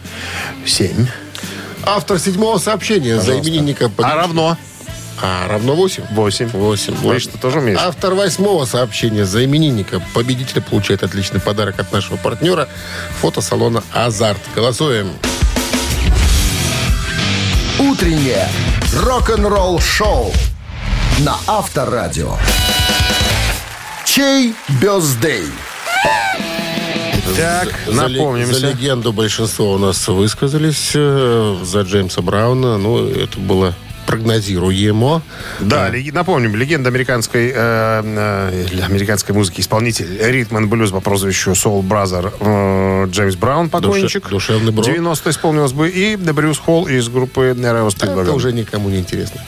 7. 0.66 1.08
Автор 1.84 2.20
седьмого 2.20 2.58
сообщения 2.58 3.20
за 3.20 3.39
именинника. 3.39 3.89
А 3.97 4.16
равно? 4.16 4.58
А, 5.22 5.47
равно 5.47 5.74
8? 5.74 6.03
8. 6.12 6.49
8. 6.49 6.95
Вы 6.95 7.20
что, 7.20 7.38
тоже 7.38 7.60
умеешь? 7.60 7.80
Автор 7.82 8.14
восьмого 8.14 8.66
сообщения 8.66 9.26
за 9.26 9.43
именинника. 9.45 10.01
Победитель 10.14 10.62
получает 10.62 11.03
отличный 11.03 11.39
подарок 11.39 11.80
от 11.80 11.91
нашего 11.91 12.18
партнера. 12.18 12.68
Фотосалона 13.22 13.84
«Азарт». 13.93 14.41
Голосуем. 14.55 15.12
Утреннее 17.80 18.47
рок-н-ролл-шоу 18.93 20.34
на 21.20 21.38
Авторадио. 21.47 22.36
Чей 24.05 24.55
бездей? 24.82 25.45
Так, 27.36 27.80
За 27.88 27.93
напомнимся. 27.93 28.60
За 28.60 28.68
легенду 28.68 29.14
большинство 29.14 29.74
у 29.74 29.78
нас 29.78 30.08
высказались. 30.08 30.91
э, 30.95 31.58
За 31.64 31.82
Джеймса 31.82 32.22
Брауна. 32.22 32.78
Ну, 32.78 33.08
это 33.08 33.39
было 33.39 33.74
прогнозируемо. 34.08 35.22
Да, 35.60 35.89
леги- 35.89 36.12
напомним, 36.12 36.55
легенда 36.55 36.89
американской, 36.89 37.51
э, 37.53 37.53
э, 37.55 38.82
американской 38.84 39.36
музыки, 39.36 39.62
исполнитель 39.62 40.18
ритм 40.20 40.58
and 40.58 40.66
блюз 40.68 40.91
по 40.91 41.01
прозвищу 41.01 41.51
Soul 41.51 41.84
Brother 41.88 42.34
э, 42.39 43.08
Джеймс 43.12 43.36
Браун, 43.36 43.70
покойничек. 43.70 44.26
Душе- 44.26 44.30
душевный 44.30 44.72
бро. 44.72 44.84
90 44.84 45.30
исполнилось 45.30 45.74
бы. 45.74 45.89
И 45.89 46.16
Брюс 46.16 46.58
Холл 46.58 46.88
из 46.88 47.10
группы 47.10 47.53
Nervous 47.58 47.95
Это 47.97 48.08
Speedwagon. 48.08 48.32
уже 48.36 48.53
никому 48.53 48.89
не 48.89 48.99
интересно. 48.99 49.41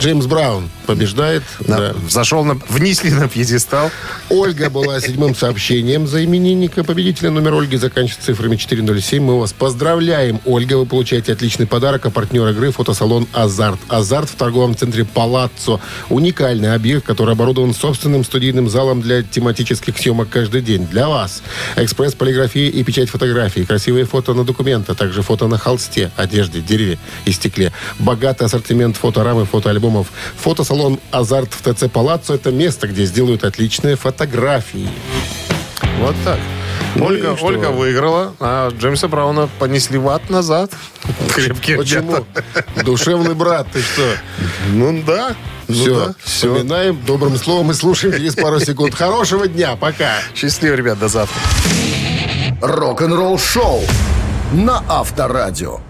Джеймс 0.00 0.26
Браун 0.26 0.68
побеждает. 0.86 1.42
На- 1.66 1.76
да. 1.78 1.94
Взошел 2.06 2.44
на... 2.44 2.54
Внесли 2.68 3.10
на 3.10 3.28
пьедестал. 3.28 3.90
Ольга 4.30 4.70
была 4.70 5.00
седьмым 5.00 5.34
сообщением 5.34 6.06
за 6.06 6.24
именинника. 6.24 6.84
Победителя 6.84 7.30
номер 7.30 7.54
Ольги 7.54 7.76
заканчивается 7.76 8.26
цифрами 8.26 8.56
407. 8.56 9.22
Мы 9.22 9.40
вас 9.40 9.52
поздравляем, 9.52 10.40
Ольга. 10.44 10.74
Вы 10.76 10.86
получаете 10.86 11.32
отличный 11.32 11.66
подарок. 11.66 12.06
А 12.06 12.10
партнер 12.10 12.46
игры 12.48 12.70
фотосалон 12.70 13.26
«Азарт». 13.32 13.80
«Азарт» 13.88 14.03
в 14.30 14.36
торговом 14.36 14.76
центре 14.76 15.04
«Палаццо». 15.04 15.80
Уникальный 16.08 16.74
объект, 16.74 17.06
который 17.06 17.32
оборудован 17.32 17.74
собственным 17.74 18.24
студийным 18.24 18.68
залом 18.68 19.00
для 19.00 19.22
тематических 19.22 19.98
съемок 19.98 20.28
каждый 20.28 20.60
день. 20.60 20.86
Для 20.86 21.08
вас. 21.08 21.42
Экспресс 21.76 22.14
полиграфии 22.14 22.68
и 22.68 22.84
печать 22.84 23.08
фотографий. 23.08 23.64
Красивые 23.64 24.04
фото 24.04 24.34
на 24.34 24.44
документы, 24.44 24.92
а 24.92 24.94
также 24.94 25.22
фото 25.22 25.48
на 25.48 25.58
холсте, 25.58 26.10
одежде, 26.16 26.60
дереве 26.60 26.98
и 27.24 27.32
стекле. 27.32 27.72
Богатый 27.98 28.44
ассортимент 28.44 28.96
фоторам 28.96 29.40
и 29.42 29.44
фотоальбомов. 29.44 30.08
Фотосалон 30.36 31.00
«Азарт» 31.10 31.52
в 31.52 31.62
ТЦ 31.62 31.90
«Палаццо»– 31.90 32.34
это 32.34 32.50
место, 32.50 32.86
где 32.86 33.04
сделают 33.04 33.44
отличные 33.44 33.96
фотографии. 33.96 34.88
Вот 36.00 36.14
так. 36.24 36.38
Ну 36.96 37.06
Ольга, 37.06 37.36
что? 37.36 37.46
Ольга 37.46 37.66
выиграла, 37.70 38.34
а 38.40 38.70
Джеймса 38.70 39.08
Брауна 39.08 39.48
понесли 39.58 39.98
в 39.98 40.08
ад 40.08 40.30
назад. 40.30 40.70
Крепкие 41.34 41.76
Почему? 41.76 42.24
Душевный 42.84 43.34
брат, 43.34 43.66
ты 43.72 43.80
что? 43.80 44.14
Ну 44.70 45.02
да. 45.06 45.34
Ну 45.66 45.74
Все, 45.74 45.94
да, 46.06 46.14
все. 46.22 46.52
вспоминаем 46.52 47.00
добрым 47.06 47.36
словом 47.38 47.70
и 47.70 47.74
слушаем 47.74 48.14
через 48.14 48.34
пару 48.34 48.60
секунд. 48.60 48.94
Хорошего 48.94 49.48
дня, 49.48 49.76
пока. 49.76 50.12
Счастливо, 50.34 50.74
ребят, 50.74 50.98
до 50.98 51.08
завтра. 51.08 51.40
Рок-н-ролл 52.60 53.38
шоу 53.38 53.82
на 54.52 54.82
Авторадио. 54.88 55.80